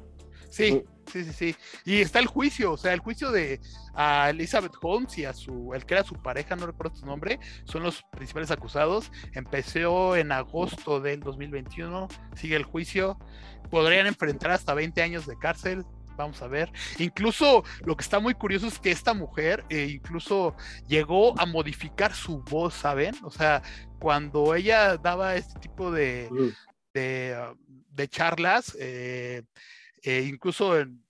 Sí, 0.49 0.83
Sí, 1.11 1.23
sí, 1.23 1.33
sí. 1.33 1.55
Y 1.85 2.01
está 2.01 2.19
el 2.19 2.27
juicio, 2.27 2.73
o 2.73 2.77
sea, 2.77 2.93
el 2.93 2.99
juicio 2.99 3.31
de 3.31 3.59
a 3.93 4.29
Elizabeth 4.29 4.73
Holmes 4.81 5.17
y 5.17 5.25
a 5.25 5.33
su, 5.33 5.73
el 5.73 5.85
que 5.85 5.95
era 5.95 6.03
su 6.03 6.15
pareja, 6.15 6.55
no 6.55 6.67
recuerdo 6.67 6.95
su 6.95 7.05
nombre, 7.05 7.39
son 7.63 7.83
los 7.83 8.03
principales 8.11 8.51
acusados. 8.51 9.11
Empezó 9.33 10.15
en 10.15 10.31
agosto 10.31 10.99
del 10.99 11.21
2021, 11.21 12.07
sigue 12.35 12.55
el 12.55 12.63
juicio. 12.63 13.17
Podrían 13.71 14.07
enfrentar 14.07 14.51
hasta 14.51 14.73
20 14.73 15.01
años 15.01 15.25
de 15.25 15.37
cárcel. 15.37 15.85
Vamos 16.17 16.41
a 16.41 16.47
ver. 16.47 16.71
Incluso 16.97 17.63
lo 17.85 17.95
que 17.95 18.03
está 18.03 18.19
muy 18.19 18.33
curioso 18.33 18.67
es 18.67 18.79
que 18.79 18.91
esta 18.91 19.13
mujer 19.13 19.63
eh, 19.69 19.87
incluso 19.89 20.55
llegó 20.87 21.39
a 21.39 21.45
modificar 21.45 22.13
su 22.13 22.39
voz, 22.43 22.73
¿saben? 22.73 23.15
O 23.23 23.29
sea, 23.29 23.61
cuando 23.99 24.55
ella 24.55 24.97
daba 24.97 25.35
este 25.35 25.59
tipo 25.59 25.91
de, 25.91 26.27
de, 26.93 27.37
uh, 27.39 27.55
de 27.89 28.07
charlas, 28.07 28.75
eh, 28.79 29.43
eh, 30.03 30.25
incluso 30.27 30.77
en, 30.79 31.03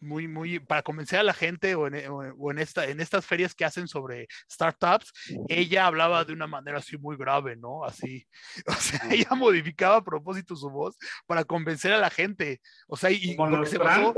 muy, 0.00 0.28
muy, 0.28 0.58
para 0.58 0.82
convencer 0.82 1.18
a 1.18 1.22
la 1.22 1.34
gente 1.34 1.74
o 1.74 1.86
en, 1.86 2.08
o, 2.08 2.50
en, 2.50 2.58
esta, 2.58 2.86
en 2.86 3.00
estas 3.00 3.26
ferias 3.26 3.54
que 3.54 3.64
hacen 3.64 3.88
sobre 3.88 4.28
startups, 4.50 5.12
ella 5.48 5.86
hablaba 5.86 6.24
de 6.24 6.32
una 6.32 6.46
manera 6.46 6.78
así 6.78 6.96
muy 6.96 7.16
grave, 7.16 7.56
¿no? 7.56 7.84
Así, 7.84 8.26
o 8.66 8.72
sea, 8.72 9.00
ella 9.10 9.34
modificaba 9.34 9.96
a 9.96 10.04
propósito 10.04 10.56
su 10.56 10.70
voz 10.70 10.96
para 11.26 11.44
convencer 11.44 11.92
a 11.92 11.98
la 11.98 12.10
gente, 12.10 12.60
o 12.86 12.96
sea, 12.96 13.10
y 13.10 13.36
Como 13.36 13.50
lo 13.50 13.62
que 13.62 13.70
se 13.70 13.78
Trump. 13.78 14.16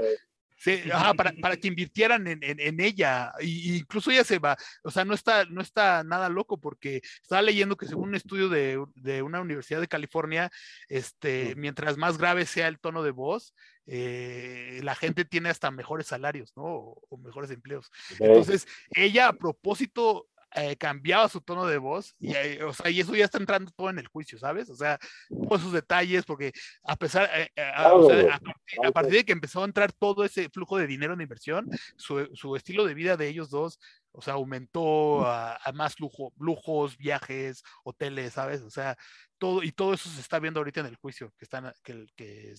Sí, 0.62 0.78
ajá, 0.92 1.14
para, 1.14 1.32
para 1.40 1.56
que 1.56 1.68
invirtieran 1.68 2.26
en, 2.26 2.44
en, 2.44 2.60
en 2.60 2.80
ella. 2.80 3.32
Y, 3.40 3.72
y 3.72 3.76
incluso 3.78 4.10
ella 4.10 4.24
se 4.24 4.38
va, 4.38 4.58
o 4.84 4.90
sea, 4.90 5.06
no 5.06 5.14
está, 5.14 5.46
no 5.46 5.62
está 5.62 6.04
nada 6.04 6.28
loco 6.28 6.60
porque 6.60 7.00
estaba 7.22 7.40
leyendo 7.40 7.78
que 7.78 7.86
según 7.86 8.10
un 8.10 8.14
estudio 8.14 8.50
de, 8.50 8.78
de 8.96 9.22
una 9.22 9.40
universidad 9.40 9.80
de 9.80 9.88
California, 9.88 10.50
este, 10.88 11.54
mientras 11.56 11.96
más 11.96 12.18
grave 12.18 12.44
sea 12.44 12.68
el 12.68 12.78
tono 12.78 13.02
de 13.02 13.10
voz, 13.10 13.54
eh, 13.86 14.80
la 14.82 14.94
gente 14.94 15.24
tiene 15.24 15.48
hasta 15.48 15.70
mejores 15.70 16.08
salarios, 16.08 16.52
¿no? 16.54 16.64
O, 16.64 17.02
o 17.08 17.16
mejores 17.16 17.50
empleos. 17.50 17.90
Entonces, 18.18 18.68
ella 18.90 19.28
a 19.28 19.32
propósito 19.32 20.28
eh, 20.54 20.76
cambiaba 20.76 21.28
su 21.28 21.40
tono 21.40 21.66
de 21.66 21.78
voz 21.78 22.16
y, 22.18 22.34
o 22.62 22.72
sea, 22.72 22.90
y 22.90 23.00
eso 23.00 23.14
ya 23.14 23.24
está 23.24 23.38
entrando 23.38 23.70
todo 23.70 23.88
en 23.90 24.00
el 24.00 24.08
juicio, 24.08 24.38
¿sabes? 24.38 24.68
O 24.68 24.74
sea, 24.74 24.98
todos 25.28 25.60
esos 25.60 25.72
detalles, 25.72 26.24
porque 26.24 26.52
a 26.82 26.96
pesar, 26.96 27.30
eh, 27.34 27.50
eh, 27.54 27.72
a, 27.72 28.90
partir, 28.92 29.12
de 29.12 29.24
que 29.24 29.32
empezó 29.32 29.62
a 29.62 29.66
entrar 29.66 29.92
todo 29.92 30.24
ese 30.24 30.48
flujo 30.50 30.76
de 30.76 30.88
dinero 30.88 31.14
en 31.14 31.20
inversión, 31.20 31.68
su, 31.96 32.28
su 32.34 32.56
estilo 32.56 32.84
de 32.84 32.94
vida 32.94 33.16
de 33.16 33.28
ellos 33.28 33.48
dos, 33.50 33.78
o 34.12 34.22
sea, 34.22 34.34
aumentó 34.34 35.24
a, 35.26 35.58
más 35.74 36.00
lujo, 36.00 36.32
lujos, 36.38 36.96
viajes, 36.96 37.62
hoteles, 37.84 38.32
¿sabes? 38.32 38.60
O 38.62 38.70
sea, 38.70 38.96
todo, 39.38 39.62
y 39.62 39.72
todo 39.72 39.94
eso 39.94 40.08
se 40.08 40.20
está 40.20 40.38
viendo 40.40 40.60
ahorita 40.60 40.80
en 40.80 40.86
el 40.86 40.96
juicio 40.96 41.32
que, 41.38 41.44
están, 41.44 41.72
que, 41.84 42.54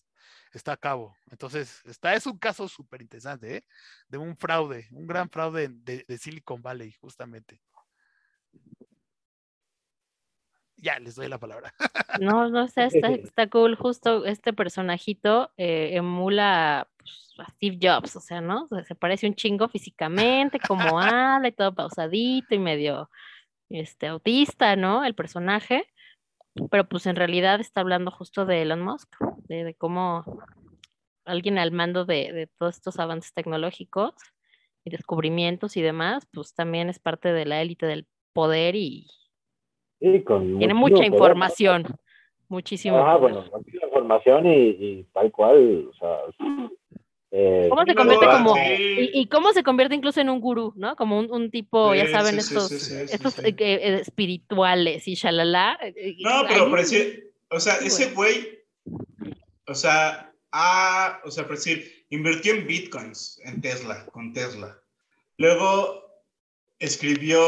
está 0.54 0.74
a 0.74 0.78
cabo. 0.78 1.16
Entonces, 1.30 1.82
está, 1.86 2.16
es 2.16 2.26
un 2.26 2.38
caso 2.38 2.68
súper 2.68 3.02
interesante, 3.02 3.58
¿eh? 3.58 3.66
De 4.08 4.18
un 4.18 4.38
fraude, 4.38 4.88
un 4.92 5.08
gran 5.08 5.30
fraude 5.30 5.68
de, 5.70 6.06
de 6.08 6.18
Silicon 6.18 6.62
Valley, 6.62 6.94
justamente. 7.02 7.62
Ya, 10.82 10.98
les 11.00 11.16
doy 11.16 11.28
la 11.28 11.38
palabra. 11.38 11.74
No, 12.20 12.50
no 12.50 12.68
sé, 12.68 12.86
está, 12.86 13.12
está 13.12 13.48
cool. 13.48 13.76
Justo 13.76 14.26
este 14.26 14.52
personajito 14.52 15.52
eh, 15.58 15.92
emula 15.94 16.90
pues, 16.98 17.34
a 17.38 17.52
Steve 17.52 17.78
Jobs, 17.80 18.16
o 18.16 18.20
sea, 18.20 18.42
¿no? 18.42 18.64
O 18.64 18.68
sea, 18.68 18.84
se 18.84 18.96
parece 18.96 19.28
un 19.28 19.36
chingo 19.36 19.70
físicamente, 19.70 20.60
como 20.60 21.00
habla 21.00 21.48
y 21.48 21.52
todo 21.52 21.74
pausadito 21.74 22.56
y 22.56 22.60
medio 22.60 23.10
este, 23.70 24.08
autista, 24.08 24.76
¿no? 24.76 25.06
El 25.06 25.14
personaje. 25.14 25.88
Pero 26.70 26.90
pues 26.90 27.06
en 27.06 27.16
realidad 27.16 27.62
está 27.62 27.80
hablando 27.80 28.12
justo 28.12 28.46
de 28.46 28.64
Elon 28.64 28.82
Musk, 28.82 29.10
de, 29.48 29.64
de 29.64 29.74
cómo 29.76 30.26
alguien 31.24 31.58
al 31.60 31.72
mando 31.72 32.04
de, 32.04 32.34
de 32.34 32.48
todos 32.48 32.76
estos 32.76 33.00
avances 33.00 33.34
tecnológicos 33.34 34.16
y 34.84 34.90
descubrimientos 34.90 35.78
y 35.78 35.82
demás, 35.82 36.28
pues 36.34 36.54
también 36.54 36.90
es 36.90 37.00
parte 37.00 37.32
de 37.32 37.46
la 37.46 37.62
élite 37.62 37.86
del 37.86 38.08
poder 38.34 38.76
y 38.76 39.08
Sí, 40.02 40.24
con 40.24 40.58
tiene 40.58 40.74
mucha 40.74 40.96
poder. 40.96 41.14
información, 41.14 41.86
muchísimo. 42.50 42.98
Poder. 42.98 43.20
bueno, 43.22 43.46
muchísima 43.54 43.86
información 43.88 44.46
y, 44.48 44.68
y 44.70 45.04
tal 45.14 45.32
cual, 45.32 45.88
o 45.90 45.94
sea, 45.94 46.18
eh, 47.34 47.68
¿Cómo 47.70 47.84
se 47.86 47.94
No, 47.94 47.96
convierte 47.96 48.26
como, 48.28 48.56
sí. 48.56 48.62
y, 49.14 49.22
y 49.22 49.26
cómo 49.28 49.54
se 49.54 49.64
convierte 49.64 49.96
incluso 49.96 50.20
en 50.20 50.30
un 50.30 50.42
gurú, 50.42 50.74
¿no? 50.76 50.96
Como 50.98 51.18
un, 51.20 51.32
un 51.32 51.50
tipo, 51.52 51.94
ya 51.96 52.08
Sí, 52.08 52.12
saben, 52.12 52.34
sí, 52.34 52.40
estos, 52.40 52.68
sí, 52.68 52.80
sí, 52.80 52.96
sí, 53.08 53.14
estos 53.14 53.34
sí. 53.36 53.42
eh, 53.46 53.56
eh, 53.60 54.00
espirituales 54.02 55.08
y 55.08 55.14
shalala. 55.14 55.78
eh, 55.82 56.16
y 56.18 56.24
No, 56.24 56.44
pero 56.50 56.70
decir, 56.76 57.32
o 57.50 57.60
sea, 57.60 57.76
Sí, 57.76 57.88
ese 57.88 58.14
güey, 58.14 58.60
o 59.68 59.74
sea, 59.76 60.34
ah, 60.52 61.22
o 61.24 61.32
sea, 61.32 61.46
por 61.46 61.56
decir, 61.56 62.06
invirtió 62.10 62.54
en 62.54 62.68
bitcoins, 62.68 63.40
en 63.46 63.62
Tesla, 63.62 64.06
con 64.08 64.34
Tesla. 64.34 64.78
Luego 65.38 66.01
escribió 66.82 67.40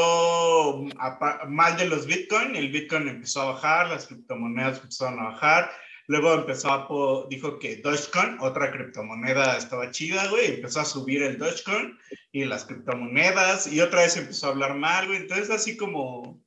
apa- 1.00 1.42
mal 1.48 1.76
de 1.76 1.88
los 1.88 2.06
bitcoins, 2.06 2.56
el 2.58 2.70
bitcoin 2.72 3.08
empezó 3.08 3.42
a 3.42 3.54
bajar, 3.54 3.90
las 3.90 4.06
criptomonedas 4.08 4.78
empezaron 4.80 5.20
a 5.20 5.32
bajar. 5.32 5.72
Luego 6.08 6.34
empezó 6.34 6.72
a, 6.72 6.88
dijo 7.30 7.58
que 7.60 7.78
Dogecoin, 7.78 8.38
otra 8.42 8.72
criptomoneda, 8.72 9.58
estaba 9.58 9.90
chida, 9.90 10.28
güey. 10.30 10.56
Empezó 10.56 10.82
a 10.82 10.86
subir 10.86 11.24
el 11.24 11.38
Dogecoin 11.40 11.98
y 12.32 12.46
las 12.46 12.66
criptomonedas 12.66 13.72
y 13.72 13.82
otra 13.82 14.02
vez 14.02 14.16
empezó 14.18 14.48
a 14.48 14.50
hablar 14.52 14.76
mal, 14.76 15.08
güey. 15.08 15.20
Entonces, 15.22 15.50
así 15.50 15.78
como, 15.78 16.40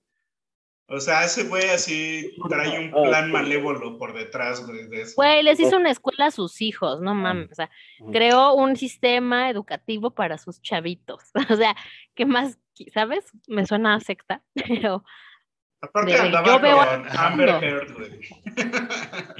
o 0.88 1.00
sea, 1.00 1.24
ese 1.24 1.44
güey 1.44 1.68
así 1.70 2.36
trae 2.48 2.78
un 2.78 2.92
plan 2.92 3.32
malévolo 3.32 3.98
por 3.98 4.12
detrás, 4.14 4.64
güey, 4.64 4.86
de 4.88 5.02
eso. 5.02 5.14
Güey, 5.16 5.42
les 5.42 5.58
hizo 5.58 5.76
una 5.78 5.90
escuela 5.90 6.26
a 6.26 6.30
sus 6.30 6.60
hijos, 6.62 7.00
no 7.00 7.14
mames. 7.14 7.50
O 7.50 7.54
sea, 7.54 7.70
creó 8.12 8.52
un 8.54 8.76
sistema 8.76 9.50
educativo 9.50 10.10
para 10.10 10.38
sus 10.38 10.62
chavitos. 10.62 11.32
O 11.50 11.56
sea, 11.56 11.74
¿qué 12.14 12.26
más? 12.26 12.58
¿Sabes? 12.92 13.24
Me 13.48 13.66
suena 13.66 13.94
a 13.94 14.00
secta, 14.00 14.42
pero 14.54 15.04
Aparte 15.80 16.12
de- 16.12 16.18
andaba 16.18 16.46
yo 16.46 16.60
veo 16.60 16.76
con 16.78 17.18
Amber. 17.18 17.48
Heard, 17.64 17.92
güey. 17.94 18.20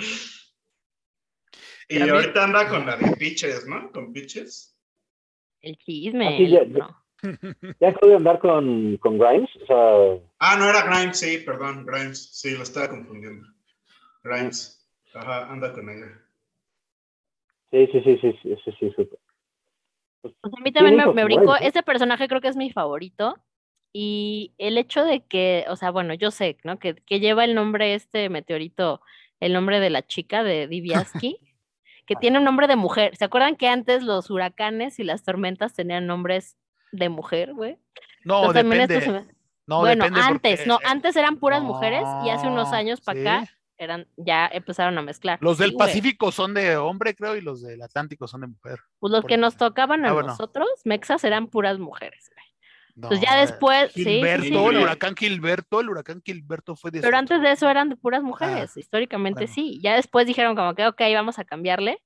y 1.89 2.01
ahorita 2.09 2.45
anda 2.45 2.69
con 2.69 2.87
la 2.87 2.97
de 2.97 3.17
Pitches, 3.17 3.67
¿no? 3.67 3.91
Con 3.93 4.13
Pitches. 4.13 4.77
el 5.63 5.77
chisme. 5.79 6.37
El- 6.45 6.51
ya- 6.51 6.65
no. 6.65 7.03
ya 7.81 7.89
acabo 7.89 8.09
de 8.09 8.17
andar 8.17 8.39
con, 8.39 8.97
con 8.99 9.19
Grimes, 9.19 9.51
o 9.63 9.67
sea, 9.67 10.23
Ah, 10.39 10.57
no 10.59 10.69
era 10.69 10.83
Grimes, 10.83 11.19
sí, 11.19 11.39
perdón, 11.39 11.87
Grimes. 11.87 12.31
Sí, 12.39 12.55
lo 12.57 12.63
estaba 12.63 12.89
confundiendo. 12.91 13.47
Grimes. 14.23 14.87
Ajá, 15.15 15.51
anda 15.51 15.73
con 15.73 15.89
ella. 15.89 16.21
sí, 17.71 17.87
sí, 17.91 18.01
sí, 18.05 18.19
sí, 18.21 18.39
sí, 18.43 18.57
sí, 18.65 18.73
sí, 18.79 18.91
súper. 18.95 19.19
Sea, 20.29 20.51
a 20.59 20.63
mí 20.63 20.73
también 20.73 20.97
me, 20.97 21.07
me 21.13 21.25
brincó, 21.25 21.57
ese 21.57 21.83
personaje 21.83 22.29
creo 22.29 22.41
que 22.41 22.49
es 22.49 22.57
mi 22.57 22.71
favorito. 22.71 23.37
Y 23.93 24.53
el 24.59 24.77
hecho 24.77 25.05
de 25.05 25.25
que, 25.25 25.65
o 25.69 25.77
sea, 25.77 25.91
bueno, 25.91 26.13
yo 26.13 26.31
sé, 26.31 26.59
¿no? 26.65 26.79
Que, 26.79 26.95
que 26.95 27.19
lleva 27.19 27.45
el 27.45 27.55
nombre 27.55 27.95
este 27.95 28.29
meteorito, 28.29 29.01
el 29.41 29.55
nombre 29.55 29.81
de 29.81 29.89
la 29.89 30.07
chica 30.07 30.43
de 30.43 30.67
Diviaski, 30.67 31.39
que 32.07 32.15
tiene 32.17 32.39
un 32.39 32.45
nombre 32.45 32.67
de 32.67 32.77
mujer. 32.77 33.17
¿Se 33.17 33.25
acuerdan 33.25 33.57
que 33.57 33.69
antes 33.69 34.03
los 34.03 34.31
huracanes 34.31 34.99
y 34.99 35.05
las 35.05 35.23
tormentas 35.25 35.73
tenían 35.75 36.07
nombres 36.07 36.59
de 36.93 37.09
mujer, 37.09 37.55
güey? 37.55 37.79
No, 38.25 38.45
Entonces, 38.53 38.65
depende. 38.65 39.13
me- 39.13 39.35
No, 39.67 39.81
bueno, 39.81 40.05
depende 40.05 40.21
antes, 40.21 40.57
porque, 40.59 40.69
no, 40.69 40.77
eh, 40.77 40.85
antes 40.85 41.17
eran 41.17 41.39
puras 41.39 41.63
mujeres 41.63 42.05
y 42.23 42.29
hace 42.29 42.49
unos 42.49 42.71
no, 42.71 42.77
años 42.77 43.01
para 43.01 43.19
sí. 43.19 43.27
acá 43.27 43.56
eran, 43.79 44.07
ya 44.17 44.47
empezaron 44.47 44.97
a 44.99 45.03
mezclar. 45.03 45.39
Los 45.43 45.59
del 45.59 45.71
Sí, 45.71 45.75
güey. 45.77 45.87
Pacífico 45.89 46.33
son 46.33 46.55
de 46.55 46.77
hombre, 46.77 47.15
creo, 47.15 47.37
y 47.37 47.41
los 47.41 47.63
del 47.63 47.83
Atlántico 47.83 48.27
son 48.29 48.43
de 48.43 48.47
mujer. 48.49 48.79
Pues 48.99 49.11
los 49.11 49.23
por 49.23 49.29
que 49.29 49.37
nos 49.37 49.57
tocaban 49.57 50.05
a 50.05 50.11
Ah, 50.11 50.13
bueno. 50.13 50.29
nosotros, 50.29 50.69
mexas, 50.85 51.25
eran 51.25 51.49
puras 51.49 51.79
mujeres, 51.79 52.31
güey. 52.35 52.47
No, 52.95 53.09
Pues 53.09 53.21
ya 53.21 53.37
después, 53.37 53.93
sí, 53.93 54.05
sí, 54.05 54.11
Gilberto, 54.11 54.43
sí, 54.45 54.55
el 54.55 54.61
güey. 54.61 54.83
huracán 54.83 55.15
Gilberto, 55.17 55.81
el 55.81 55.91
huracán 55.91 56.23
Gilberto 56.25 56.77
fue 56.77 56.91
de 56.91 57.03
Pero 57.03 57.17
antes 57.19 57.43
de 57.43 57.53
eso 57.53 57.69
eran 57.69 57.91
de 57.91 57.97
puras 57.97 58.23
mujeres, 58.23 58.75
históricamente 58.77 59.41
bueno. 59.43 59.53
sí. 59.55 59.79
Ya 59.83 59.95
después 59.97 60.27
dijeron 60.27 60.57
como 60.57 60.75
que, 60.75 60.87
ok, 60.87 61.01
vamos 61.15 61.39
a 61.39 61.45
cambiarle. 61.45 62.03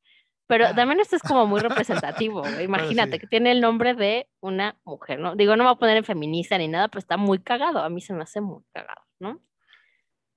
Pero 0.49 0.67
Ah. 0.67 0.75
también 0.75 0.99
esto 0.99 1.15
es 1.15 1.23
como 1.23 1.47
muy 1.47 1.61
representativo, 2.29 2.41
güey. 2.43 2.65
Imagínate 2.65 3.13
sí. 3.13 3.19
que 3.21 3.27
tiene 3.29 3.53
el 3.53 3.61
nombre 3.61 3.95
de 3.95 4.29
una 4.41 4.77
mujer, 4.85 5.21
¿no? 5.21 5.37
Digo, 5.37 5.55
no 5.55 5.63
me 5.63 5.71
voy 5.71 5.77
a 5.77 5.79
poner 5.79 5.97
en 5.99 6.05
feminista 6.05 6.59
ni 6.59 6.67
nada, 6.67 6.89
pero 6.89 6.99
está 6.99 7.17
muy 7.17 7.39
cagado. 7.39 7.79
A 7.85 7.89
mí 7.89 8.01
se 8.01 8.13
me 8.13 8.25
hace 8.25 8.41
muy 8.41 8.65
cagado, 8.75 9.01
¿no? 9.21 9.41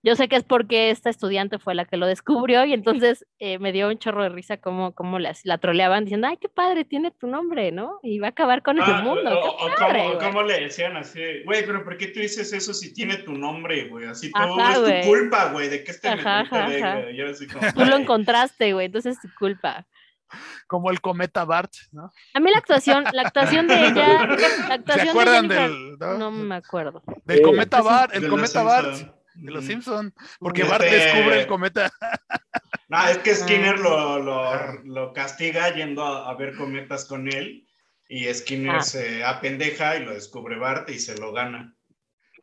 Yo 0.05 0.15
sé 0.17 0.27
que 0.27 0.35
es 0.35 0.43
porque 0.43 0.89
esta 0.89 1.09
estudiante 1.09 1.59
fue 1.59 1.75
la 1.75 1.85
que 1.85 1.95
lo 1.95 2.05
descubrió 2.05 2.65
y 2.65 2.73
entonces 2.73 3.25
eh, 3.39 3.57
me 3.59 3.71
dio 3.71 3.87
un 3.87 3.97
chorro 3.97 4.21
de 4.23 4.27
risa 4.29 4.57
como, 4.57 4.93
como 4.93 5.17
la, 5.17 5.33
la 5.45 5.57
troleaban 5.59 6.03
diciendo, 6.03 6.27
ay, 6.27 6.35
qué 6.35 6.49
padre, 6.49 6.83
tiene 6.83 7.11
tu 7.11 7.25
nombre, 7.27 7.71
¿no? 7.71 7.99
Y 8.03 8.19
va 8.19 8.27
a 8.27 8.29
acabar 8.31 8.63
con 8.63 8.77
el 8.77 8.83
Ah, 8.85 9.01
mundo. 9.01 9.31
o, 9.31 9.49
o- 9.49 9.65
o 9.67 9.75
padre, 9.79 9.99
cómo, 10.03 10.13
güey". 10.15 10.27
cómo 10.27 10.43
le 10.43 10.59
decían 10.59 10.97
así, 10.97 11.21
güey, 11.45 11.65
pero 11.65 11.85
¿por 11.85 11.95
qué 11.97 12.07
tú 12.07 12.19
dices 12.19 12.51
eso 12.51 12.73
si 12.73 12.93
tiene 12.93 13.15
tu 13.19 13.31
nombre, 13.31 13.87
güey? 13.87 14.05
Así 14.07 14.29
todo 14.31 14.59
Ajá, 14.59 14.73
es 14.73 14.79
güey. 14.81 15.01
tu 15.03 15.07
culpa, 15.07 15.51
güey, 15.53 15.69
de 15.69 15.83
que 15.85 15.91
este 15.91 16.09
Ajá, 16.09 16.43
meteorito 16.43 16.55
ajá, 16.57 16.67
venga", 16.67 16.91
ajá. 16.97 17.09
y 17.11 17.15
yo 17.17 17.29
así 17.29 17.47
como, 17.47 17.73
Tú 17.73 17.85
lo 17.85 17.95
encontraste, 17.95 18.73
güey, 18.73 18.87
entonces 18.87 19.15
es 19.15 19.21
tu 19.21 19.29
culpa. 19.39 19.87
como 20.67 20.89
el 20.91 20.99
cometa 20.99 21.45
Bart, 21.45 21.71
¿no? 21.93 22.11
A 22.33 22.39
mí 22.41 22.51
la 22.51 22.57
actuación, 22.57 23.05
la 23.13 23.21
actuación 23.21 23.67
de 23.67 23.75
ella, 23.87 24.25
la 24.25 24.37
¿Se 24.67 24.73
actuación 24.73 25.09
acuerdan 25.11 25.47
de 25.47 25.55
Jennifer, 25.55 25.97
del, 25.97 25.97
no? 25.99 26.17
no 26.17 26.31
me 26.31 26.55
acuerdo. 26.55 27.03
del 27.23 27.37
Sí. 27.37 27.43
cometa 27.43 27.81
Bart, 27.81 28.13
el 28.15 28.23
De 28.23 28.27
cometa 28.27 28.63
Bart. 28.63 28.95
De 29.35 29.51
los 29.51 29.63
Ujú. 29.63 29.71
Simpson, 29.73 30.13
porque 30.39 30.61
Este- 30.61 30.71
Bart 30.71 30.83
descubre 30.85 31.41
el 31.41 31.47
cometa. 31.47 31.91
No, 32.89 33.07
es 33.07 33.17
que 33.19 33.33
Skinner 33.33 33.75
Ah. 33.75 33.81
lo, 33.81 34.19
lo, 34.19 34.83
lo 34.83 35.13
castiga 35.13 35.73
yendo 35.73 36.03
a, 36.03 36.29
a 36.29 36.35
ver 36.35 36.55
cometas 36.55 37.05
con 37.05 37.27
él 37.27 37.67
y 38.07 38.31
Skinner 38.31 38.75
Ah. 38.75 38.81
se 38.81 39.23
apendeja 39.23 39.95
y 39.97 40.05
lo 40.05 40.13
descubre 40.13 40.57
Bart 40.59 40.87
y 40.91 40.99
se 40.99 41.17
lo 41.17 41.31
gana. 41.33 41.73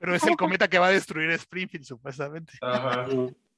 Pero 0.01 0.15
es 0.15 0.25
el 0.25 0.37
cometa 0.37 0.67
que 0.67 0.79
va 0.81 0.87
a 0.89 0.91
destruir 0.91 1.31
Springfield, 1.33 1.85
supuestamente. 1.85 2.55
Ajá. 2.63 3.07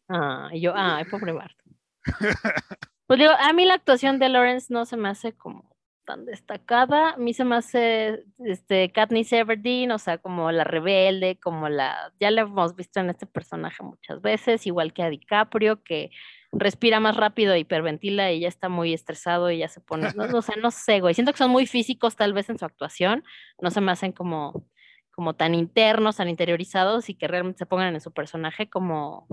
Ah, 0.08 0.48
y 0.52 0.60
yo, 0.60 0.74
ay, 0.76 1.04
pobre 1.06 1.32
Bart. 1.32 1.56
Pues 3.06 3.18
digo, 3.18 3.32
a 3.32 3.52
mí 3.52 3.64
la 3.66 3.74
actuación 3.74 4.18
de 4.18 4.28
Lawrence 4.28 4.72
no 4.72 4.84
se 4.86 4.96
me 4.96 5.08
hace 5.10 5.32
como 5.34 5.71
tan 6.04 6.24
destacada. 6.24 7.10
A 7.10 7.16
mí 7.16 7.34
se 7.34 7.44
me 7.44 7.56
hace 7.56 8.24
este 8.44 8.92
Katniss 8.92 9.32
Everdeen, 9.32 9.90
o 9.92 9.98
sea, 9.98 10.18
como 10.18 10.50
la 10.52 10.64
rebelde, 10.64 11.38
como 11.38 11.68
la. 11.68 12.12
Ya 12.20 12.30
la 12.30 12.42
hemos 12.42 12.76
visto 12.76 13.00
en 13.00 13.10
este 13.10 13.26
personaje 13.26 13.82
muchas 13.82 14.20
veces, 14.20 14.66
igual 14.66 14.92
que 14.92 15.02
a 15.02 15.10
DiCaprio, 15.10 15.82
que 15.82 16.10
respira 16.52 17.00
más 17.00 17.16
rápido, 17.16 17.56
hiperventila 17.56 18.30
y 18.32 18.40
ya 18.40 18.48
está 18.48 18.68
muy 18.68 18.92
estresado 18.92 19.50
y 19.50 19.58
ya 19.58 19.68
se 19.68 19.80
pone. 19.80 20.08
No, 20.14 20.26
no, 20.26 20.38
o 20.38 20.42
sea, 20.42 20.56
no 20.60 20.70
sé, 20.70 21.00
güey. 21.00 21.14
Siento 21.14 21.32
que 21.32 21.38
son 21.38 21.50
muy 21.50 21.66
físicos 21.66 22.16
tal 22.16 22.32
vez 22.32 22.50
en 22.50 22.58
su 22.58 22.64
actuación. 22.64 23.24
No 23.60 23.70
se 23.70 23.80
me 23.80 23.92
hacen 23.92 24.12
como 24.12 24.66
como 25.12 25.34
tan 25.34 25.54
internos, 25.54 26.16
tan 26.16 26.28
interiorizados 26.28 27.10
y 27.10 27.14
que 27.14 27.28
realmente 27.28 27.58
se 27.58 27.66
pongan 27.66 27.94
en 27.94 28.00
su 28.00 28.12
personaje 28.12 28.70
como 28.70 29.26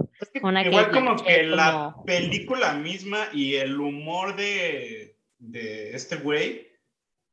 una 0.44 0.62
Igual 0.62 0.88
Kate 0.88 1.00
como 1.00 1.16
que 1.16 1.44
la 1.44 1.96
película 2.06 2.74
misma 2.74 3.30
y 3.32 3.56
el 3.56 3.80
humor 3.80 4.36
de, 4.36 5.16
de 5.40 5.92
este 5.96 6.18
güey, 6.18 6.68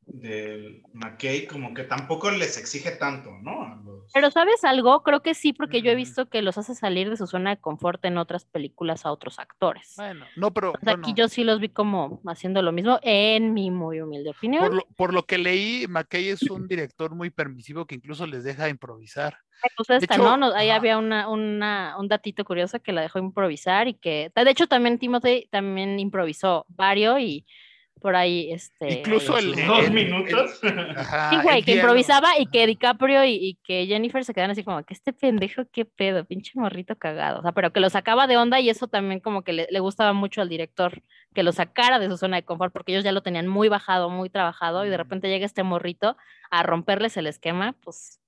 del 0.06 0.82
McKay, 0.92 1.46
como 1.46 1.74
que 1.74 1.82
tampoco 1.82 2.30
les 2.30 2.56
exige 2.58 2.92
tanto, 2.92 3.30
¿no? 3.42 3.74
Los- 3.84 4.12
Pero 4.14 4.30
¿sabes 4.30 4.62
algo? 4.62 5.02
Creo 5.02 5.20
que 5.20 5.34
sí, 5.34 5.52
porque 5.52 5.82
yo 5.82 5.90
he 5.90 5.96
visto 5.96 6.28
que 6.28 6.40
los 6.42 6.56
hace 6.58 6.74
salir 6.76 7.10
de 7.10 7.16
su 7.16 7.26
zona 7.26 7.50
de 7.50 7.60
confort 7.60 8.04
en 8.04 8.16
otras 8.18 8.44
películas 8.44 9.04
a 9.04 9.10
otros 9.10 9.40
actores. 9.40 9.94
Bueno, 9.96 10.26
no, 10.36 10.52
pero 10.54 10.70
O 10.70 10.72
sea, 10.84 10.92
bueno, 10.94 11.00
aquí 11.00 11.14
yo 11.14 11.26
sí 11.28 11.42
los 11.42 11.58
vi 11.58 11.70
como 11.70 12.20
haciendo 12.26 12.62
lo 12.62 12.70
mismo, 12.70 13.00
en 13.02 13.52
mi 13.52 13.70
muy 13.72 14.00
humilde 14.00 14.30
opinión. 14.30 14.64
por, 14.64 14.74
lo, 14.74 14.86
por 14.96 15.12
lo 15.12 15.24
que 15.26 15.38
leí, 15.38 15.86
McKay 15.88 16.28
es 16.28 16.42
un 16.42 16.68
director 16.68 17.12
muy 17.14 17.30
permisivo 17.30 17.84
que 17.86 17.96
incluso 17.96 18.26
les 18.28 18.44
deja 18.44 18.68
improvisar. 18.68 19.38
Pues 19.76 19.88
De 19.88 19.96
esta, 19.96 20.14
hecho, 20.14 20.36
¿no? 20.36 20.54
Ahí 20.54 20.68
ajá. 20.68 20.76
había 20.78 20.98
una, 20.98 21.28
una, 21.28 21.96
un 21.98 22.06
datito 22.06 22.44
curioso 22.44 22.80
que 22.80 22.92
la 22.92 23.00
dejó 23.00 23.18
improvisar 23.18 23.88
y 23.88 23.94
que, 23.94 24.30
de 24.32 24.50
hecho, 24.50 24.68
también 24.68 24.98
Timothy 25.00 25.48
también 25.50 25.98
improvisó 25.98 26.64
varios 26.68 27.18
y 27.20 27.44
por 28.00 28.14
ahí, 28.14 28.52
este... 28.52 29.00
Incluso 29.00 29.36
el, 29.38 29.58
el- 29.58 29.66
dos 29.66 29.84
el- 29.86 29.92
minutos. 29.92 30.62
el- 30.62 30.90
ajá, 30.98 31.30
Sí, 31.30 31.36
güey, 31.42 31.62
que 31.62 31.76
improvisaba 31.76 32.38
y 32.38 32.46
que 32.46 32.66
DiCaprio 32.66 33.24
y, 33.24 33.30
y 33.34 33.54
que 33.64 33.86
Jennifer 33.86 34.24
se 34.24 34.34
quedan 34.34 34.50
así 34.50 34.62
como 34.62 34.82
que 34.84 34.94
este 34.94 35.12
pendejo, 35.12 35.62
qué 35.72 35.84
pedo, 35.84 36.24
pinche 36.24 36.52
morrito 36.54 36.96
cagado. 36.96 37.40
O 37.40 37.42
sea, 37.42 37.52
pero 37.52 37.72
que 37.72 37.80
lo 37.80 37.88
sacaba 37.90 38.26
de 38.26 38.36
onda 38.36 38.60
y 38.60 38.68
eso 38.68 38.86
también 38.86 39.20
como 39.20 39.42
que 39.42 39.52
le, 39.52 39.66
le 39.70 39.80
gustaba 39.80 40.12
mucho 40.12 40.42
al 40.42 40.48
director, 40.48 41.02
que 41.34 41.42
lo 41.42 41.52
sacara 41.52 41.98
de 41.98 42.08
su 42.08 42.16
zona 42.16 42.36
de 42.36 42.44
confort, 42.44 42.72
porque 42.72 42.92
ellos 42.92 43.04
ya 43.04 43.12
lo 43.12 43.22
tenían 43.22 43.48
muy 43.48 43.68
bajado, 43.68 44.10
muy 44.10 44.28
trabajado, 44.30 44.84
y 44.84 44.90
de 44.90 44.96
repente 44.96 45.28
llega 45.28 45.46
este 45.46 45.62
morrito 45.62 46.16
a 46.50 46.62
romperles 46.62 47.16
el 47.16 47.26
esquema, 47.26 47.74
pues. 47.82 48.20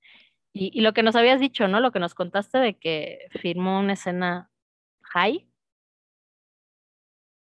Y, 0.55 0.71
y 0.77 0.81
lo 0.81 0.93
que 0.95 1.03
nos 1.03 1.15
habías 1.15 1.41
dicho, 1.41 1.69
¿no? 1.69 1.79
Lo 1.81 1.93
que 1.93 2.01
nos 2.01 2.15
contaste 2.15 2.59
de 2.59 2.75
que 2.75 3.29
firmó 3.39 3.79
una 3.79 3.93
escena 3.93 4.51
high. 5.03 5.47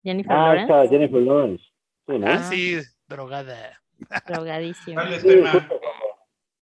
Jennifer 0.05 0.33
Ah, 0.33 0.47
Lawrence, 0.55 0.73
está 0.73 0.89
Jennifer 0.89 1.23
Lawrence. 1.23 1.65
Sí, 2.07 2.19
¿no? 2.19 2.27
Ah, 2.27 2.39
sí, 2.51 2.77
drogada. 3.09 3.81
drogadísima. 4.27 5.03
¿Cuál 5.03 5.15
justo. 5.21 5.81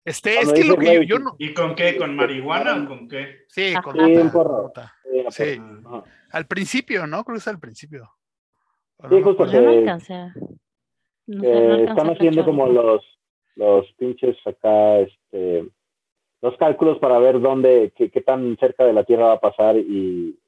Este, 0.05 0.39
es 0.39 0.51
que 0.53 0.63
lo 0.63 0.75
que 0.77 1.05
yo, 1.05 1.19
no. 1.19 1.35
¿Y 1.37 1.53
con 1.53 1.75
qué? 1.75 1.95
¿Con 1.97 2.15
marihuana 2.15 2.83
o 2.83 2.87
con 2.87 3.07
qué? 3.07 3.43
Sí, 3.47 3.73
con 3.83 3.93
Sí, 3.93 4.01
mota, 4.01 4.21
un 4.21 4.31
porro. 4.31 4.63
mota. 4.63 4.93
Sí. 5.29 5.59
Al 6.31 6.45
principio, 6.47 7.05
¿no? 7.05 7.23
Creo 7.23 7.35
que 7.35 7.39
es 7.39 7.47
al 7.47 7.59
principio. 7.59 8.09
¿O 8.97 9.07
Sí, 9.09 9.21
justo 9.21 9.37
Pues 9.37 9.51
que- 9.51 9.57
que 11.77 11.83
están 11.83 12.09
haciendo 12.09 12.43
como 12.45 12.67
los 12.67 13.03
los 13.55 13.85
pinches 13.97 14.35
acá 14.47 14.99
este 14.99 15.67
los 16.41 16.55
cálculos 16.57 16.97
para 16.99 17.19
ver 17.19 17.39
dónde 17.41 17.93
qué, 17.95 18.09
qué 18.09 18.21
tan 18.21 18.57
cerca 18.57 18.85
de 18.85 18.93
la 18.93 19.03
Tierra 19.03 19.25
va 19.27 19.33
a 19.33 19.39
pasar 19.41 19.75
y, 19.77 20.39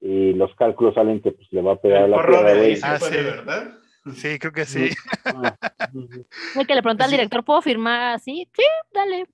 y 0.00 0.32
los 0.34 0.54
cálculos 0.54 0.94
salen 0.94 1.20
que 1.20 1.32
pues 1.32 1.48
le 1.52 1.60
va 1.62 1.72
a 1.72 1.76
pegar 1.80 2.04
El 2.04 2.12
la 2.12 2.16
porro 2.18 2.32
Tierra 2.32 2.52
de 2.54 2.60
ahí 2.60 2.76
se 2.76 2.86
Ah, 2.86 2.96
fue 2.98 3.10
de 3.10 3.18
sí. 3.18 3.24
verdad. 3.24 3.78
Sí, 4.14 4.38
creo 4.38 4.52
que 4.52 4.64
sí. 4.64 4.90
Ah, 5.24 5.56
ujú. 5.92 6.26
Güey, 6.54 6.66
que 6.66 6.74
le 6.74 6.82
pregunté 6.82 7.04
al 7.04 7.10
director, 7.10 7.44
¿puedo 7.44 7.60
firmar 7.62 8.14
así? 8.14 8.48
Sí, 8.54 8.62
dale. 8.92 9.26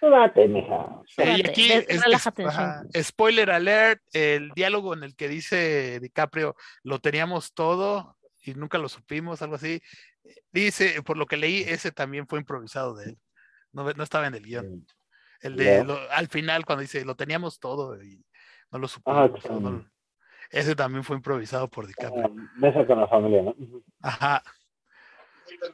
Date, 0.00 0.48
mija. 0.48 1.02
Sí, 1.06 1.22
y 1.22 1.48
aquí, 1.48 1.72
es- 1.72 2.02
relájate, 2.02 2.44
spoiler 3.02 3.50
alert, 3.50 4.02
el 4.12 4.50
diálogo 4.50 4.92
en 4.94 5.02
el 5.02 5.16
que 5.16 5.28
dice 5.28 5.98
DiCaprio, 6.00 6.56
lo 6.82 6.98
teníamos 6.98 7.54
todo 7.54 8.16
y 8.42 8.54
nunca 8.54 8.76
lo 8.78 8.88
supimos, 8.90 9.40
algo 9.40 9.54
así. 9.54 9.80
Dice, 10.52 11.02
por 11.02 11.16
lo 11.16 11.26
que 11.26 11.36
leí, 11.38 11.62
ese 11.62 11.90
también 11.90 12.26
fue 12.26 12.38
improvisado 12.38 12.94
de 12.94 13.10
él. 13.10 13.18
No, 13.72 13.90
no 13.92 14.04
estaba 14.04 14.26
en 14.26 14.34
el 14.34 14.44
guion. 14.44 14.86
El 15.40 15.56
de 15.56 15.84
lo- 15.84 16.10
al 16.10 16.28
final, 16.28 16.64
cuando 16.66 16.82
dice, 16.82 17.04
lo 17.04 17.14
teníamos 17.16 17.58
todo 17.58 18.02
y 18.02 18.22
no 18.70 18.78
lo 18.78 18.86
Ah, 18.86 19.28
supimos. 19.30 19.44
o 19.46 19.60
no 19.60 19.90
ese 20.54 20.74
también 20.74 21.04
fue 21.04 21.16
improvisado 21.16 21.68
por 21.68 21.86
DiCaprio. 21.86 22.24
Ah, 22.26 22.30
Mesa 22.54 22.86
con 22.86 23.00
la 23.00 23.08
familia, 23.08 23.42
¿no? 23.42 23.54
Ajá. 24.02 24.42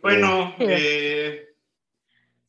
Bueno, 0.03 0.55
Sí. 0.59 0.65
eh, 0.69 1.47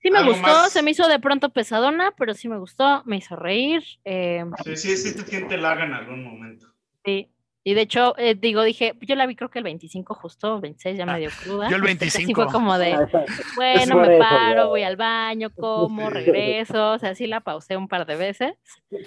Sí 0.02 0.10
me 0.10 0.18
¿Algo 0.20 0.32
gustó, 0.32 0.48
más? 0.48 0.72
se 0.74 0.82
me 0.82 0.92
hizo 0.92 1.08
de 1.08 1.20
pronto 1.20 1.50
pesadona, 1.50 2.12
pero 2.18 2.34
sí 2.34 2.50
me 2.50 2.58
gustó, 2.58 3.04
me 3.06 3.18
hizo 3.18 3.36
reír. 3.36 3.84
eh, 4.04 4.44
sí, 4.64 4.76
sí, 4.76 4.98
sí 4.98 5.16
te 5.16 5.22
siente 5.30 5.58
larga 5.58 5.86
en 5.86 5.94
algún 5.94 6.24
momento. 6.24 6.68
sí. 7.06 7.30
Y 7.64 7.76
de 7.76 7.82
hecho, 7.82 8.18
eh, 8.18 8.34
digo, 8.34 8.64
dije, 8.64 8.96
yo 9.02 9.14
la 9.16 9.28
vi 9.28 9.36
creo 9.36 9.52
que 9.52 9.60
el 9.60 9.64
25 9.64 10.16
justo, 10.16 10.60
26 10.60 10.98
ya 10.98 11.04
Ah, 11.04 11.14
medio 11.14 11.30
cruda. 11.30 11.70
yo 11.70 11.76
el 11.76 11.84
Este, 11.84 12.10
sí 12.10 12.18
25. 12.34 12.42
fue 12.44 12.52
como 12.52 12.76
de, 12.80 12.94
Ah, 12.94 13.08
bueno, 13.54 13.98
me 13.98 14.18
paro, 14.18 14.70
voy 14.70 14.82
al 14.82 14.96
baño, 14.96 15.52
como, 15.54 16.10
regreso, 16.10 16.94
o 16.94 16.98
sea, 16.98 17.14
sí 17.14 17.28
la 17.28 17.42
pausé 17.42 17.78
un 17.78 17.88
par 17.88 18.08
de 18.08 18.16
veces. 18.16 18.54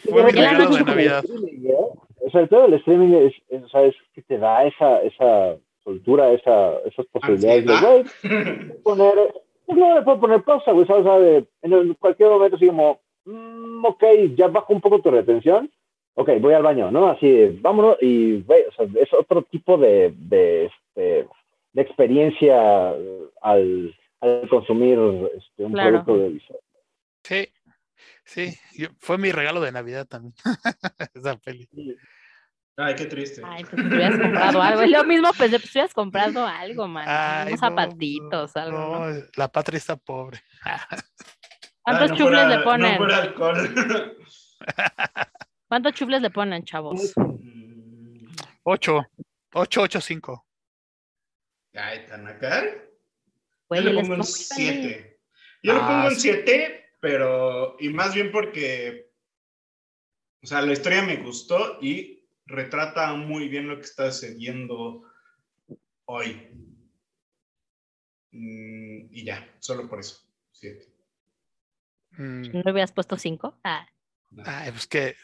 Fue 0.09 0.23
mi 0.23 0.31
regalo 0.31 0.71
de 0.71 0.85
Navidad. 0.85 1.25
O 2.27 2.31
sea, 2.31 2.47
todo 2.47 2.67
el 2.67 2.75
streaming 2.75 3.15
es, 3.15 3.35
es, 3.49 3.63
o 3.63 3.69
sea, 3.69 3.83
es 3.85 3.95
que 4.15 4.23
te 4.23 4.39
da 4.39 4.65
esa, 4.65 5.03
esa 5.03 5.57
soltura, 5.83 6.33
esa, 6.33 6.79
esas 6.87 7.05
posibilidades 7.07 7.67
de, 7.67 7.75
güey, 7.81 8.83
poner, 8.83 9.15
pues 9.67 9.79
no 9.79 9.95
le 9.95 10.03
puedo 10.03 10.21
poner 10.21 10.43
pausa, 10.43 10.73
güey, 10.73 10.87
¿sabes? 10.87 11.05
O 11.07 11.09
sea, 11.09 11.19
de- 11.19 11.45
en 11.63 11.95
cualquier 11.95 12.31
momento 12.31 12.57
así 12.57 12.67
como, 12.69 13.01
mm, 13.27 13.85
ok, 13.85 14.05
ya 14.37 14.49
bajo 14.49 14.73
un 14.73 14.81
poco 14.81 15.01
tu 15.01 15.11
retención, 15.11 15.71
ok, 16.15 16.31
voy 16.41 16.55
al 16.55 16.63
baño, 16.63 16.91
¿no? 16.91 17.09
Así, 17.09 17.31
de, 17.31 17.59
vámonos, 17.61 17.99
y, 18.01 18.41
güey, 18.43 18.63
o 18.65 18.73
sea, 18.73 18.87
es 19.01 19.13
otro 19.13 19.43
tipo 19.43 19.77
de, 19.77 20.15
de, 20.17 20.67
este, 20.67 21.29
de 21.75 21.83
experiencia 21.83 22.91
al, 23.43 23.95
al 24.21 24.49
consumir 24.49 24.99
este, 25.37 25.65
un 25.65 25.73
Claro. 25.73 25.91
producto 25.91 26.13
audiovisual. 26.13 26.61
Sí, 27.23 27.49
sí, 28.25 28.55
yo- 28.79 28.89
fue 28.99 29.19
mi 29.19 29.33
regalo 29.33 29.61
de 29.61 29.73
Navidad 29.73 30.07
también. 30.07 30.33
Esa 31.15 31.37
peli. 31.37 31.69
Ay, 32.77 32.95
qué 32.97 33.07
triste. 33.07 33.41
Ay, 33.45 33.65
pues 33.65 33.77
te 33.83 33.87
hubieras 33.95 34.19
comprado 34.21 34.61
algo. 34.63 34.81
Es 34.83 34.91
lo 34.91 35.05
mismo, 35.05 35.31
pues 35.37 35.51
te 35.51 35.57
hubieras 35.57 35.95
comprado 35.95 36.45
algo, 36.47 36.89
man. 36.89 37.05
Ay, 37.07 37.49
Unos 37.49 37.61
no, 37.63 37.69
zapatitos, 37.69 38.57
algo, 38.57 38.79
¿no? 38.79 39.11
No, 39.11 39.23
la 39.37 39.49
patria 39.49 39.79
está 39.79 39.97
pobre. 39.97 40.41
¿Cuántos 41.83 42.11
no 42.11 42.17
chufles 42.17 42.41
fuera- 42.43 42.49
le 42.59 42.65
ponen? 42.65 42.93
No 42.93 42.97
fuera 42.99 43.17
alcohol. 43.19 43.75
¿Cuántos 45.69 45.93
chufles 45.95 46.21
le 46.23 46.31
ponen, 46.31 46.65
chavos? 46.65 47.13
Mm, 47.17 48.27
8, 48.65 49.07
8, 49.55 49.83
8, 49.83 50.01
5. 50.01 50.47
Ay, 51.75 52.07
tan 52.07 52.27
acá. 52.27 52.65
Yo 53.71 53.81
le 53.81 53.95
pongo 54.01 54.15
un. 54.15 54.25
7. 54.25 55.21
Yo 55.63 55.73
le 55.75 55.81
Ah, 55.81 55.87
pongo 55.87 56.07
un 56.09 56.15
sí. 56.15 56.31
7, 56.33 56.97
pero. 57.01 57.77
Y 57.81 57.89
más 57.91 58.15
bien 58.15 58.31
porque. 58.33 59.11
O 60.43 60.47
sea, 60.47 60.61
la 60.63 60.73
historia 60.73 61.03
me 61.03 61.17
gustó 61.17 61.79
y 61.81 62.14
retrata 62.47 63.15
muy 63.15 63.49
bien 63.49 63.69
lo 63.69 63.77
que 63.77 63.85
está 63.85 64.11
sucediendo 64.11 65.05
hoy. 66.05 66.51
Mm, 68.33 69.13
y 69.13 69.25
ya, 69.25 69.55
solo 69.61 69.89
por 69.89 70.01
eso. 70.01 70.23
7. 70.53 70.87
Mm, 72.13 72.53
¿No 72.53 72.63
le 72.63 72.73
hubieras 72.73 72.93
puesto 72.93 73.17
cinco? 73.19 73.59
Ah, 73.65 73.87
Ay, 74.45 74.71
pues 74.71 74.87
que. 74.87 75.17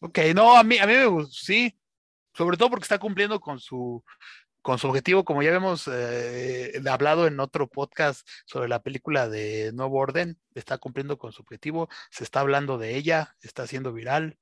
Ok, 0.00 0.18
no, 0.34 0.56
a 0.56 0.64
mí, 0.64 0.78
a 0.78 0.86
mí 0.86 0.94
me 0.94 1.06
gustó, 1.06 1.32
sí. 1.32 1.76
Sobre 2.32 2.56
todo 2.56 2.70
porque 2.70 2.84
está 2.84 2.98
cumpliendo 2.98 3.40
con 3.40 3.58
su, 3.58 4.02
con 4.62 4.78
su 4.78 4.88
objetivo, 4.88 5.24
como 5.24 5.42
ya 5.42 5.48
habíamos 5.50 5.88
eh, 5.92 6.80
hablado 6.88 7.26
en 7.26 7.40
otro 7.40 7.68
podcast 7.68 8.26
sobre 8.46 8.68
la 8.68 8.82
película 8.82 9.28
de 9.28 9.72
Nuevo 9.72 9.98
Orden, 9.98 10.38
está 10.54 10.78
cumpliendo 10.78 11.18
con 11.18 11.32
su 11.32 11.42
objetivo, 11.42 11.88
se 12.10 12.24
está 12.24 12.40
hablando 12.40 12.78
de 12.78 12.96
ella, 12.96 13.36
está 13.42 13.66
siendo 13.66 13.92
viral. 13.92 14.38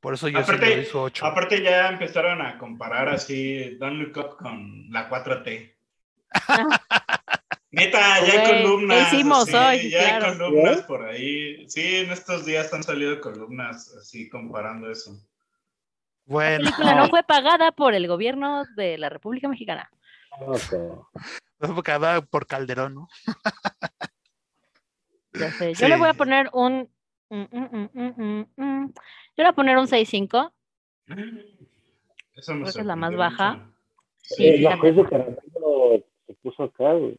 Por 0.00 0.14
eso 0.14 0.28
yo 0.28 0.38
sí 0.38 0.44
Aparte- 0.44 0.80
hizo 0.82 1.02
8. 1.02 1.26
Aparte, 1.26 1.62
ya 1.62 1.88
empezaron 1.88 2.40
a 2.40 2.56
comparar 2.58 3.08
así 3.10 3.76
Don't 3.78 3.96
Look 4.00 4.16
Up 4.16 4.36
con 4.38 4.90
la 4.90 5.08
4T. 5.10 5.74
Neta, 7.72 7.98
ya 8.26 8.32
hay 8.32 8.38
Güey, 8.38 8.44
¿qué 8.44 8.62
columnas. 8.62 9.12
hicimos 9.12 9.42
así, 9.54 9.56
hoy? 9.56 9.90
Ya 9.90 10.18
Claro. 10.18 10.26
hay 10.32 10.38
columnas 10.38 10.82
por 10.82 11.04
ahí. 11.04 11.68
Sí, 11.68 11.96
en 11.98 12.10
estos 12.10 12.44
días 12.44 12.72
han 12.74 12.82
salido 12.82 13.20
columnas 13.20 13.94
así 14.00 14.28
comparando 14.28 14.90
eso. 14.90 15.12
Bueno, 16.24 16.58
película 16.64 16.94
no 16.94 17.08
fue 17.08 17.22
pagada 17.22 17.70
por 17.72 17.94
el 17.94 18.06
gobierno 18.08 18.64
de 18.76 18.98
la 18.98 19.08
República 19.08 19.48
Mexicana. 19.48 19.88
fue 21.60 21.82
pagada 21.84 22.20
por 22.22 22.46
Calderón, 22.46 22.94
¿no? 22.94 23.08
Ya 25.34 25.50
sé. 25.52 25.74
Yo 25.74 25.86
Sí. 25.86 25.88
le 25.88 25.96
voy 25.96 26.08
a 26.08 26.14
poner 26.14 26.48
un. 26.52 26.88
mm, 27.30 27.42
mm, 27.52 27.68
mm, 27.72 27.88
mm, 27.94 28.14
mm, 28.16 28.46
mm. 28.56 28.92
Yo 29.40 29.44
le 29.44 29.48
voy 29.48 29.52
a 29.52 29.56
poner 29.56 29.78
un 29.78 29.86
6.5. 29.86 30.52
Eso 32.34 32.52
me 32.54 32.60
Creo 32.64 32.74
que 32.74 32.80
es 32.82 32.86
la 32.86 32.94
más 32.94 33.16
baja. 33.16 33.54
mucho. 33.54 33.74
Sí, 34.20 34.46
Eh, 34.46 34.58
la 34.58 34.76
juez 34.76 34.96
de 34.96 35.04
Tarantino 35.04 36.04
se 36.26 36.34
puso 36.42 36.64
acá, 36.64 36.92
güey. 36.92 37.18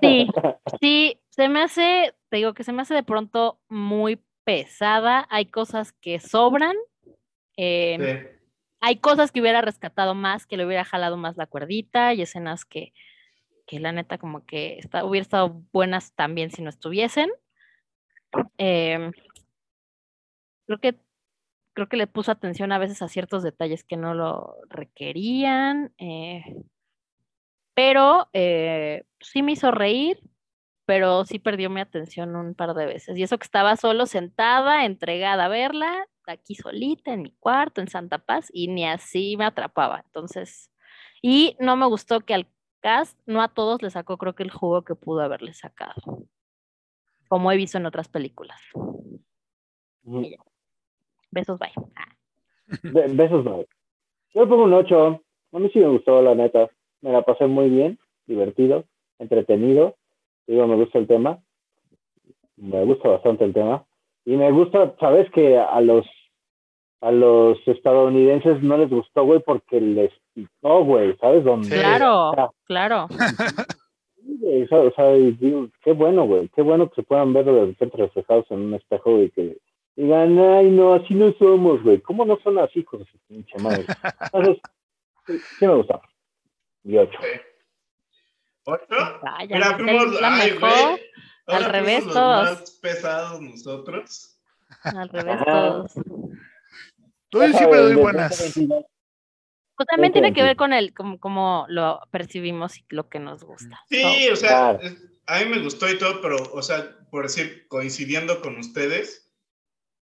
Sí, 0.00 0.28
sí, 0.80 1.20
se 1.30 1.48
me 1.48 1.62
hace, 1.62 2.14
te 2.28 2.36
digo 2.36 2.54
que 2.54 2.62
se 2.62 2.72
me 2.72 2.82
hace 2.82 2.94
de 2.94 3.02
pronto 3.02 3.58
muy 3.68 4.22
pesada. 4.44 5.26
Hay 5.28 5.46
cosas 5.46 5.90
que 5.94 6.20
sobran. 6.20 6.76
eh, 7.56 7.96
Sí. 7.98 8.38
hay 8.80 8.98
cosas 8.98 9.32
que 9.32 9.40
hubiera 9.40 9.62
rescatado 9.62 10.14
más, 10.14 10.46
que 10.46 10.56
le 10.56 10.64
hubiera 10.64 10.84
jalado 10.84 11.16
más 11.16 11.36
la 11.36 11.46
cuerdita 11.46 12.14
y 12.14 12.22
escenas 12.22 12.64
que, 12.64 12.92
que 13.66 13.80
la 13.80 13.90
neta 13.90 14.16
como 14.18 14.46
que 14.46 14.78
está, 14.78 15.04
hubiera 15.04 15.22
estado 15.22 15.60
buenas 15.72 16.12
también 16.14 16.52
si 16.52 16.62
no 16.62 16.70
estuviesen. 16.70 17.32
Em, 18.58 19.10
creo 20.66 20.78
que 20.78 20.94
creo 21.76 21.88
que 21.88 21.98
le 21.98 22.06
puso 22.06 22.32
atención 22.32 22.72
a 22.72 22.78
veces 22.78 23.02
a 23.02 23.08
ciertos 23.08 23.42
detalles 23.42 23.84
que 23.84 23.98
no 23.98 24.14
lo 24.14 24.56
requerían. 24.70 25.92
eh, 25.98 26.42
pero 27.74 28.30
eh, 28.32 29.04
sí 29.20 29.42
me 29.42 29.52
hizo 29.52 29.70
reír, 29.70 30.18
pero 30.86 31.26
sí 31.26 31.38
perdió 31.38 31.68
mi 31.68 31.82
atención 31.82 32.34
un 32.34 32.54
par 32.54 32.72
de 32.72 32.86
veces. 32.86 33.18
Y 33.18 33.22
eso 33.22 33.36
que 33.38 33.44
estaba 33.44 33.76
solo 33.76 34.06
sentada, 34.06 34.86
entregada 34.86 35.44
a 35.44 35.48
verla, 35.48 36.06
aquí 36.26 36.54
solita, 36.54 37.12
en 37.12 37.22
mi 37.22 37.32
cuarto, 37.32 37.82
en 37.82 37.88
Santa 37.88 38.18
Paz, 38.18 38.48
y 38.50 38.68
ni 38.68 38.86
así 38.86 39.36
me 39.36 39.44
atrapaba. 39.44 40.00
Entonces, 40.06 40.70
y 41.20 41.56
no 41.60 41.76
me 41.76 41.86
gustó 41.86 42.20
que 42.20 42.32
al 42.32 42.48
cast, 42.80 43.18
no 43.26 43.42
a 43.42 43.48
todos 43.48 43.82
le 43.82 43.90
sacó, 43.90 44.16
creo 44.16 44.34
que 44.34 44.42
el 44.44 44.50
jugo 44.50 44.82
que 44.82 44.94
pudo 44.94 45.20
haberle 45.20 45.52
sacado, 45.52 46.26
como 47.28 47.52
he 47.52 47.56
visto 47.58 47.76
en 47.76 47.84
otras 47.84 48.08
películas. 48.08 48.60
Ya. 50.04 50.45
Besos, 51.30 51.58
bye. 51.58 51.72
Be- 52.82 53.08
besos, 53.14 53.44
no. 53.44 53.64
Yo 54.34 54.40
le 54.42 54.46
pongo 54.46 54.64
un 54.64 54.72
8. 54.74 55.20
A 55.52 55.58
mí 55.58 55.70
sí 55.72 55.78
me 55.78 55.88
gustó, 55.88 56.20
la 56.22 56.34
neta. 56.34 56.68
Me 57.00 57.12
la 57.12 57.22
pasé 57.22 57.46
muy 57.46 57.68
bien, 57.70 57.98
divertido, 58.26 58.84
entretenido. 59.18 59.96
Digo, 60.46 60.66
me 60.66 60.76
gusta 60.76 60.98
el 60.98 61.06
tema. 61.06 61.38
Me 62.56 62.84
gusta 62.84 63.08
bastante 63.08 63.44
el 63.44 63.52
tema. 63.52 63.84
Y 64.24 64.36
me 64.36 64.50
gusta, 64.50 64.94
sabes 64.98 65.30
que 65.30 65.56
a 65.58 65.80
los 65.80 66.04
a 67.02 67.12
los 67.12 67.58
estadounidenses 67.68 68.62
no 68.62 68.78
les 68.78 68.88
gustó, 68.90 69.24
güey, 69.24 69.40
porque 69.40 69.80
les 69.80 70.10
picó, 70.34 70.82
güey, 70.84 71.14
¿sabes? 71.18 71.44
Donde, 71.44 71.68
Claro, 71.68 72.30
o 72.30 72.34
sea, 72.34 72.50
claro. 72.64 73.06
o 74.70 74.90
sea, 74.96 75.12
digo, 75.12 75.68
qué 75.84 75.92
bueno, 75.92 76.26
güey, 76.26 76.48
qué 76.48 76.62
bueno 76.62 76.88
que 76.88 76.96
se 76.96 77.02
puedan 77.06 77.32
ver 77.32 77.44
de 77.44 77.66
repente 77.66 77.96
reflejados 77.96 78.46
en 78.50 78.60
un 78.60 78.74
espejo 78.74 79.22
y 79.22 79.30
que 79.30 79.58
digan, 79.96 80.38
ay, 80.38 80.70
no, 80.70 80.94
así 80.94 81.14
no 81.14 81.32
somos, 81.38 81.82
güey. 81.82 82.00
¿Cómo 82.02 82.24
no 82.24 82.38
son 82.44 82.58
así, 82.58 82.84
con 82.84 83.04
su 83.06 83.18
pinche 83.26 83.58
madre? 83.58 83.84
Entonces, 84.32 84.62
sí, 85.26 85.38
sí 85.58 85.66
me 85.66 85.74
gusta. 85.74 86.00
Y 86.84 86.96
ocho. 86.98 87.18
¿Ocho? 88.64 88.84
Vaya, 89.22 89.56
Mira, 89.56 89.76
fuimos, 89.76 90.20
la 90.20 90.34
ay, 90.34 90.52
mejor, 90.52 91.00
al 91.46 91.64
revés 91.64 92.04
los 92.04 92.14
todos. 92.14 92.44
más 92.44 92.70
pesados 92.82 93.40
nosotros. 93.40 94.38
Al 94.82 95.08
revés 95.08 95.34
Ajá. 95.40 95.44
todos. 95.44 95.92
Yo 97.32 97.48
siempre 97.48 97.78
doy 97.80 97.94
buenas. 97.94 98.54
Pues 99.76 99.86
también 99.88 100.12
tiene 100.12 100.32
que 100.32 100.40
20. 100.42 100.42
ver 100.42 100.56
con 100.56 100.72
el, 100.72 100.94
como, 100.94 101.20
como 101.20 101.66
lo 101.68 102.00
percibimos 102.10 102.78
y 102.78 102.84
lo 102.88 103.08
que 103.08 103.18
nos 103.20 103.44
gusta. 103.44 103.78
Sí, 103.90 104.28
o 104.32 104.36
sea, 104.36 104.78
Claro. 104.78 104.80
es- 104.80 105.12
a 105.26 105.40
mí 105.40 105.46
me 105.50 105.58
gustó 105.58 105.90
y 105.90 105.98
todo, 105.98 106.20
pero, 106.22 106.36
o 106.52 106.62
sea, 106.62 106.96
por 107.10 107.24
decir, 107.24 107.66
coincidiendo 107.68 108.40
con 108.40 108.56
ustedes, 108.58 109.25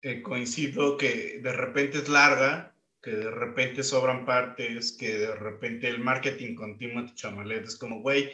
eh, 0.02 0.22
coincido 0.22 0.98
que 0.98 1.40
de 1.42 1.54
repente 1.54 2.00
es 2.00 2.10
larga, 2.10 2.74
que 3.02 3.12
de 3.12 3.32
repente 3.32 3.84
sobran 3.84 4.26
partes, 4.26 4.94
que 4.94 5.14
de 5.18 5.36
repente 5.36 5.88
el 5.88 6.00
marketing 6.00 6.56
con 6.56 6.78
Timothy 6.78 7.16
Chamalet 7.16 7.66
es 7.66 7.78
como, 7.78 8.02
güey, 8.02 8.32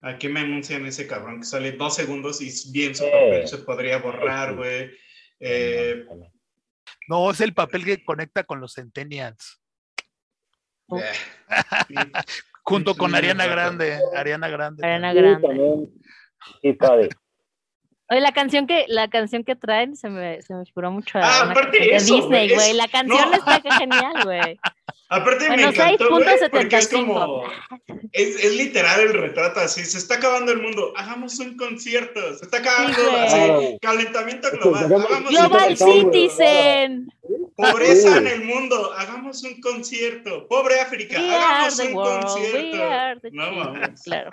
¿a 0.00 0.18
qué 0.18 0.28
me 0.28 0.40
anuncian 0.40 0.86
ese 0.86 1.06
cabrón 1.06 1.40
que 1.40 1.46
sale 1.46 1.72
dos 1.72 1.94
segundos 1.94 2.40
y 2.40 2.72
bien 2.72 2.94
su 2.94 3.04
papel 3.04 3.46
se 3.48 3.58
podría 3.58 3.98
borrar, 3.98 4.54
güey? 4.56 4.90
Eh, 5.40 6.04
No, 7.08 7.30
es 7.30 7.40
el 7.40 7.54
papel 7.54 7.84
que 7.84 8.04
conecta 8.04 8.44
con 8.44 8.60
los 8.60 8.74
Centennials. 8.74 9.60
Oh. 10.88 10.98
eh, 11.00 11.12
sí. 11.88 11.94
Junto 12.62 12.92
Sí, 12.92 12.98
con 12.98 13.10
sí, 13.10 13.16
Ariana. 13.16 13.46
Grande. 13.46 13.98
Ariana 14.14 14.48
Grande. 14.48 14.86
Ariana 14.86 15.12
Grande. 15.14 15.88
Sí, 16.60 16.72
padre. 16.74 17.08
Oye, 18.10 18.20
la 18.20 18.32
canción 18.32 18.66
que, 18.66 18.86
la 18.88 19.08
canción 19.08 19.44
que 19.44 19.54
traen 19.54 19.94
se 19.96 20.08
me, 20.08 20.40
se 20.40 20.54
me 20.54 20.64
figuró 20.64 20.90
mucho 20.90 21.18
a 21.18 21.22
Ah, 21.24 21.50
aparte 21.50 21.78
de 21.78 21.96
eso, 21.96 22.14
Disney, 22.16 22.54
güey, 22.54 22.72
La 22.72 22.88
canción 22.88 23.30
no. 23.30 23.36
está 23.36 23.60
genial, 23.78 24.12
güey. 24.24 24.58
Aparte 25.10 25.44
me 25.44 25.54
Bueno, 25.56 25.68
encantó, 25.70 26.08
güey, 26.10 26.24
porque 26.50 26.76
es 26.76 26.92
6.75. 26.92 27.06
como... 27.06 27.42
Es, 28.12 28.44
es 28.44 28.56
literal 28.56 29.00
el 29.00 29.14
retrato 29.14 29.60
así, 29.60 29.82
se 29.86 29.96
está 29.96 30.16
acabando 30.16 30.52
el 30.52 30.60
mundo, 30.60 30.92
hagamos 30.96 31.38
un 31.38 31.56
concierto, 31.56 32.20
se 32.34 32.44
está 32.44 32.58
acabando 32.58 32.94
Sí, 32.94 33.16
así, 33.16 33.78
calentamiento 33.80 34.50
global, 34.52 34.84
hagamos- 34.84 35.06
hagamos 35.10 35.30
un 35.30 35.36
Global. 35.48 35.76
Citizen. 35.78 37.08
pobreza 37.56 38.12
Sí. 38.12 38.18
en 38.18 38.26
el 38.26 38.44
mundo, 38.44 38.92
hagamos 38.98 39.42
un 39.44 39.58
concierto, 39.62 40.46
pobre 40.46 40.78
África, 40.80 41.18
We 41.18 41.34
hagamos 41.34 41.76
the 41.78 41.86
un 41.88 41.94
world. 41.94 42.22
concierto. 42.26 43.28
No 43.32 43.52
mames. 43.52 44.02
Claro. 44.02 44.30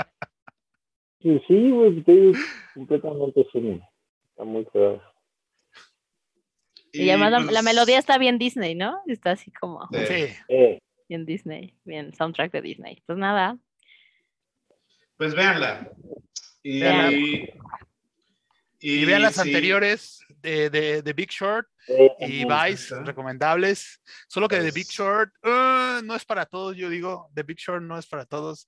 Sí, 1.21 1.41
sí, 1.47 1.69
güey, 1.71 2.03
digo, 2.05 2.37
completamente 2.75 3.47
sí. 3.51 3.81
Está 4.29 4.43
muy 4.43 4.65
claro. 4.65 5.01
Y 6.91 7.09
además 7.09 7.31
la, 7.31 7.39
pues, 7.39 7.51
la 7.51 7.61
melodía 7.63 7.97
está 7.99 8.17
bien 8.17 8.37
Disney, 8.37 8.75
¿no? 8.75 9.01
Está 9.07 9.31
así 9.31 9.51
como 9.51 9.87
Sí. 9.91 10.27
Eh, 10.47 10.79
bien 11.09 11.25
Disney, 11.25 11.75
bien 11.83 12.13
soundtrack 12.13 12.51
de 12.53 12.61
Disney. 12.61 13.01
Pues 13.05 13.17
nada, 13.17 13.57
Pues 15.17 15.33
véanla. 15.35 15.89
Y, 16.63 16.79
Véanla. 16.81 17.11
y, 17.11 17.49
Y 18.79 19.05
vean 19.05 19.21
las 19.23 19.35
sí. 19.35 19.41
anteriores 19.41 20.19
de, 20.41 20.69
de, 20.69 21.01
de 21.01 21.13
Big 21.13 21.29
Short 21.29 21.67
eh, 21.87 22.11
y. 22.19 22.45
Vice, 22.45 22.95
recomendables. 23.03 24.01
Solo 24.27 24.47
que 24.47 24.57
The 24.57 24.71
Big 24.71 24.85
Pues- 24.85 24.89
Short 24.97 25.31
uh, 25.43 26.01
no 26.03 26.15
es 26.15 26.25
para 26.25 26.45
todos, 26.45 26.75
yo 26.77 26.89
digo. 26.89 27.29
The 27.33 27.43
Big 27.43 27.57
Short 27.57 27.81
no 27.83 27.97
es 27.97 28.07
para 28.07 28.25
todos. 28.25 28.67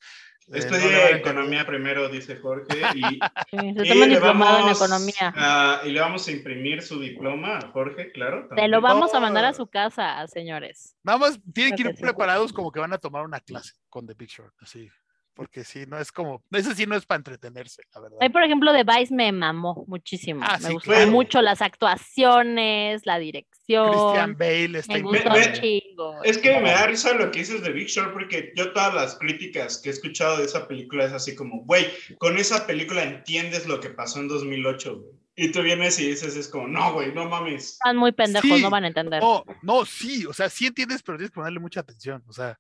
Eh, 0.49 0.59
Estudie 0.59 0.83
no 0.83 0.89
le 0.89 1.03
van 1.03 1.13
a 1.13 1.17
economía 1.17 1.65
primero, 1.65 2.07
dice 2.07 2.37
Jorge, 2.37 2.79
y, 2.95 3.01
sí, 3.01 3.73
se 3.75 3.85
toma 3.85 4.03
un 4.05 4.09
diplomado 4.09 4.67
en 4.67 4.75
economía. 4.75 5.81
y 5.83 5.89
le 5.89 5.99
vamos 5.99 6.27
a 6.27 6.31
imprimir 6.31 6.81
su 6.81 6.99
diploma 6.99 7.57
a 7.57 7.71
Jorge, 7.71 8.11
claro. 8.13 8.47
Te 8.55 8.67
lo 8.67 8.79
vamos 8.79 9.13
a 9.13 9.19
mandar 9.19 9.45
a 9.45 9.53
su 9.53 9.67
casa, 9.67 10.25
señores. 10.27 10.95
Nada 11.03 11.17
más 11.17 11.39
tienen 11.53 11.75
que 11.75 11.81
ir 11.81 11.89
que 11.89 11.95
sí. 11.97 12.01
preparados 12.01 12.53
como 12.53 12.71
que 12.71 12.79
van 12.79 12.93
a 12.93 12.97
tomar 12.97 13.25
una 13.25 13.41
clase 13.41 13.73
con 13.89 14.07
The 14.07 14.13
Big 14.13 14.29
Short, 14.29 14.53
así. 14.61 14.89
Porque 15.38 15.63
sí, 15.63 15.85
no 15.88 15.97
es 15.99 16.11
como, 16.11 16.43
ese 16.51 16.73
sí 16.75 16.85
no 16.88 16.95
es 16.95 17.05
para 17.05 17.17
entretenerse, 17.19 17.83
la 17.93 18.01
verdad. 18.01 18.17
Ahí, 18.19 18.29
por 18.29 18.43
ejemplo, 18.43 18.73
de 18.73 18.83
Vice 18.83 19.13
me 19.13 19.31
mamó 19.31 19.85
muchísimo. 19.88 20.41
Ah, 20.43 20.57
me 20.59 20.67
sí, 20.67 20.73
gustó 20.73 20.91
claro. 20.91 21.11
mucho 21.11 21.41
las 21.43 21.61
actuaciones, 21.61 23.05
la 23.05 23.19
dirección. 23.19 23.91
Christian 23.91 24.38
Bale 24.38 24.79
está 24.79 24.93
me 24.93 24.99
increíble. 24.99 25.29
gustó 25.29 25.51
Me- 25.51 25.59
chingo. 25.59 26.23
Es 26.23 26.38
que 26.39 26.59
me 26.59 26.71
da 26.71 26.88
risa 26.88 27.13
lo 27.13 27.29
que 27.31 27.39
dices 27.39 27.61
de 27.61 27.71
Big 27.71 27.88
Short 27.88 28.13
porque 28.13 28.51
yo 28.55 28.73
todas 28.73 28.93
las 28.93 29.15
críticas 29.19 29.77
que 29.79 29.89
he 29.89 29.91
escuchado 29.91 30.38
de 30.38 30.45
esa 30.45 30.67
película 30.67 31.05
es 31.05 31.13
así 31.13 31.35
como, 31.35 31.63
güey, 31.65 31.85
con 32.17 32.38
esa 32.38 32.65
película 32.65 33.03
entiendes 33.03 33.67
lo 33.67 33.79
que 33.79 33.89
pasó 33.91 34.19
en 34.19 34.27
2008, 34.27 34.99
güey. 34.99 35.11
Y 35.39 35.51
tú 35.51 35.61
vienes 35.61 35.99
y 35.99 36.07
dices, 36.07 36.35
es 36.35 36.47
como, 36.47 36.67
no, 36.67 36.93
güey, 36.93 37.13
no 37.13 37.29
mames. 37.29 37.73
Están 37.73 37.95
muy 37.97 38.11
pendejos, 38.11 38.49
Sí. 38.57 38.61
no 38.63 38.71
van 38.71 38.85
a 38.85 38.88
entender. 38.88 39.21
No, 39.21 39.43
no, 39.61 39.85
sí, 39.85 40.25
o 40.25 40.33
sea, 40.33 40.49
sí 40.49 40.65
entiendes, 40.65 41.03
pero 41.03 41.17
tienes 41.19 41.29
que 41.29 41.35
ponerle 41.35 41.59
mucha 41.59 41.81
atención, 41.81 42.23
o 42.27 42.33
sea, 42.33 42.59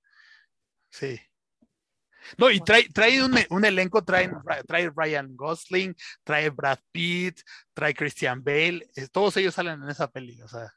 sí. 0.91 1.19
No, 2.37 2.49
y 2.49 2.59
trae, 2.59 2.89
trae 2.89 3.23
un, 3.23 3.35
un 3.49 3.65
elenco, 3.65 4.03
trae, 4.03 4.29
trae 4.67 4.91
Ryan 4.95 5.35
Gosling, 5.35 5.95
trae 6.23 6.49
Brad 6.49 6.79
Pitt, 6.91 7.39
trae 7.73 7.93
Christian 7.93 8.43
Bale, 8.43 8.87
eh, 8.95 9.07
todos 9.11 9.37
ellos 9.37 9.53
salen 9.53 9.81
en 9.83 9.89
esa 9.89 10.09
peli, 10.11 10.41
o 10.41 10.47
sea, 10.47 10.73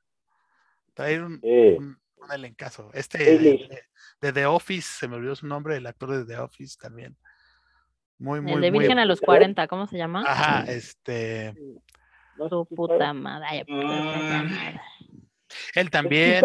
trae 0.94 1.20
un, 1.20 1.40
eh, 1.42 1.76
un, 1.78 1.98
un 2.16 2.32
elencazo. 2.32 2.90
Este 2.92 3.18
Bailey. 3.18 3.68
de, 3.68 3.82
de 4.20 4.32
The 4.32 4.46
Office, 4.46 4.88
se 5.00 5.08
me 5.08 5.16
olvidó 5.16 5.34
su 5.34 5.46
nombre, 5.46 5.76
el 5.76 5.86
actor 5.86 6.10
de 6.10 6.24
The 6.24 6.40
Office 6.40 6.76
también. 6.80 7.16
Muy, 8.18 8.40
muy, 8.42 8.52
el 8.52 8.60
de 8.60 8.70
muy. 8.70 8.80
Virgen 8.80 8.98
a 8.98 9.06
los 9.06 9.20
40, 9.20 9.66
¿cómo 9.66 9.86
se 9.86 9.96
llama? 9.96 10.22
Ajá, 10.26 10.64
este, 10.70 11.54
Su 12.50 12.66
puta 12.66 13.12
madre. 13.14 13.46
ay, 13.48 13.64
puta 13.64 13.86
Ah. 13.86 14.42
madre. 14.44 14.80
él 15.74 15.90
también. 15.90 16.44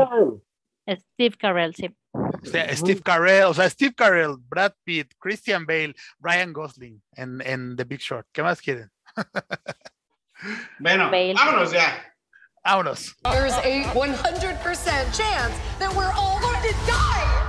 Steve 0.88 1.36
Carell, 1.38 1.76
sí. 1.76 1.94
O 2.16 2.46
sea, 2.46 2.76
Steve 2.76 3.02
Carell, 3.02 3.46
o 3.46 3.54
sea, 3.54 3.70
Steve 3.70 3.94
Carell, 3.96 4.38
Brad 4.40 4.74
Pitt, 4.84 5.14
Christian 5.20 5.66
Bale, 5.66 5.96
Ryan 6.20 6.54
Gosling 6.54 7.02
en, 7.14 7.42
en 7.42 7.76
The 7.76 7.84
Big 7.84 8.00
Short. 8.00 8.28
¿Qué 8.32 8.44
más 8.44 8.62
quieren? 8.62 8.90
Bueno, 10.80 11.10
Bale. 11.10 11.34
vámonos 11.34 11.72
ya. 11.72 12.14
Vámonos. 12.64 13.16
There's 13.24 13.54
a 13.54 13.84
100% 13.94 15.18
chance 15.18 15.56
that 15.80 15.96
we're 15.96 16.12
all 16.12 16.40
going 16.42 16.62
to 16.62 16.74
die. 16.86 17.45